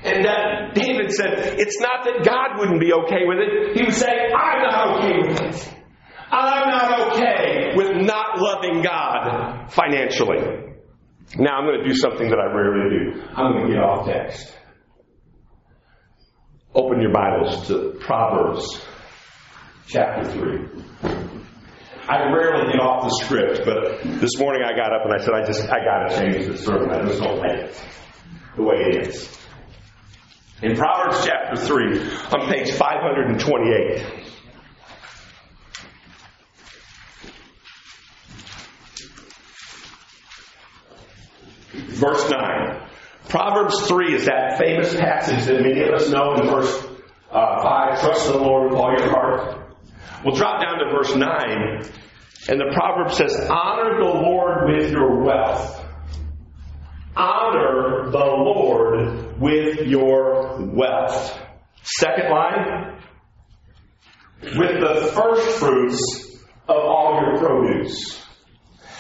And 0.04 0.26
that 0.26 0.76
David 0.76 1.12
said, 1.12 1.60
It's 1.60 1.80
not 1.82 2.06
that 2.06 2.24
God 2.24 2.60
wouldn't 2.60 2.80
be 2.80 2.94
okay 2.94 3.26
with 3.26 3.40
it. 3.40 3.76
He 3.78 3.84
would 3.84 3.94
say, 3.94 4.08
I'm 4.08 4.62
not 4.62 4.98
okay 4.98 5.18
with 5.28 5.42
it. 5.42 5.74
I'm 6.30 6.70
not 6.70 7.14
okay 7.14 7.74
with 7.76 8.06
not 8.06 8.40
loving 8.40 8.84
God 8.84 9.72
financially. 9.72 10.76
Now 11.38 11.58
I'm 11.58 11.66
going 11.66 11.82
to 11.82 11.88
do 11.88 11.96
something 11.96 12.30
that 12.30 12.40
I 12.40 12.54
rarely 12.54 12.90
do. 12.90 13.22
I'm 13.36 13.54
going 13.54 13.68
to 13.68 13.74
get 13.74 13.84
off 13.84 14.06
text. 14.06 14.54
Open 16.76 17.02
your 17.02 17.12
Bibles 17.12 17.68
to 17.68 17.98
Proverbs 18.00 18.86
chapter 19.88 20.30
3. 20.32 20.68
I 22.10 22.32
rarely 22.32 22.72
get 22.72 22.80
off 22.80 23.04
the 23.04 23.26
script, 23.26 23.62
but 23.66 24.02
this 24.22 24.38
morning 24.38 24.64
I 24.64 24.76
got 24.76 24.94
up 24.94 25.04
and 25.06 25.14
I 25.14 25.18
said, 25.24 25.34
I 25.34 25.46
just, 25.46 25.70
I 25.70 25.80
gotta 25.84 26.16
change 26.16 26.48
the 26.48 26.58
sermon. 26.58 26.90
I 26.90 27.06
just 27.06 27.22
don't 27.22 27.38
like 27.38 27.60
it 27.60 27.84
the 28.56 28.64
way 28.64 28.76
it 28.76 29.08
is. 29.08 29.38
In 30.62 30.76
Proverbs 30.76 31.26
chapter 31.26 31.56
3, 31.56 32.00
on 32.32 32.48
page 32.50 32.72
528, 32.72 34.28
verse 41.90 42.30
9. 42.30 42.90
Proverbs 43.30 43.88
3 43.88 44.16
is 44.16 44.26
that 44.26 44.58
famous 44.58 44.96
passage 44.96 45.46
that 45.46 45.62
many 45.62 45.82
of 45.82 45.94
us 45.94 46.10
know 46.10 46.36
in 46.36 46.48
verse 46.48 46.86
uh, 47.32 47.62
5 47.62 48.00
Trust 48.00 48.28
in 48.28 48.32
the 48.34 48.40
Lord 48.40 48.72
with 48.72 48.80
all 48.80 48.92
your 48.98 49.10
heart. 49.10 49.67
We'll 50.26 50.36
drop 50.36 50.62
down 50.62 50.80
to 50.80 50.92
verse 50.92 51.16
9, 51.16 51.84
and 52.50 52.60
the 52.60 52.72
proverb 52.74 53.12
says, 53.14 53.36
Honor 53.50 53.98
the 54.00 54.06
Lord 54.06 54.70
with 54.70 54.92
your 54.92 55.24
wealth. 55.24 55.84
Honor 57.16 58.10
the 58.12 58.18
Lord 58.18 59.40
with 59.40 59.88
your 59.88 60.60
wealth. 60.66 61.40
Second 61.84 62.30
line, 62.32 63.02
with 64.44 64.80
the 64.80 65.12
first 65.16 65.60
fruits 65.60 66.38
of 66.68 66.78
all 66.78 67.22
your 67.22 67.38
produce. 67.38 68.24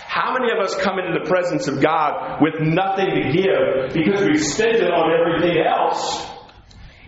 How 0.07 0.34
many 0.34 0.51
of 0.51 0.59
us 0.63 0.76
come 0.76 0.99
into 0.99 1.20
the 1.20 1.30
presence 1.30 1.68
of 1.68 1.82
God 1.82 2.41
with 2.41 2.55
nothing 2.59 3.05
to 3.05 3.32
give 3.32 3.93
because 3.93 4.26
we've 4.26 4.43
spent 4.43 4.78
it 4.78 4.91
on 4.91 5.11
everything 5.13 5.63
else? 5.63 6.27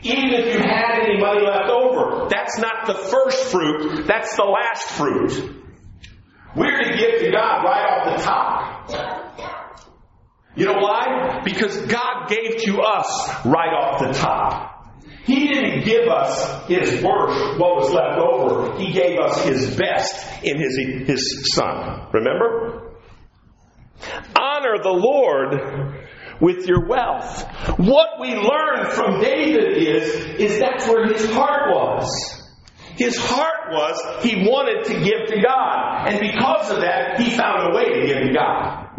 Even 0.02 0.30
if 0.32 0.54
you 0.54 0.60
had 0.60 1.02
any 1.04 1.20
money 1.20 1.42
left 1.42 1.70
over, 1.70 2.28
that's 2.30 2.58
not 2.58 2.88
the 2.88 2.94
first 2.94 3.52
fruit, 3.52 4.08
that's 4.08 4.36
the 4.36 4.44
last 4.44 4.90
fruit. 4.92 5.56
We're 6.56 6.78
to 6.78 6.98
give 6.98 7.22
to 7.22 7.32
God 7.32 7.64
right 7.64 7.86
off 7.86 8.18
the 8.18 8.24
top. 8.24 9.30
You 10.56 10.66
know 10.66 10.80
why? 10.80 11.42
Because 11.44 11.78
God 11.86 12.28
gave 12.28 12.62
to 12.64 12.82
us 12.82 13.46
right 13.46 13.74
off 13.74 14.00
the 14.00 14.14
top. 14.14 14.70
He 15.26 15.48
didn't 15.48 15.86
give 15.86 16.08
us 16.08 16.66
His 16.68 17.04
worst, 17.04 17.60
what 17.60 17.76
was 17.76 17.92
left 17.92 18.20
over. 18.20 18.78
He 18.80 18.92
gave 18.92 19.20
us 19.20 19.44
His 19.44 19.76
best 19.78 20.44
in 20.44 20.58
His, 20.58 21.08
His 21.08 21.54
Son. 21.54 22.08
Remember? 22.14 22.96
Honor 24.36 24.82
the 24.82 24.90
Lord 24.90 25.54
with 26.40 26.68
your 26.68 26.88
wealth. 26.88 27.44
What 27.78 28.20
we 28.20 28.36
learn 28.36 28.92
from 28.92 29.22
David 29.22 29.78
is, 29.78 30.16
is 30.40 30.60
that's 30.60 30.88
where 30.88 31.08
his 31.08 31.30
heart 31.32 31.72
was. 31.74 32.40
His 32.96 33.18
heart 33.18 33.72
was 33.72 34.24
he 34.24 34.48
wanted 34.48 34.86
to 34.86 34.94
give 34.94 35.28
to 35.30 35.42
God. 35.42 36.08
And 36.10 36.20
because 36.20 36.72
of 36.72 36.82
that, 36.82 37.22
he 37.22 37.32
found 37.32 37.72
a 37.72 37.76
way 37.76 37.86
to 37.86 38.08
give 38.08 38.28
to 38.28 38.34
God. 38.34 38.90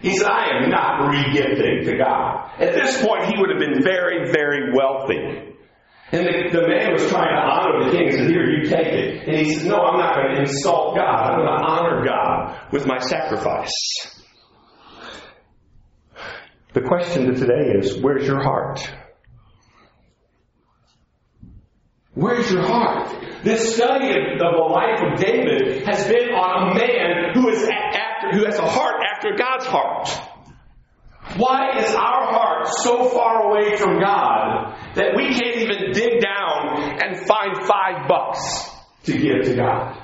He 0.00 0.16
said, 0.16 0.28
I 0.28 0.62
am 0.62 0.70
not 0.70 1.10
re-gifting 1.10 1.84
to 1.84 1.98
God. 1.98 2.50
At 2.58 2.72
this 2.72 3.04
point, 3.04 3.24
he 3.26 3.34
would 3.36 3.50
have 3.50 3.58
been 3.58 3.82
very, 3.82 4.30
very 4.32 4.72
wealthy. 4.72 5.50
And 6.12 6.26
the, 6.26 6.60
the 6.60 6.66
man 6.66 6.92
was 6.92 7.08
trying 7.08 7.34
to 7.34 7.42
honor 7.42 7.84
the 7.84 7.90
king 7.90 8.08
and 8.08 8.12
said, 8.12 8.30
Here, 8.30 8.50
you 8.50 8.68
take 8.68 8.86
it. 8.86 9.28
And 9.28 9.36
he 9.36 9.54
said, 9.54 9.68
No, 9.68 9.76
I'm 9.76 9.98
not 9.98 10.14
going 10.16 10.34
to 10.34 10.40
insult 10.40 10.96
God. 10.96 11.30
I'm 11.30 11.38
going 11.38 11.46
to 11.46 11.64
honor 11.66 12.04
God 12.04 12.72
with 12.72 12.86
my 12.86 12.98
sacrifice. 12.98 13.70
The 16.72 16.82
question 16.82 17.26
to 17.26 17.34
today 17.34 17.72
is 17.78 18.00
where's 18.00 18.26
your 18.26 18.40
heart? 18.40 18.80
Where's 22.14 22.50
your 22.50 22.62
heart? 22.62 23.08
This 23.42 23.74
study 23.74 24.08
of 24.08 24.38
the 24.38 24.50
life 24.70 25.00
of 25.02 25.18
David 25.18 25.86
has 25.88 26.06
been 26.06 26.30
on 26.30 26.70
a 26.70 26.74
man 26.74 27.34
who 27.34 27.48
is 27.48 27.68
after, 27.68 28.36
who 28.36 28.44
has 28.44 28.58
a 28.58 28.68
heart 28.68 28.96
after 29.14 29.30
God's 29.36 29.66
heart. 29.66 30.08
Why 31.36 31.78
is 31.78 31.94
our 31.94 32.32
heart 32.32 32.68
so 32.68 33.08
far 33.08 33.50
away 33.50 33.76
from 33.76 34.00
God 34.00 34.76
that 34.94 35.16
we 35.16 35.34
can't 35.34 35.56
even 35.56 35.92
dig 35.92 36.20
down 36.20 37.00
and 37.02 37.26
find 37.26 37.66
five 37.66 38.08
bucks 38.08 38.68
to 39.04 39.12
give 39.12 39.44
to 39.44 39.56
God? 39.56 39.96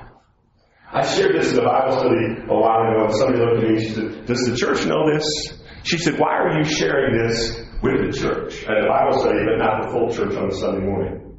I 0.93 1.05
shared 1.05 1.35
this 1.37 1.51
in 1.51 1.57
the 1.57 1.62
Bible 1.62 1.99
study 1.99 2.49
a 2.49 2.55
while 2.55 2.91
ago, 2.91 3.05
and 3.07 3.14
somebody 3.14 3.39
looked 3.45 3.62
at 3.62 3.69
me 3.69 3.77
and 3.77 3.83
she 3.83 3.91
said, 3.91 4.27
Does 4.27 4.47
the 4.47 4.57
church 4.57 4.87
know 4.87 5.12
this? 5.12 5.61
She 5.87 5.99
said, 5.99 6.18
Why 6.18 6.37
are 6.37 6.59
you 6.59 6.64
sharing 6.64 7.16
this 7.16 7.61
with 7.80 8.11
the 8.11 8.18
church? 8.18 8.64
At 8.64 8.76
a 8.76 8.89
Bible 8.89 9.20
study, 9.20 9.39
but 9.47 9.57
not 9.59 9.84
the 9.84 9.91
full 9.91 10.12
church 10.12 10.37
on 10.37 10.49
a 10.49 10.55
Sunday 10.55 10.84
morning. 10.84 11.39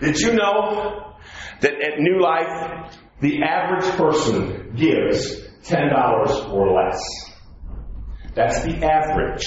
Did 0.00 0.18
you 0.20 0.34
know 0.34 1.16
that 1.62 1.72
at 1.72 1.98
New 1.98 2.20
Life, 2.20 2.94
the 3.20 3.42
average 3.42 3.90
person 3.96 4.74
gives 4.76 5.40
$10 5.64 6.52
or 6.52 6.72
less? 6.74 7.02
That's 8.34 8.62
the 8.62 8.84
average. 8.84 9.46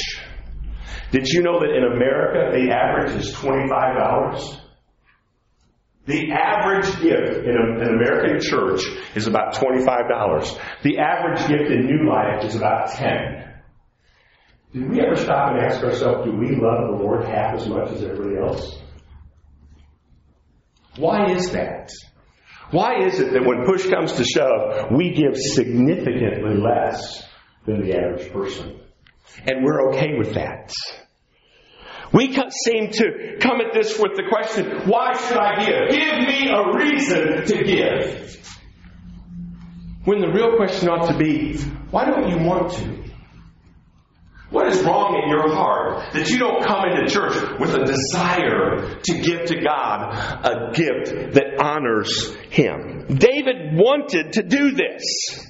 Did 1.12 1.28
you 1.28 1.44
know 1.44 1.60
that 1.60 1.70
in 1.70 1.84
America, 1.84 2.58
the 2.58 2.74
average 2.74 3.22
is 3.22 3.36
$25? 3.36 4.60
The 6.08 6.32
average 6.32 6.92
gift 7.00 7.46
in 7.46 7.56
an 7.56 7.88
American 7.88 8.42
church 8.42 8.82
is 9.16 9.28
about 9.28 9.54
$25. 9.54 10.60
The 10.82 10.98
average 10.98 11.48
gift 11.48 11.72
in 11.72 11.86
New 11.86 12.10
Life 12.10 12.44
is 12.44 12.56
about 12.56 12.89
10 12.89 13.51
Did 14.74 14.90
we 14.90 15.02
ever 15.02 15.18
stop 15.18 15.52
and 15.52 15.60
ask 15.60 15.84
ourselves, 15.84 16.26
do 16.26 16.32
we 16.36 16.56
love 16.56 16.88
the 16.90 17.04
Lord 17.04 17.26
half 17.26 17.56
as 17.56 17.68
much 17.68 17.92
as 17.92 18.04
everybody 18.04 18.38
else? 18.38 18.80
Why 20.98 21.32
is 21.32 21.52
that? 21.52 21.92
Why 22.72 23.06
is 23.06 23.20
it 23.20 23.34
that 23.34 23.46
when 23.46 23.66
push 23.66 23.90
comes 23.90 24.14
to 24.14 24.24
shove, 24.24 24.92
we 24.92 25.12
give 25.14 25.36
significantly 25.36 26.56
less 26.56 27.24
than 27.66 27.82
the 27.82 27.98
average 27.98 28.32
person? 28.32 28.80
And 29.46 29.64
we're 29.64 29.90
okay 29.90 30.18
with 30.18 30.36
that. 30.36 30.72
We 32.14 32.34
seem 32.34 32.92
to 32.92 33.38
come 33.40 33.62
at 33.62 33.74
this 33.74 33.98
with 33.98 34.16
the 34.16 34.24
question, 34.30 34.88
why 34.90 35.14
should 35.18 35.38
I 35.38 35.66
give? 35.66 35.90
Give 35.92 36.28
me 36.28 36.50
a 36.50 36.78
reason 36.78 37.46
to 37.46 37.64
give. 37.64 38.38
When 40.04 40.20
the 40.20 40.28
real 40.28 40.56
question 40.58 40.90
ought 40.90 41.08
to 41.08 41.18
be, 41.18 41.58
why 41.90 42.06
don't 42.06 42.30
you 42.30 42.46
want 42.46 42.74
to? 42.74 43.01
What 44.52 44.68
is 44.68 44.84
wrong 44.84 45.22
in 45.24 45.30
your 45.30 45.56
heart 45.56 46.14
that 46.14 46.30
you 46.30 46.38
don't 46.38 46.62
come 46.64 46.84
into 46.89 47.10
church 47.10 47.34
with 47.58 47.74
a 47.74 47.86
desire 47.86 48.99
to 49.02 49.20
give 49.20 49.45
to 49.45 49.62
God 49.62 50.14
a 50.45 50.72
gift 50.74 51.36
that 51.36 51.56
honors 51.64 52.36
Him? 52.49 53.06
David 53.08 53.74
wanted 53.74 54.34
to 54.34 54.43
do 54.43 54.72
this. 54.72 55.47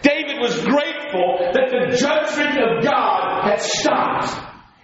David 0.00 0.40
was 0.40 0.54
grateful 0.64 1.52
that 1.52 1.68
the 1.70 1.96
judgment 1.96 2.58
of 2.58 2.84
God 2.84 3.44
had 3.44 3.60
stopped. 3.60 4.34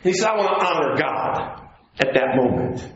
He 0.02 0.12
said, 0.12 0.28
I 0.28 0.36
want 0.36 0.60
to 0.60 0.66
honor 0.66 0.96
God 1.00 1.70
at 1.98 2.12
that 2.12 2.36
moment. 2.36 2.86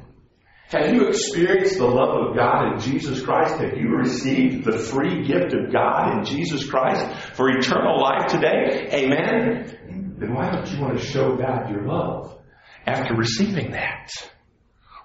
Have 0.69 0.93
you 0.93 1.09
experienced 1.09 1.79
the 1.79 1.87
love 1.87 2.29
of 2.29 2.37
God 2.37 2.75
in 2.75 2.81
Jesus 2.81 3.23
Christ? 3.23 3.59
Have 3.59 3.79
you 3.79 3.89
received 3.97 4.67
the 4.67 4.77
free 4.77 5.27
gift 5.27 5.55
of 5.55 5.73
God 5.73 6.19
in 6.19 6.25
Jesus 6.27 6.69
Christ 6.69 7.07
for 7.35 7.49
eternal 7.49 7.99
life 7.99 8.27
today? 8.27 8.87
Amen? 8.93 9.88
Then 10.19 10.35
why 10.35 10.51
don't 10.51 10.71
you 10.73 10.81
want 10.81 10.99
to 10.99 11.05
show 11.05 11.37
God 11.37 11.71
your 11.71 11.87
love 11.87 12.39
after 12.87 13.15
receiving 13.15 13.71
that? 13.73 14.11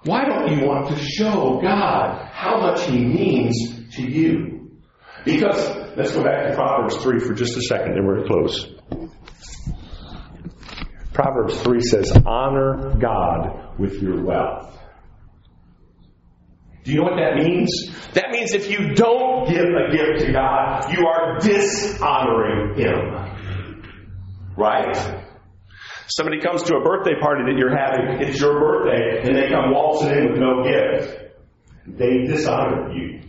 Why 0.06 0.26
don't 0.26 0.58
you 0.58 0.66
want 0.66 0.90
to 0.90 0.98
show 0.98 1.60
God 1.62 2.30
how 2.32 2.60
much 2.60 2.86
He 2.86 2.98
means 2.98 3.96
to 3.96 4.02
you? 4.02 4.72
Because, 5.24 5.96
let's 5.96 6.12
go 6.12 6.24
back 6.24 6.50
to 6.50 6.56
Proverbs 6.56 6.98
3 6.98 7.20
for 7.20 7.34
just 7.34 7.56
a 7.56 7.62
second, 7.62 7.94
and 7.98 8.06
we're 8.06 8.26
going 8.26 8.28
to 8.28 8.34
close. 8.34 9.10
Proverbs 11.14 11.62
3 11.62 11.80
says, 11.82 12.12
Honor 12.26 12.96
God 13.00 13.80
with 13.80 14.02
your 14.02 14.24
wealth. 14.24 14.78
Do 16.84 16.92
you 16.92 16.98
know 16.98 17.04
what 17.04 17.16
that 17.16 17.42
means? 17.42 17.70
That 18.14 18.32
means 18.32 18.54
if 18.54 18.70
you 18.70 18.94
don't 18.94 19.48
give 19.48 19.64
a 19.64 19.96
gift 19.96 20.26
to 20.26 20.34
God, 20.34 20.92
you 20.92 21.06
are 21.08 21.40
dishonoring 21.40 22.76
Him. 22.76 23.23
Right? 24.58 25.26
Somebody 26.08 26.42
comes 26.42 26.64
to 26.64 26.76
a 26.76 26.84
birthday 26.84 27.20
party 27.20 27.44
that 27.46 27.58
you're 27.58 27.76
having, 27.76 28.28
it's 28.28 28.40
your 28.40 28.60
birthday, 28.60 29.28
and 29.28 29.36
they 29.36 29.50
come 29.50 29.72
waltzing 29.72 30.12
in 30.12 30.32
with 30.32 30.40
no 30.40 30.64
gift. 30.64 31.18
They 31.88 32.26
dishonor 32.28 32.94
you. 32.94 33.22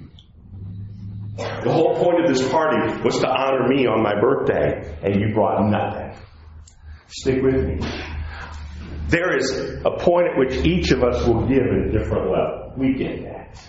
The 1.36 1.72
whole 1.72 1.96
point 1.96 2.24
of 2.24 2.34
this 2.34 2.48
party 2.48 3.00
was 3.02 3.18
to 3.20 3.28
honor 3.28 3.68
me 3.68 3.86
on 3.86 4.02
my 4.02 4.20
birthday, 4.20 4.96
and 5.02 5.20
you 5.20 5.34
brought 5.34 5.68
nothing. 5.68 6.14
Stick 7.08 7.42
with 7.42 7.64
me. 7.64 7.78
There 9.08 9.36
is 9.36 9.50
a 9.84 9.90
point 9.98 10.28
at 10.28 10.38
which 10.38 10.66
each 10.66 10.90
of 10.90 11.02
us 11.02 11.26
will 11.26 11.46
give 11.46 11.62
at 11.62 11.88
a 11.88 11.92
different 11.92 12.30
level. 12.30 12.72
We 12.76 12.94
get 12.94 13.22
that. 13.24 13.60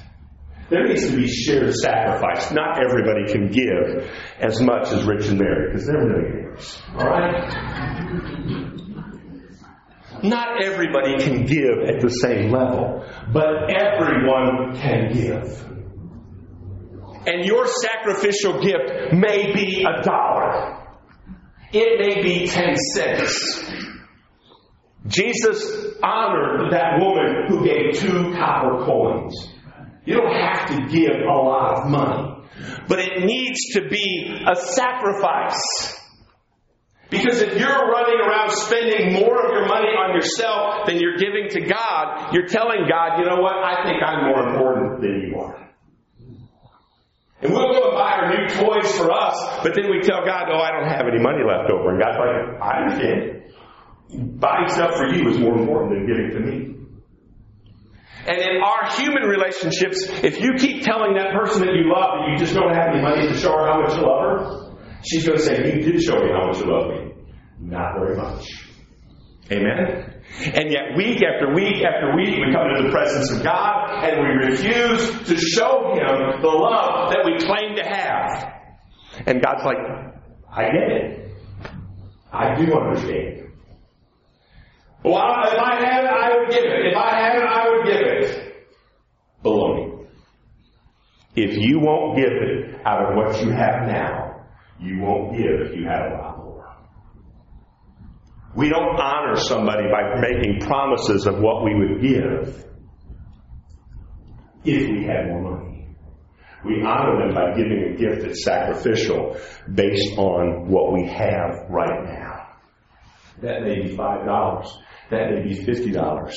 There 0.70 0.84
needs 0.86 1.08
to 1.10 1.16
be 1.16 1.28
shared 1.28 1.74
sacrifice. 1.76 2.52
Not 2.52 2.84
everybody 2.84 3.32
can 3.32 3.50
give 3.50 4.10
as 4.40 4.62
much 4.62 4.92
as 4.92 5.04
Rich 5.04 5.28
and 5.28 5.40
Mary 5.40 5.68
because 5.72 5.86
they're 5.86 6.04
millionaires. 6.04 6.45
All 6.98 7.06
right? 7.06 7.52
Not 10.24 10.64
everybody 10.64 11.18
can 11.24 11.46
give 11.46 11.88
at 11.88 12.02
the 12.02 12.10
same 12.10 12.52
level, 12.52 13.06
but 13.32 13.70
everyone 13.70 14.76
can 14.76 15.12
give. 15.12 15.66
And 17.28 17.44
your 17.46 17.68
sacrificial 17.68 18.62
gift 18.62 19.14
may 19.14 19.54
be 19.54 19.84
a 19.84 20.04
dollar. 20.04 20.88
It 21.74 22.00
may 22.00 22.22
be 22.22 22.48
ten 22.48 22.76
cents. 22.78 23.64
Jesus 25.08 25.96
honored 26.02 26.72
that 26.72 27.00
woman 27.00 27.46
who 27.48 27.66
gave 27.66 28.00
two 28.00 28.34
copper 28.34 28.86
coins. 28.86 29.52
You 30.06 30.16
don't 30.16 30.34
have 30.34 30.70
to 30.70 30.88
give 30.88 31.16
a 31.22 31.34
lot 31.34 31.82
of 31.84 31.90
money, 31.90 32.48
but 32.88 33.00
it 33.00 33.26
needs 33.26 33.60
to 33.74 33.88
be 33.90 34.44
a 34.48 34.56
sacrifice. 34.56 36.00
Because 37.10 37.42
if 37.42 37.58
you're 37.60 37.70
running 37.70 38.20
around 38.20 38.52
spending 38.52 39.14
more 39.14 39.46
of 39.46 39.52
your 39.52 39.68
money 39.68 39.94
on 39.94 40.16
yourself 40.16 40.88
than 40.88 40.98
you're 41.00 41.18
giving 41.18 41.50
to 41.52 41.62
God, 41.62 42.34
you're 42.34 42.48
telling 42.48 42.88
God, 42.90 43.20
you 43.20 43.26
know 43.26 43.42
what, 43.42 43.56
I 43.56 43.84
think 43.86 44.02
I'm 44.04 44.26
more 44.26 44.48
important 44.50 45.02
than 45.02 45.22
you 45.22 45.40
are. 45.40 45.66
And 47.42 47.54
we'll 47.54 47.74
go 47.74 47.90
and 47.90 47.98
buy 47.98 48.12
our 48.12 48.30
new 48.34 48.48
toys 48.48 48.92
for 48.98 49.12
us, 49.12 49.38
but 49.62 49.76
then 49.76 49.92
we 49.92 50.02
tell 50.02 50.26
God, 50.26 50.50
oh, 50.50 50.58
I 50.58 50.72
don't 50.72 50.90
have 50.90 51.06
any 51.06 51.22
money 51.22 51.44
left 51.46 51.70
over. 51.70 51.92
And 51.92 52.02
God's 52.02 52.18
like, 52.18 52.62
I 52.62 52.82
understand. 52.82 54.40
Buying 54.40 54.70
stuff 54.70 54.96
for 54.96 55.06
you 55.06 55.30
is 55.30 55.38
more 55.38 55.58
important 55.58 55.94
than 55.94 56.08
giving 56.08 56.32
to 56.32 56.40
me. 56.40 56.76
And 58.28 58.42
in 58.42 58.62
our 58.64 58.90
human 58.98 59.24
relationships, 59.24 60.10
if 60.24 60.42
you 60.42 60.54
keep 60.58 60.82
telling 60.84 61.14
that 61.14 61.34
person 61.36 61.62
that 61.66 61.76
you 61.76 61.86
love 61.94 62.18
that 62.18 62.32
you 62.32 62.38
just 62.38 62.56
don't 62.56 62.74
have 62.74 62.90
any 62.90 63.02
money 63.02 63.28
to 63.28 63.38
show 63.38 63.52
her 63.52 63.68
how 63.68 63.82
much 63.82 63.96
you 63.96 64.02
love 64.02 64.22
her, 64.24 64.75
she's 65.06 65.26
going 65.26 65.38
to 65.38 65.44
say, 65.44 65.58
You 65.58 65.92
did 65.92 66.02
show 66.02 66.20
me 66.20 66.30
how 66.32 66.48
much 66.48 66.60
you 66.60 66.66
love 66.66 66.90
me. 66.90 67.14
Not 67.60 68.00
very 68.00 68.18
much. 68.18 68.46
Amen? 69.52 70.22
And 70.42 70.72
yet, 70.72 70.98
week 70.98 71.22
after 71.24 71.54
week 71.54 71.84
after 71.84 72.16
week, 72.16 72.36
we 72.36 72.52
come 72.52 72.68
into 72.72 72.84
the 72.84 72.92
presence 72.92 73.32
of 73.32 73.44
God 73.44 74.04
and 74.04 74.20
we 74.22 74.46
refuse 74.52 75.28
to 75.28 75.38
show 75.38 75.94
Him 75.94 76.42
the 76.42 76.48
love 76.48 77.12
that 77.12 77.22
we 77.26 77.38
claim 77.46 77.76
to 77.76 77.84
have. 77.84 78.54
And 79.28 79.42
God's 79.42 79.64
like, 79.64 79.78
I 80.52 80.64
get 80.64 80.92
it. 80.92 81.32
I 82.34 82.56
do 82.56 82.74
understand. 82.74 83.52
Well, 85.04 85.16
if 85.16 85.60
I 85.60 85.76
had 85.86 86.04
it, 86.04 86.10
I 86.10 86.38
would 86.38 86.50
give 86.50 86.64
it. 86.64 86.86
If 86.88 86.98
I 86.98 87.16
had 87.16 87.36
it, 87.38 87.44
I 87.44 87.70
would 87.70 87.86
give 87.86 88.02
it. 88.02 88.56
Baloney. 89.44 90.08
If 91.36 91.58
you 91.58 91.80
won't 91.80 92.18
give 92.18 92.32
it 92.32 92.82
out 92.86 93.12
of 93.12 93.16
what 93.16 93.40
you 93.42 93.52
have 93.52 93.88
now, 93.88 94.25
you 94.80 95.00
won't 95.02 95.38
give 95.38 95.68
if 95.68 95.76
you 95.76 95.86
had 95.86 96.12
a 96.12 96.16
lot 96.18 96.38
more. 96.38 96.76
We 98.56 98.70
don't 98.70 99.00
honor 99.00 99.36
somebody 99.36 99.84
by 99.92 100.20
making 100.22 100.62
promises 100.62 101.28
of 101.28 101.40
what 101.40 101.64
we 101.64 101.76
would 101.76 102.02
give 102.02 102.66
if 104.64 104.90
we 104.90 105.04
had 105.04 105.28
more 105.28 105.58
money. 105.58 105.88
We 106.66 106.82
honor 106.84 107.26
them 107.26 107.36
by 107.36 107.56
giving 107.56 107.94
a 107.94 107.98
gift 107.98 108.24
that's 108.24 108.44
sacrificial 108.44 109.38
based 109.72 110.18
on 110.18 110.70
what 110.70 110.94
we 110.94 111.06
have 111.06 111.70
right 111.70 112.04
now. 112.06 112.48
That 113.42 113.62
may 113.64 113.82
be 113.82 113.96
five 113.96 114.26
dollars. 114.26 114.76
That 115.12 115.30
may 115.32 115.44
be 115.44 115.54
fifty 115.54 115.92
dollars. 115.92 116.36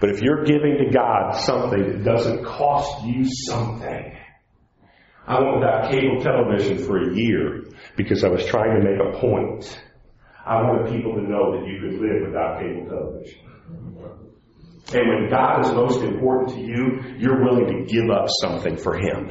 But 0.00 0.10
if 0.10 0.22
you're 0.22 0.44
giving 0.44 0.78
to 0.78 0.90
God 0.92 1.32
something 1.32 1.80
that 1.86 2.04
doesn't 2.04 2.44
cost 2.44 3.04
you 3.04 3.24
something, 3.46 4.16
I 5.26 5.40
went 5.40 5.56
without 5.56 5.90
cable 5.90 6.22
television 6.22 6.78
for 6.78 6.98
a 6.98 7.14
year 7.14 7.64
because 7.98 8.24
I 8.24 8.28
was 8.28 8.46
trying 8.46 8.80
to 8.80 8.88
make 8.88 8.98
a 8.98 9.18
point. 9.18 9.78
I 10.46 10.62
wanted 10.62 10.90
people 10.94 11.14
to 11.16 11.20
know 11.20 11.58
that 11.58 11.66
you 11.68 11.80
could 11.82 12.00
live 12.00 12.28
without 12.28 12.60
cable 12.60 12.86
television. 12.88 13.40
And 14.94 15.08
when 15.08 15.28
God 15.28 15.66
is 15.66 15.72
most 15.72 16.00
important 16.02 16.50
to 16.50 16.60
you, 16.60 17.16
you're 17.18 17.44
willing 17.44 17.66
to 17.66 17.92
give 17.92 18.08
up 18.08 18.26
something 18.40 18.78
for 18.78 18.96
Him. 18.96 19.28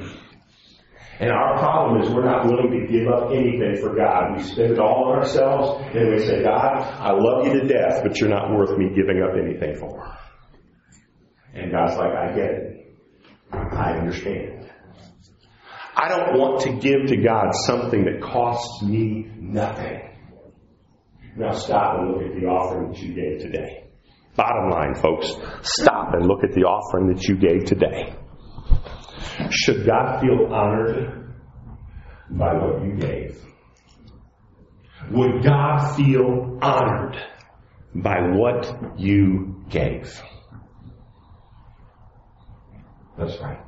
And 1.19 1.31
our 1.31 1.57
problem 1.57 2.01
is 2.01 2.09
we're 2.09 2.25
not 2.25 2.45
willing 2.45 2.69
to 2.69 2.91
give 2.91 3.07
up 3.07 3.31
anything 3.31 3.77
for 3.81 3.95
God. 3.95 4.37
We 4.37 4.43
spend 4.43 4.73
it 4.73 4.79
all 4.79 5.05
on 5.05 5.17
ourselves, 5.17 5.81
and 5.95 6.13
we 6.13 6.19
say, 6.19 6.43
God, 6.43 6.77
I 6.77 7.11
love 7.13 7.47
you 7.47 7.59
to 7.59 7.67
death, 7.67 8.03
but 8.03 8.19
you're 8.19 8.29
not 8.29 8.51
worth 8.55 8.77
me 8.77 8.89
giving 8.93 9.23
up 9.23 9.31
anything 9.41 9.75
for. 9.79 10.15
And 11.55 11.71
God's 11.71 11.97
like, 11.97 12.13
I 12.13 12.35
get 12.35 12.51
it. 12.51 12.95
I 13.51 13.93
understand. 13.97 14.56
I 15.99 16.09
don't 16.09 16.37
want 16.37 16.61
to 16.61 16.73
give 16.73 17.07
to 17.07 17.17
God 17.17 17.55
something 17.65 18.05
that 18.05 18.21
costs 18.21 18.83
me 18.83 19.25
nothing. 19.35 20.01
Now 21.35 21.53
stop 21.53 21.97
and 21.97 22.11
look 22.11 22.21
at 22.21 22.39
the 22.39 22.45
offering 22.45 22.91
that 22.91 23.01
you 23.01 23.13
gave 23.15 23.39
today. 23.41 23.85
Bottom 24.35 24.69
line, 24.69 24.93
folks, 24.93 25.33
stop 25.63 26.13
and 26.13 26.27
look 26.27 26.43
at 26.43 26.51
the 26.51 26.61
offering 26.61 27.07
that 27.11 27.23
you 27.27 27.35
gave 27.35 27.65
today. 27.65 28.13
Should 29.49 29.87
God 29.87 30.21
feel 30.21 30.53
honored 30.53 31.33
by 32.29 32.53
what 32.53 32.83
you 32.83 32.93
gave? 32.95 33.41
Would 35.11 35.43
God 35.43 35.95
feel 35.95 36.59
honored 36.61 37.17
by 37.95 38.17
what 38.35 38.99
you 38.99 39.63
gave? 39.69 40.21
That's 43.17 43.39
right. 43.39 43.66